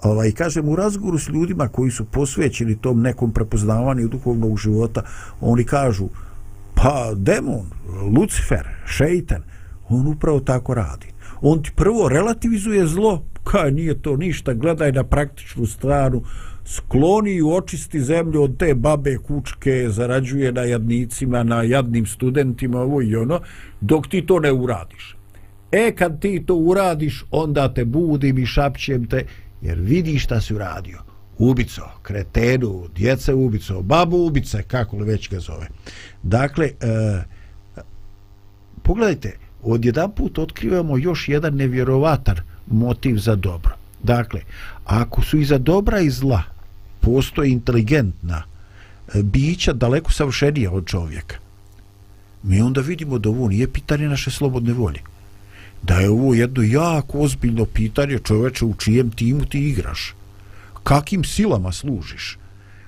Ovaj, 0.02 0.32
kažem, 0.32 0.68
u 0.68 0.76
razgovoru 0.76 1.18
s 1.18 1.28
ljudima 1.28 1.68
koji 1.68 1.90
su 1.90 2.04
posvećeni 2.04 2.76
tom 2.76 3.00
nekom 3.02 3.32
prepoznavanju 3.32 4.08
duhovnog 4.08 4.58
života, 4.58 5.02
oni 5.40 5.64
kažu, 5.64 6.08
pa 6.84 7.14
demon, 7.16 7.66
Lucifer, 8.16 8.68
šeitan, 8.86 9.42
on 9.88 10.06
upravo 10.06 10.40
tako 10.40 10.74
radi. 10.74 11.06
On 11.40 11.62
ti 11.62 11.70
prvo 11.76 12.08
relativizuje 12.08 12.86
zlo, 12.86 13.22
kaj 13.44 13.70
nije 13.72 14.02
to 14.02 14.16
ništa, 14.16 14.52
gledaj 14.52 14.92
na 14.92 15.04
praktičnu 15.04 15.66
stranu, 15.66 16.22
skloni 16.64 17.34
i 17.34 17.42
očisti 17.42 18.00
zemlju 18.00 18.42
od 18.42 18.58
te 18.58 18.74
babe 18.74 19.16
kučke, 19.16 19.86
zarađuje 19.88 20.52
na 20.52 20.62
jadnicima, 20.62 21.42
na 21.42 21.62
jadnim 21.62 22.06
studentima, 22.06 22.80
ovo 22.80 23.02
i 23.02 23.16
ono, 23.16 23.40
dok 23.80 24.08
ti 24.08 24.26
to 24.26 24.40
ne 24.40 24.52
uradiš. 24.52 25.16
E 25.72 25.92
kad 25.96 26.20
ti 26.20 26.42
to 26.46 26.54
uradiš, 26.54 27.24
onda 27.30 27.74
te 27.74 27.84
budim 27.84 28.38
i 28.38 28.46
šapćem 28.46 29.06
te, 29.08 29.24
jer 29.62 29.78
vidi 29.80 30.18
šta 30.18 30.40
si 30.40 30.54
uradio. 30.54 31.03
Ubico, 31.38 31.82
kretenu, 32.02 32.88
djece 32.96 33.34
ubico, 33.34 33.82
babu 33.82 34.26
ubice, 34.26 34.62
kako 34.62 34.96
li 34.96 35.04
već 35.04 35.30
ga 35.30 35.40
zove. 35.40 35.68
Dakle, 36.22 36.66
e, 36.66 37.22
pogledajte, 38.82 39.36
odjedan 39.62 40.10
put 40.10 40.38
otkrivamo 40.38 40.98
još 40.98 41.28
jedan 41.28 41.54
nevjerovatan 41.54 42.36
motiv 42.66 43.16
za 43.18 43.36
dobro. 43.36 43.76
Dakle, 44.02 44.40
ako 44.84 45.22
su 45.22 45.38
iza 45.38 45.58
dobra 45.58 46.00
i 46.00 46.10
zla 46.10 46.42
postoje 47.00 47.50
inteligentna 47.50 48.42
e, 49.14 49.22
bića 49.22 49.72
daleko 49.72 50.12
savršenija 50.12 50.70
od 50.70 50.86
čovjeka, 50.86 51.36
mi 52.42 52.60
onda 52.60 52.80
vidimo 52.80 53.18
da 53.18 53.28
ovo 53.28 53.48
nije 53.48 53.72
pitanje 53.72 54.08
naše 54.08 54.30
slobodne 54.30 54.72
volje 54.72 55.00
da 55.86 56.00
je 56.00 56.10
ovo 56.10 56.34
jedno 56.34 56.62
jako 56.62 57.18
ozbiljno 57.18 57.64
pitanje 57.64 58.18
čoveče 58.18 58.64
u 58.64 58.74
čijem 58.74 59.10
timu 59.10 59.44
ti 59.44 59.68
igraš. 59.68 60.14
Kakim 60.84 61.24
silama 61.24 61.72
služiš? 61.72 62.38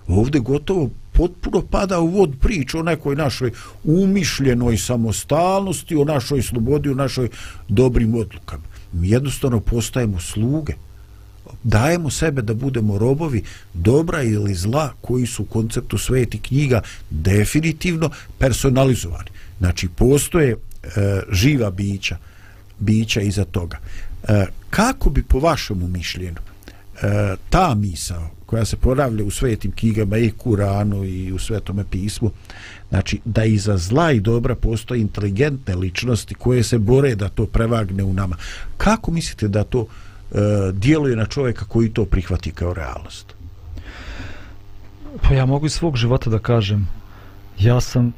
Ovde 0.06 0.38
gotovo 0.38 0.90
potpuno 1.12 1.62
pada 1.70 2.00
u 2.00 2.08
vod 2.08 2.34
prič 2.40 2.74
o 2.74 2.82
nekoj 2.82 3.16
našoj 3.16 3.50
umišljenoj 3.84 4.76
samostalnosti, 4.76 5.96
o 5.96 6.04
našoj 6.04 6.42
slobodi, 6.42 6.88
o 6.88 6.94
našoj 6.94 7.28
dobrim 7.68 8.14
odlukama. 8.14 8.62
Mi 8.92 9.10
jednostavno 9.10 9.60
postajemo 9.60 10.20
sluge. 10.20 10.74
Dajemo 11.62 12.10
sebe 12.10 12.42
da 12.42 12.54
budemo 12.54 12.98
robovi 12.98 13.42
dobra 13.74 14.22
ili 14.22 14.54
zla 14.54 14.92
koji 15.00 15.26
su 15.26 15.42
u 15.42 15.46
konceptu 15.46 15.98
sveti 15.98 16.38
knjiga 16.38 16.82
definitivno 17.10 18.10
personalizovani. 18.38 19.30
Znači, 19.58 19.88
postoje 19.88 20.52
e, 20.52 20.56
živa 21.32 21.70
bića, 21.70 22.16
bića 22.78 23.20
iza 23.20 23.44
toga. 23.44 23.78
E, 24.28 24.46
kako 24.70 25.10
bi 25.10 25.22
po 25.22 25.38
vašemu 25.38 25.88
mišljenju 25.88 26.55
e, 27.02 27.36
ta 27.50 27.74
misa 27.74 28.20
koja 28.46 28.64
se 28.64 28.76
ponavlja 28.76 29.24
u 29.24 29.30
svetim 29.30 29.72
knjigama 29.72 30.18
i 30.18 30.30
Kuranu 30.30 31.04
i 31.04 31.32
u 31.32 31.38
svetome 31.38 31.84
pismu, 31.90 32.30
znači 32.88 33.20
da 33.24 33.44
iza 33.44 33.76
zla 33.76 34.12
i 34.12 34.20
dobra 34.20 34.54
postoje 34.54 35.00
inteligentne 35.00 35.74
ličnosti 35.74 36.34
koje 36.34 36.62
se 36.62 36.78
bore 36.78 37.14
da 37.14 37.28
to 37.28 37.46
prevagne 37.46 38.04
u 38.04 38.12
nama. 38.12 38.36
Kako 38.76 39.10
mislite 39.10 39.48
da 39.48 39.64
to 39.64 39.86
e, 39.86 40.36
djeluje 40.72 41.16
na 41.16 41.26
čovjeka 41.26 41.64
koji 41.64 41.88
to 41.88 42.04
prihvati 42.04 42.50
kao 42.50 42.74
realnost? 42.74 43.34
Pa 45.22 45.34
ja 45.34 45.46
mogu 45.46 45.66
iz 45.66 45.72
svog 45.72 45.96
života 45.96 46.30
da 46.30 46.38
kažem, 46.38 46.88
ja 47.58 47.80
sam 47.80 48.12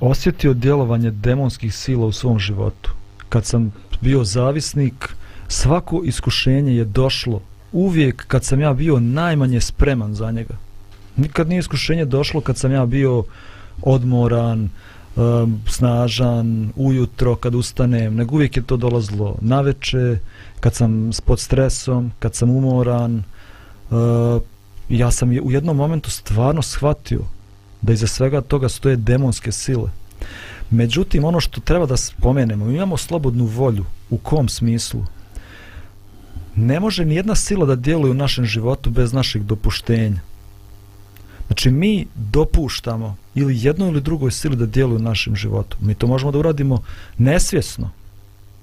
osjetio 0.00 0.54
djelovanje 0.54 1.10
demonskih 1.10 1.74
sila 1.74 2.06
u 2.06 2.12
svom 2.12 2.38
životu. 2.38 2.94
Kad 3.28 3.46
sam 3.46 3.72
bio 4.00 4.24
zavisnik, 4.24 5.14
svako 5.48 6.02
iskušenje 6.04 6.76
je 6.76 6.84
došlo 6.84 7.42
uvijek 7.74 8.24
kad 8.28 8.44
sam 8.44 8.60
ja 8.60 8.72
bio 8.72 9.00
najmanje 9.00 9.60
spreman 9.60 10.14
za 10.14 10.30
njega. 10.30 10.54
Nikad 11.16 11.48
nije 11.48 11.58
iskušenje 11.58 12.04
došlo 12.04 12.40
kad 12.40 12.58
sam 12.58 12.72
ja 12.72 12.86
bio 12.86 13.24
odmoran, 13.82 14.68
um, 15.16 15.60
snažan, 15.68 16.72
ujutro 16.76 17.36
kad 17.36 17.54
ustanem, 17.54 18.14
nego 18.14 18.34
uvijek 18.34 18.56
je 18.56 18.62
to 18.62 18.76
dolazlo 18.76 19.36
naveče, 19.40 20.18
kad 20.60 20.74
sam 20.74 21.10
pod 21.24 21.40
stresom, 21.40 22.12
kad 22.18 22.34
sam 22.34 22.50
umoran. 22.50 23.22
Uh, 23.90 24.42
ja 24.88 25.10
sam 25.10 25.30
u 25.30 25.50
jednom 25.50 25.76
momentu 25.76 26.10
stvarno 26.10 26.62
shvatio 26.62 27.20
da 27.82 27.92
iza 27.92 28.06
svega 28.06 28.40
toga 28.40 28.68
stoje 28.68 28.96
demonske 28.96 29.52
sile. 29.52 29.90
Međutim, 30.70 31.24
ono 31.24 31.40
što 31.40 31.60
treba 31.60 31.86
da 31.86 31.96
spomenemo, 31.96 32.70
imamo 32.70 32.96
slobodnu 32.96 33.44
volju. 33.44 33.84
U 34.10 34.18
kom 34.18 34.48
smislu? 34.48 35.04
Ne 36.56 36.80
može 36.80 37.04
ni 37.04 37.14
jedna 37.14 37.34
sila 37.34 37.66
da 37.66 37.76
djeluje 37.76 38.10
u 38.10 38.14
našem 38.14 38.44
životu 38.44 38.90
bez 38.90 39.12
našeg 39.12 39.42
dopuštenja. 39.42 40.20
Znači, 41.46 41.70
mi 41.70 42.06
dopuštamo 42.14 43.16
ili 43.34 43.58
jednoj 43.64 43.88
ili 43.88 44.00
drugoj 44.00 44.30
sili 44.30 44.56
da 44.56 44.66
djeluje 44.66 44.96
u 44.96 45.02
našem 45.02 45.36
životu. 45.36 45.76
Mi 45.80 45.94
to 45.94 46.06
možemo 46.06 46.32
da 46.32 46.38
uradimo 46.38 46.82
nesvjesno. 47.18 47.90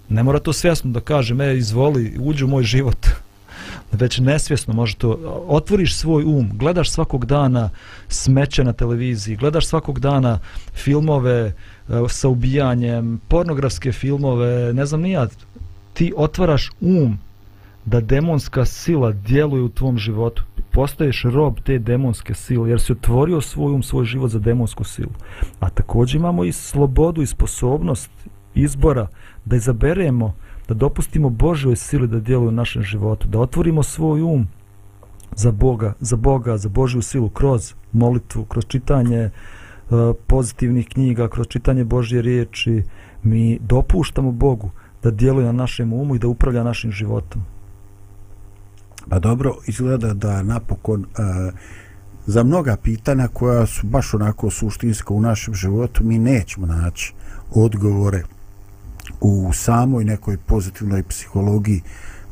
Ne 0.09 0.23
mora 0.23 0.39
to 0.39 0.53
svjesno 0.53 0.91
da 0.91 0.99
kažem, 0.99 1.41
e, 1.41 1.57
izvoli, 1.57 2.17
uđu 2.19 2.45
u 2.45 2.49
moj 2.49 2.63
život. 2.63 3.07
Već 3.91 4.19
nesvjesno 4.19 4.73
može 4.73 4.95
to. 4.95 5.09
Otvoriš 5.47 5.95
svoj 5.95 6.23
um, 6.23 6.49
gledaš 6.53 6.91
svakog 6.91 7.25
dana 7.25 7.69
smeće 8.07 8.63
na 8.63 8.73
televiziji, 8.73 9.35
gledaš 9.35 9.67
svakog 9.67 9.99
dana 9.99 10.39
filmove, 10.73 11.53
E, 11.91 12.09
sa 12.09 12.29
ubijanjem, 12.29 13.21
pornografske 13.27 13.91
filmove, 13.91 14.73
ne 14.73 14.85
znam 14.85 15.01
nija, 15.01 15.27
ti 15.93 16.13
otvaraš 16.17 16.69
um 16.81 17.19
da 17.85 18.01
demonska 18.01 18.65
sila 18.65 19.11
djeluje 19.11 19.63
u 19.63 19.69
tvom 19.69 19.97
životu. 19.97 20.43
Postaješ 20.71 21.23
rob 21.23 21.59
te 21.63 21.79
demonske 21.79 22.33
sile, 22.33 22.69
jer 22.69 22.81
si 22.81 22.91
otvorio 22.91 23.41
svoj 23.41 23.73
um, 23.73 23.83
svoj 23.83 24.05
život 24.05 24.31
za 24.31 24.39
demonsku 24.39 24.83
silu. 24.83 25.11
A 25.59 25.69
također 25.69 26.19
imamo 26.19 26.43
i 26.43 26.51
slobodu 26.51 27.21
i 27.21 27.25
sposobnost 27.25 28.11
izbora 28.55 29.07
da 29.45 29.55
izaberemo, 29.55 30.33
da 30.67 30.73
dopustimo 30.73 31.29
Božoj 31.29 31.75
sili 31.75 32.07
da 32.07 32.19
djeluje 32.19 32.47
u 32.47 32.51
našem 32.51 32.83
životu, 32.83 33.27
da 33.27 33.39
otvorimo 33.39 33.83
svoj 33.83 34.21
um 34.21 34.47
za 35.35 35.51
Boga, 35.51 35.93
za 35.99 36.15
Boga, 36.15 36.57
za 36.57 36.69
Božju 36.69 37.01
silu 37.01 37.29
kroz 37.29 37.73
molitvu, 37.91 38.45
kroz 38.45 38.65
čitanje 38.67 39.29
uh, 39.89 40.15
pozitivnih 40.27 40.87
knjiga, 40.87 41.27
kroz 41.27 41.47
čitanje 41.47 41.83
Božje 41.83 42.21
riječi, 42.21 42.83
mi 43.23 43.59
dopuštamo 43.59 44.31
Bogu 44.31 44.71
da 45.03 45.11
djeluje 45.11 45.45
na 45.45 45.51
našem 45.51 45.93
umu 45.93 46.15
i 46.15 46.19
da 46.19 46.27
upravlja 46.27 46.63
našim 46.63 46.91
životom. 46.91 47.41
Pa 49.11 49.19
dobro, 49.19 49.55
izgleda 49.67 50.13
da 50.13 50.43
napokon 50.43 51.01
uh, 51.01 51.53
za 52.25 52.43
mnoga 52.43 52.77
pitanja 52.83 53.27
koja 53.27 53.65
su 53.65 53.87
baš 53.87 54.13
onako 54.13 54.49
suštinska 54.49 55.13
u 55.13 55.21
našem 55.21 55.53
životu, 55.53 56.03
mi 56.03 56.19
nećemo 56.19 56.67
naći 56.67 57.13
odgovore 57.51 58.23
u 59.21 59.51
samoj 59.53 60.05
nekoj 60.05 60.37
pozitivnoj 60.37 61.03
psihologiji. 61.03 61.81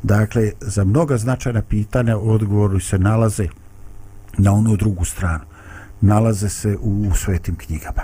Dakle, 0.02 0.52
za 0.60 0.84
mnoga 0.84 1.18
značajna 1.18 1.62
pitanja 1.62 2.16
odgovori 2.16 2.80
se 2.80 2.98
nalaze 2.98 3.48
na 4.38 4.52
onu 4.52 4.76
drugu 4.76 5.04
stranu 5.04 5.44
nalaze 6.00 6.48
se 6.48 6.76
u 6.80 7.14
svetim 7.14 7.56
knjigama 7.56 8.02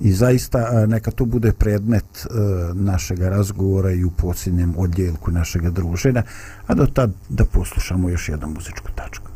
i 0.00 0.12
zaista 0.12 0.86
neka 0.86 1.10
to 1.10 1.24
bude 1.24 1.52
predmet 1.52 2.04
e, 2.04 2.28
našega 2.74 3.28
razgovora 3.28 3.90
i 3.90 4.04
u 4.04 4.10
posljednjem 4.10 4.74
odjelku 4.76 5.30
našega 5.30 5.70
druženja. 5.70 6.22
A 6.66 6.74
do 6.74 6.86
tad 6.86 7.12
da 7.28 7.44
poslušamo 7.44 8.08
još 8.08 8.28
jednu 8.28 8.48
muzičku 8.48 8.88
tačku. 8.94 9.30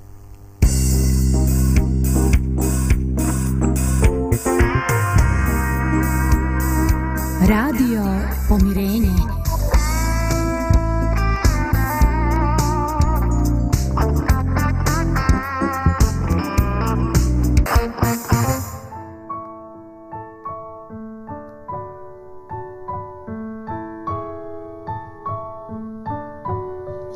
Radio 7.48 8.02
Pomirenje. 8.48 8.93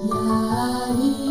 Y 0.00 0.12
ahí 0.12 1.27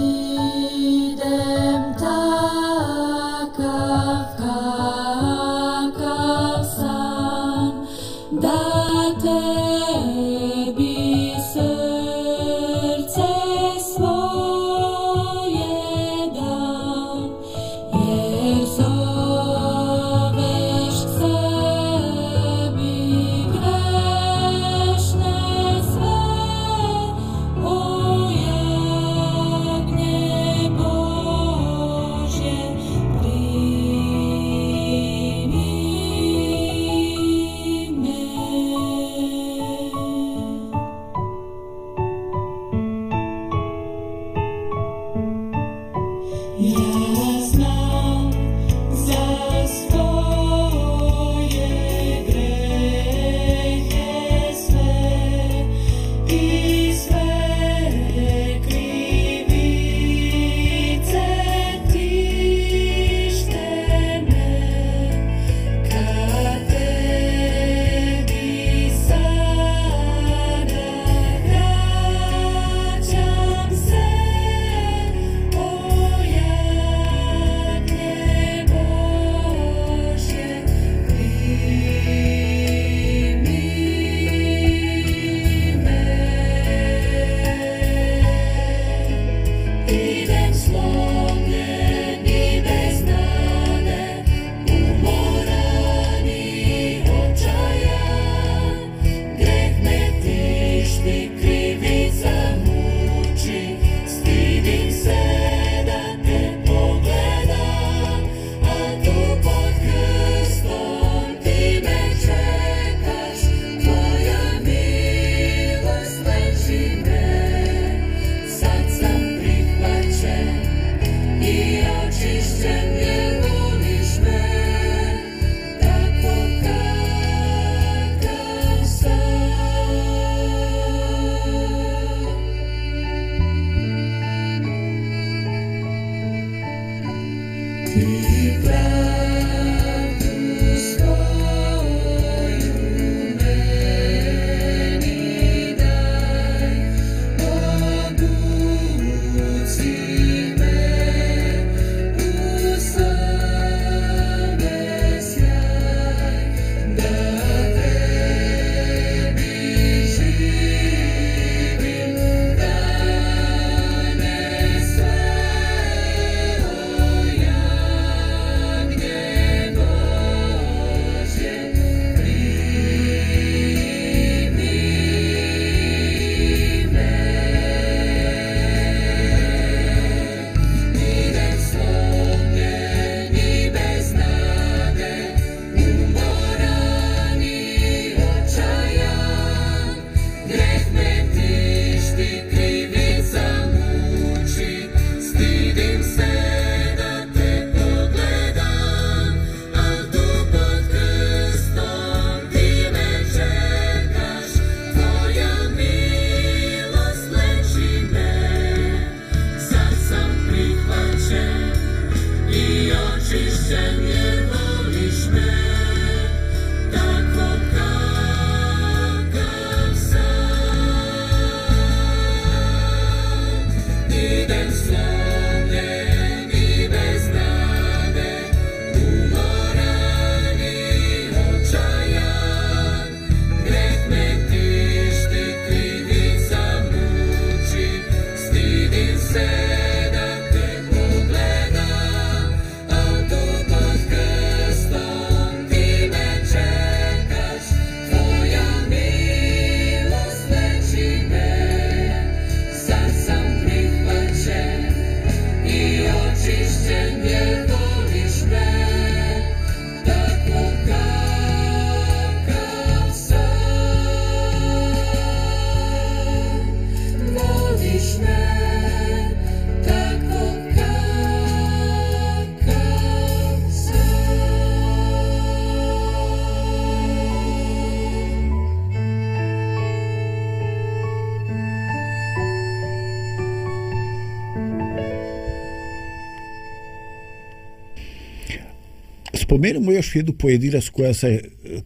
spomenemo 289.58 289.92
još 289.92 290.16
jednu 290.16 290.34
pojedinac 290.34 290.90
koja 290.90 291.14
se 291.14 291.28
e, 291.28 291.40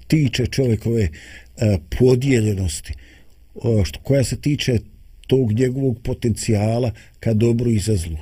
tiče 0.08 0.46
čovjekove 0.46 1.04
e, 1.04 1.10
podijeljenosti, 2.00 2.94
što, 3.84 4.00
koja 4.00 4.24
se 4.24 4.42
tiče 4.42 4.80
tog 5.28 5.52
njegovog 5.52 6.00
potencijala 6.04 6.92
ka 7.20 7.34
dobru 7.34 7.72
i 7.72 7.80
za 7.80 7.96
zlu. 7.96 8.18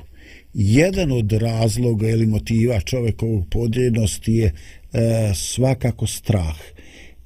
Jedan 0.54 1.12
od 1.12 1.32
razloga 1.32 2.08
ili 2.08 2.26
motiva 2.26 2.80
čovjekovog 2.80 3.46
podijeljenosti 3.50 4.32
je 4.32 4.46
e, 4.46 4.52
svakako 5.34 6.06
strah. 6.06 6.56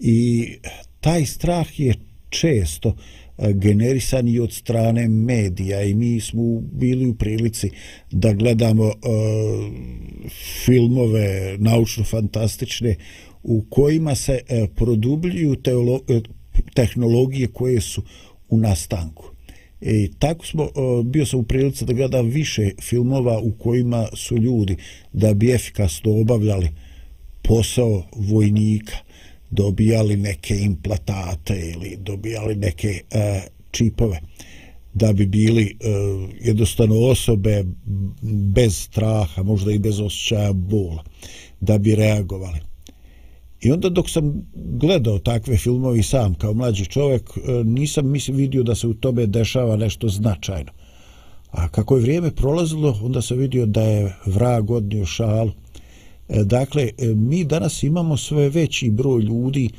I 0.01 0.49
taj 1.01 1.27
strah 1.27 1.81
je 1.81 1.95
često 2.31 2.89
uh, 2.89 2.95
E, 3.39 3.53
generisani 3.53 4.39
od 4.39 4.53
strane 4.53 5.09
medija 5.09 5.83
i 5.83 5.95
mi 5.95 6.21
smo 6.21 6.61
bili 6.61 7.07
u 7.07 7.15
prilici 7.15 7.71
da 8.11 8.33
gledamo 8.33 8.85
e, 8.87 8.93
filmove 10.65 11.57
naučno-fantastične 11.59 12.95
u 13.43 13.65
kojima 13.71 14.15
se 14.15 14.41
e, 14.49 14.67
produbljuju 14.77 15.57
teolo, 15.57 16.01
e, 16.09 16.21
tehnologije 16.75 17.47
koje 17.47 17.81
su 17.81 18.03
u 18.49 18.57
nastanku. 18.57 19.31
I 19.81 20.11
tako 20.19 20.47
smo, 20.47 20.69
bio 21.05 21.27
sam 21.27 21.41
u 21.41 21.43
prilici 21.43 21.85
da 21.85 21.93
gledam 21.93 22.27
više 22.27 22.71
filmova 22.81 23.39
u 23.39 23.53
kojima 23.53 24.09
su 24.13 24.37
ljudi 24.37 24.77
da 25.13 25.35
bi 25.35 25.53
efikasno 25.53 26.21
obavljali 26.21 26.69
posao 27.43 28.05
vojnika, 28.17 28.97
dobijali 29.55 30.17
neke 30.17 30.57
implantate 30.59 31.73
ili 31.75 31.97
dobijali 31.97 32.55
neke 32.55 33.01
e, 33.11 33.41
čipove 33.71 34.21
da 34.95 35.13
bi 35.13 35.27
bili 35.27 35.65
e, 35.81 35.89
jednostavno 36.41 36.97
osobe 37.01 37.65
bez 38.55 38.77
straha, 38.77 39.43
možda 39.43 39.73
i 39.73 39.79
bez 39.79 40.01
osjećaja 40.01 40.53
bola, 40.53 41.05
da 41.61 41.79
bi 41.79 41.95
reagovali. 41.95 42.59
I 43.61 43.73
onda 43.73 43.89
dok 43.89 44.11
sam 44.11 44.47
gledao 44.55 45.19
takve 45.19 45.57
filmove 45.57 46.03
sam 46.03 46.35
kao 46.35 46.55
mlađi 46.55 46.87
čovjek, 46.87 47.23
e, 47.37 47.65
nisam 47.65 48.11
mislim 48.11 48.37
vidio 48.37 48.63
da 48.63 48.75
se 48.75 48.87
u 48.87 48.95
tome 48.95 49.27
dešava 49.27 49.77
nešto 49.77 50.09
značajno. 50.09 50.73
A 51.51 51.69
kako 51.69 51.97
je 51.97 52.03
vrijeme 52.03 52.31
prolazilo, 52.31 52.99
onda 53.03 53.23
sam 53.23 53.39
vidio 53.39 53.67
da 53.67 53.83
je 53.83 54.17
vrag 54.27 54.71
odnio 54.71 55.07
šalu 55.07 55.53
E, 56.29 56.45
dakle, 56.45 56.91
e, 56.99 57.07
mi 57.15 57.45
danas 57.45 57.83
imamo 57.83 58.17
sve 58.17 58.49
veći 58.49 58.91
broj 58.91 59.23
ljudi 59.23 59.71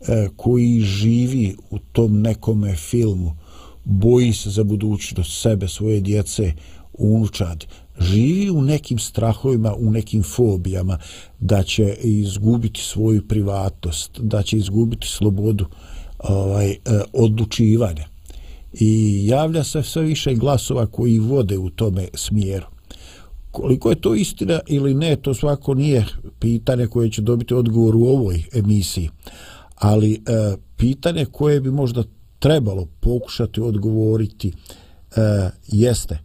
e, 0.00 0.28
koji 0.36 0.80
živi 0.80 1.56
u 1.70 1.78
tom 1.78 2.20
nekome 2.20 2.76
filmu, 2.76 3.36
boji 3.84 4.32
se 4.32 4.50
za 4.50 4.64
budućnost 4.64 5.42
sebe, 5.42 5.68
svoje 5.68 6.00
djece, 6.00 6.52
unučad, 6.92 7.64
živi 8.00 8.50
u 8.50 8.62
nekim 8.62 8.98
strahovima, 8.98 9.74
u 9.74 9.90
nekim 9.90 10.22
fobijama 10.22 10.98
da 11.40 11.62
će 11.62 11.96
izgubiti 12.02 12.80
svoju 12.80 13.28
privatnost, 13.28 14.20
da 14.20 14.42
će 14.42 14.56
izgubiti 14.56 15.06
slobodu 15.06 15.66
ovaj, 16.18 16.76
odlučivanja. 17.12 18.08
I 18.72 19.20
javlja 19.26 19.64
se 19.64 19.82
sve 19.82 20.02
više 20.02 20.34
glasova 20.34 20.86
koji 20.86 21.18
vode 21.18 21.58
u 21.58 21.70
tome 21.70 22.08
smjeru 22.14 22.66
koliko 23.56 23.90
je 23.90 24.00
to 24.00 24.14
istina 24.14 24.60
ili 24.66 24.94
ne, 24.94 25.16
to 25.16 25.34
svako 25.34 25.74
nije 25.74 26.06
pitanje 26.40 26.86
koje 26.86 27.10
će 27.10 27.22
dobiti 27.22 27.54
odgovor 27.54 27.96
u 27.96 28.04
ovoj 28.04 28.44
emisiji. 28.52 29.10
Ali 29.74 30.14
e, 30.14 30.56
pitanje 30.76 31.24
koje 31.24 31.60
bi 31.60 31.70
možda 31.70 32.04
trebalo 32.38 32.86
pokušati 33.00 33.60
odgovoriti 33.60 34.52
e, 34.52 34.52
jeste 35.68 36.18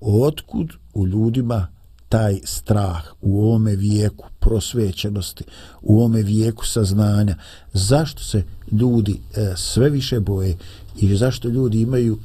otkud 0.00 0.72
u 0.94 1.06
ljudima 1.06 1.66
taj 2.08 2.40
strah 2.44 3.02
u 3.20 3.42
ovome 3.42 3.76
vijeku 3.76 4.24
prosvećenosti, 4.40 5.44
u 5.82 5.98
ovome 5.98 6.22
vijeku 6.22 6.66
saznanja, 6.66 7.36
zašto 7.72 8.22
se 8.22 8.44
ljudi 8.72 9.20
e, 9.36 9.52
sve 9.56 9.90
više 9.90 10.20
boje 10.20 10.56
i 11.00 11.16
zašto 11.16 11.48
ljudi 11.48 11.80
imaju 11.80 12.18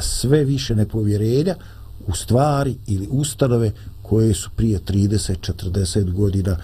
sve 0.00 0.44
više 0.44 0.74
nepovjerenja 0.74 1.54
u 2.06 2.12
stvari 2.12 2.76
ili 2.86 3.08
ustanove 3.10 3.72
koje 4.08 4.34
su 4.34 4.50
prije 4.56 4.80
30-40 4.80 6.12
godina 6.12 6.56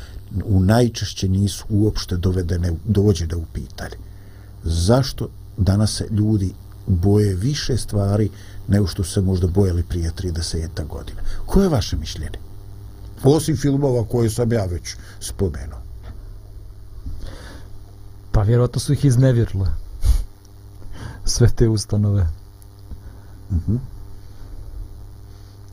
u 0.44 0.60
najčešće 0.60 1.28
nisu 1.28 1.64
uopšte 1.68 2.16
dovedene, 2.16 2.72
dovođene 2.84 3.36
u 3.36 3.44
pitanje. 3.52 3.96
Zašto 4.64 5.28
danas 5.56 5.96
se 5.96 6.06
ljudi 6.10 6.52
boje 6.86 7.34
više 7.34 7.76
stvari 7.76 8.30
nego 8.68 8.86
što 8.86 9.04
se 9.04 9.20
možda 9.20 9.46
bojali 9.46 9.82
prije 9.82 10.12
30 10.22 10.86
godina? 10.86 11.20
Koje 11.46 11.64
je 11.64 11.68
vaše 11.68 11.96
mišljenje? 11.96 12.38
Osim 13.24 13.56
filmova 13.56 14.04
koje 14.04 14.30
sam 14.30 14.52
ja 14.52 14.64
već 14.64 14.96
spomenuo. 15.20 15.80
Pa 18.32 18.42
vjerojatno 18.42 18.80
su 18.80 18.92
ih 18.92 19.04
iznevjerile. 19.04 19.68
Sve 21.24 21.48
te 21.56 21.68
ustanove. 21.68 22.26
Mhm. 23.50 23.74
Uh 23.74 23.99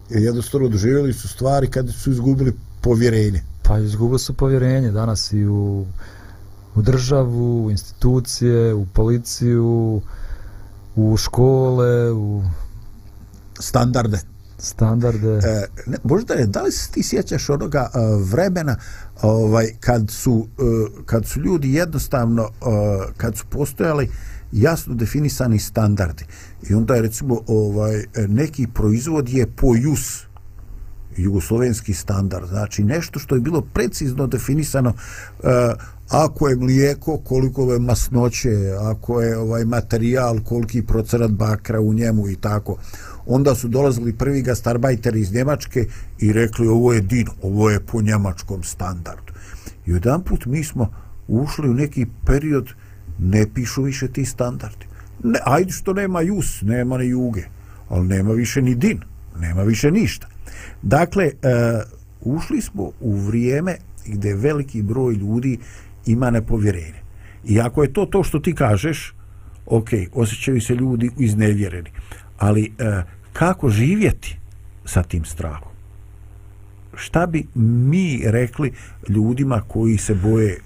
jer 0.10 0.24
jednostavno 0.24 0.68
doživjeli 0.68 1.14
su 1.14 1.28
stvari 1.28 1.68
kad 1.68 1.90
su 1.94 2.12
izgubili 2.12 2.54
povjerenje. 2.82 3.44
Pa 3.64 3.80
izgubili 3.80 4.20
su 4.20 4.34
povjerenje 4.34 4.92
danas 4.92 5.34
i 5.34 5.46
u, 5.46 5.86
u 6.76 6.82
državu, 6.82 7.66
u 7.66 7.72
institucije, 7.72 8.74
u 8.74 8.86
policiju, 8.86 10.02
u 10.96 11.18
škole, 11.18 12.12
u 12.12 12.44
standarde. 13.60 14.20
Standarde. 14.60 15.28
E, 15.28 15.68
ne, 15.88 15.98
možda 16.04 16.34
je, 16.34 16.46
da 16.46 16.62
li 16.62 16.72
se 16.72 16.92
ti 16.92 17.04
sjećaš 17.04 17.50
onoga 17.50 17.90
uh, 17.94 18.30
vremena 18.32 18.76
ovaj, 19.22 19.68
kad, 19.80 20.10
su, 20.10 20.34
uh, 20.34 20.48
kad 21.06 21.26
su 21.26 21.40
ljudi 21.40 21.74
jednostavno, 21.74 22.44
uh, 22.44 23.14
kad 23.18 23.38
su 23.38 23.46
postojali 23.50 24.06
uh, 24.06 24.37
jasno 24.52 24.96
definisani 24.96 25.60
standardi. 25.60 26.26
I 26.70 26.74
onda 26.74 26.96
je 26.96 27.02
recimo 27.02 27.42
ovaj 27.48 28.04
neki 28.28 28.68
proizvod 28.74 29.30
je 29.30 29.48
po 29.48 29.76
JUS 29.76 30.28
jugoslovenski 31.18 31.94
standard. 31.94 32.48
Znači 32.48 32.84
nešto 32.84 33.20
što 33.20 33.36
je 33.36 33.42
bilo 33.42 33.62
precizno 33.74 34.28
definisano 34.28 34.90
uh, 34.90 35.50
ako 36.10 36.48
je 36.48 36.56
mlijeko, 36.56 37.18
koliko 37.18 37.74
je 37.74 37.80
masnoće, 37.80 38.74
ako 38.82 39.22
je 39.22 39.38
ovaj 39.38 39.66
materijal, 39.66 40.40
koliki 40.44 40.82
procenat 40.82 41.32
bakra 41.32 41.80
u 41.80 41.94
njemu 41.94 42.30
i 42.30 42.36
tako. 42.36 42.78
Onda 43.26 43.56
su 43.56 43.68
dolazili 43.68 44.14
prvi 44.14 44.42
gastarbajteri 44.42 45.22
iz 45.22 45.34
Njemačke 45.34 45.86
i 46.20 46.34
rekli 46.34 46.68
ovo 46.68 46.94
je 46.94 47.02
din, 47.02 47.28
ovo 47.42 47.70
je 47.70 47.80
po 47.80 48.02
njemačkom 48.02 48.64
standardu. 48.64 49.34
I 49.86 49.92
jedan 49.92 50.24
put 50.24 50.46
mi 50.46 50.64
smo 50.64 50.94
ušli 51.28 51.70
u 51.70 51.74
neki 51.74 52.06
period 52.26 52.64
uh, 52.64 52.87
ne 53.20 53.46
pišu 53.54 53.84
više 53.84 54.08
ti 54.08 54.26
standardi. 54.26 54.86
Ne, 55.24 55.40
ajde 55.46 55.72
što 55.72 55.94
nema 55.94 56.22
jus, 56.22 56.62
nema 56.62 56.98
ni 56.98 57.08
juge, 57.08 57.44
ali 57.90 58.08
nema 58.08 58.32
više 58.32 58.62
ni 58.62 58.76
din, 58.76 59.02
nema 59.40 59.64
više 59.64 59.92
ništa. 59.92 60.28
Dakle, 60.82 61.26
e, 61.26 61.32
ušli 62.22 62.62
smo 62.62 62.92
u 63.00 63.18
vrijeme 63.18 63.78
gdje 64.06 64.36
veliki 64.36 64.82
broj 64.82 65.14
ljudi 65.14 65.60
ima 66.06 66.30
nepovjerenje. 66.32 67.02
I 67.46 67.60
ako 67.60 67.84
je 67.84 67.94
to 67.94 68.06
to 68.06 68.24
što 68.24 68.40
ti 68.40 68.56
kažeš, 68.56 69.14
ok, 69.66 69.90
osjećaju 70.14 70.62
se 70.62 70.76
ljudi 70.76 71.10
iznevjereni. 71.18 71.90
Ali 72.38 72.74
e, 72.80 73.04
kako 73.34 73.70
živjeti 73.70 74.40
sa 74.86 75.04
tim 75.04 75.26
strahom? 75.26 75.72
Šta 76.96 77.26
bi 77.26 77.48
mi 77.56 78.22
rekli 78.26 78.74
ljudima 79.10 79.62
koji 79.68 79.98
se 79.98 80.16
boje 80.16 80.60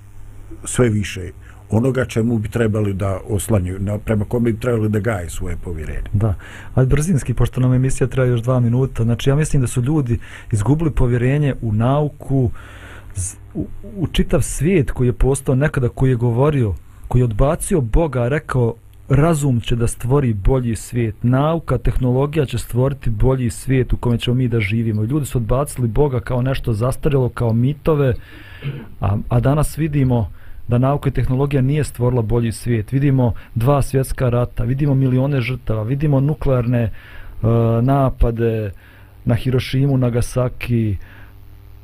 sve 0.65 0.89
više 0.89 1.31
onoga 1.71 2.05
čemu 2.05 2.37
bi 2.37 2.49
trebali 2.49 2.93
da 2.93 3.19
oslanju, 3.29 3.75
na, 3.79 3.97
prema 3.97 4.25
kome 4.25 4.51
bi 4.51 4.59
trebali 4.59 4.89
da 4.89 4.99
gaje 4.99 5.29
svoje 5.29 5.57
povjerenje. 5.63 6.09
Da, 6.13 6.33
ali 6.73 6.87
brzinski, 6.87 7.33
pošto 7.33 7.61
nam 7.61 7.73
emisija 7.73 8.07
treba 8.07 8.27
još 8.27 8.41
dva 8.41 8.59
minuta, 8.59 9.03
znači 9.03 9.29
ja 9.29 9.35
mislim 9.35 9.61
da 9.61 9.67
su 9.67 9.81
ljudi 9.81 10.19
izgubili 10.51 10.91
povjerenje 10.91 11.55
u 11.61 11.73
nauku, 11.73 12.51
u, 13.53 13.67
u 13.97 14.07
čitav 14.07 14.41
svijet 14.41 14.91
koji 14.91 15.07
je 15.07 15.13
postao 15.13 15.55
nekada, 15.55 15.89
koji 15.89 16.09
je 16.09 16.15
govorio, 16.15 16.73
koji 17.07 17.19
je 17.19 17.25
odbacio 17.25 17.81
Boga, 17.81 18.27
rekao 18.27 18.75
razum 19.09 19.59
će 19.61 19.75
da 19.75 19.87
stvori 19.87 20.33
bolji 20.33 20.75
svijet, 20.75 21.15
nauka, 21.21 21.77
tehnologija 21.77 22.45
će 22.45 22.57
stvoriti 22.57 23.09
bolji 23.09 23.49
svijet 23.49 23.93
u 23.93 23.97
kome 23.97 24.17
ćemo 24.17 24.35
mi 24.35 24.47
da 24.47 24.59
živimo. 24.59 25.03
Ljudi 25.03 25.25
su 25.25 25.37
odbacili 25.37 25.87
Boga 25.87 26.19
kao 26.19 26.41
nešto 26.41 26.73
zastarjelo, 26.73 27.29
kao 27.29 27.53
mitove, 27.53 28.13
a, 28.99 29.17
a 29.29 29.39
danas 29.39 29.77
vidimo 29.77 30.31
da 30.71 30.77
nauka 30.77 31.09
i 31.09 31.13
tehnologija 31.13 31.61
nije 31.61 31.83
stvorila 31.83 32.21
bolji 32.21 32.51
svijet. 32.51 32.91
Vidimo 32.91 33.33
dva 33.55 33.81
svjetska 33.81 34.29
rata, 34.29 34.63
vidimo 34.63 34.95
milione 34.95 35.41
žrtava, 35.41 35.83
vidimo 35.83 36.19
nuklearne 36.19 36.83
uh, 36.83 37.49
napade 37.83 38.71
na 39.25 39.35
Hirošimu, 39.35 39.97
Nagasaki, 39.97 40.97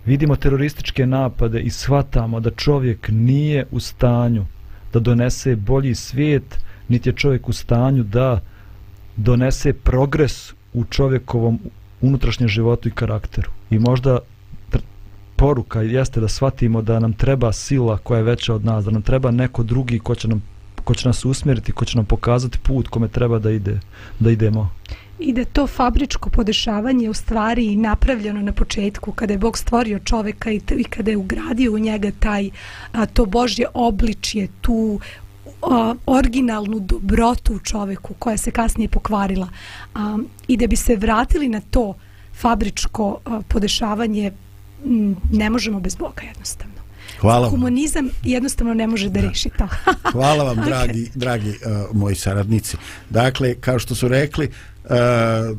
vidimo 0.06 0.36
terorističke 0.36 1.06
napade 1.06 1.60
i 1.62 1.70
shvatamo 1.70 2.40
da 2.40 2.52
čovjek 2.52 3.10
nije 3.10 3.66
u 3.72 3.80
stanju 3.80 4.46
da 4.94 5.00
donese 5.00 5.56
bolji 5.56 5.96
svijet, 5.96 6.60
niti 6.88 7.10
je 7.10 7.14
čovjek 7.14 7.50
u 7.50 7.54
stanju 7.54 8.04
da 8.04 8.40
donese 9.16 9.74
progres 9.74 10.54
u 10.74 10.84
čovjekovom 10.84 11.60
unutrašnjem 12.02 12.50
životu 12.50 12.88
i 12.88 12.92
karakteru. 12.92 13.52
I 13.70 13.80
možda 13.80 14.20
poruka 15.38 15.82
jeste 15.82 16.20
da 16.20 16.28
shvatimo 16.28 16.82
da 16.82 17.00
nam 17.00 17.14
treba 17.14 17.52
sila 17.54 17.98
koja 17.98 18.18
je 18.18 18.24
veća 18.24 18.54
od 18.54 18.66
nas, 18.66 18.86
da 18.86 18.92
nam 18.92 19.02
treba 19.02 19.32
neko 19.32 19.64
drugi 19.64 20.00
ko 20.00 20.16
će, 20.16 20.28
nam, 20.28 20.44
ko 20.84 20.94
će 20.94 21.08
nas 21.08 21.26
usmjeriti, 21.26 21.72
ko 21.72 21.86
će 21.86 21.98
nam 21.98 22.06
pokazati 22.06 22.60
put 22.60 22.88
kome 22.88 23.08
treba 23.08 23.40
da 23.40 23.52
ide, 23.52 23.80
da 24.20 24.32
idemo. 24.32 24.70
I 25.20 25.34
da 25.34 25.46
to 25.46 25.68
fabričko 25.68 26.30
podešavanje 26.30 27.10
u 27.10 27.14
stvari 27.14 27.76
napravljeno 27.76 28.42
na 28.42 28.52
početku 28.52 29.12
kada 29.12 29.34
je 29.34 29.38
Bog 29.38 29.58
stvorio 29.58 30.00
čoveka 30.00 30.52
i, 30.52 30.62
i 30.78 30.84
kada 30.84 31.12
je 31.12 31.18
ugradio 31.18 31.74
u 31.74 31.80
njega 31.80 32.12
taj 32.20 32.50
a, 32.92 33.06
to 33.06 33.26
Božje 33.26 33.68
obličje, 33.74 34.48
tu 34.62 35.00
a, 35.62 35.96
originalnu 36.06 36.80
dobrotu 36.80 37.54
u 37.54 37.60
čoveku 37.60 38.14
koja 38.20 38.38
se 38.38 38.52
kasnije 38.52 38.90
pokvarila 38.90 39.48
a, 39.96 40.18
i 40.48 40.58
da 40.58 40.68
bi 40.68 40.76
se 40.76 40.96
vratili 40.96 41.50
na 41.50 41.62
to 41.62 41.94
fabričko 42.34 43.18
a, 43.26 43.42
podešavanje 43.48 44.32
ne 45.32 45.50
možemo 45.50 45.80
bez 45.80 45.96
Boga 45.96 46.22
jednostavno. 46.22 46.78
Hvala 47.20 47.50
Komunizam 47.50 48.10
jednostavno 48.24 48.74
ne 48.74 48.88
može 48.88 49.10
da, 49.10 49.22
da. 49.22 49.28
reši 49.28 49.50
to. 49.58 49.68
Hvala 50.12 50.44
vam, 50.44 50.66
dragi, 50.66 51.00
okay. 51.00 51.16
dragi 51.16 51.50
uh, 51.50 51.56
moji 51.96 52.16
saradnici. 52.16 52.78
Dakle, 53.10 53.56
kao 53.56 53.80
što 53.80 53.96
su 53.96 54.08
rekli, 54.08 54.52
uh, 54.84 55.58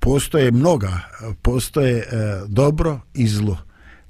postoje 0.00 0.50
mnoga, 0.50 1.00
postoje 1.42 1.96
uh, 1.96 2.48
dobro 2.48 3.00
i 3.14 3.28
zlo. 3.28 3.58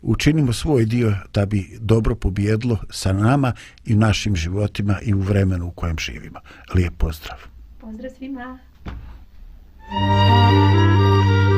Učinimo 0.03 0.53
svoj 0.53 0.85
dio 0.85 1.15
da 1.35 1.47
bi 1.47 1.79
dobro 1.81 2.15
pobjedlo 2.15 2.79
sa 2.91 3.13
nama 3.13 3.53
i 3.85 3.95
našim 3.95 4.37
životima 4.37 4.99
i 5.03 5.15
u 5.15 5.21
vremenu 5.21 5.67
u 5.67 5.71
kojem 5.71 5.99
živimo. 5.99 6.41
Lijep 6.75 6.95
pozdrav. 6.99 7.39
Pozdrav 7.81 8.11
svima. 8.19 8.59
Thank 9.93 11.25
you. 11.25 11.50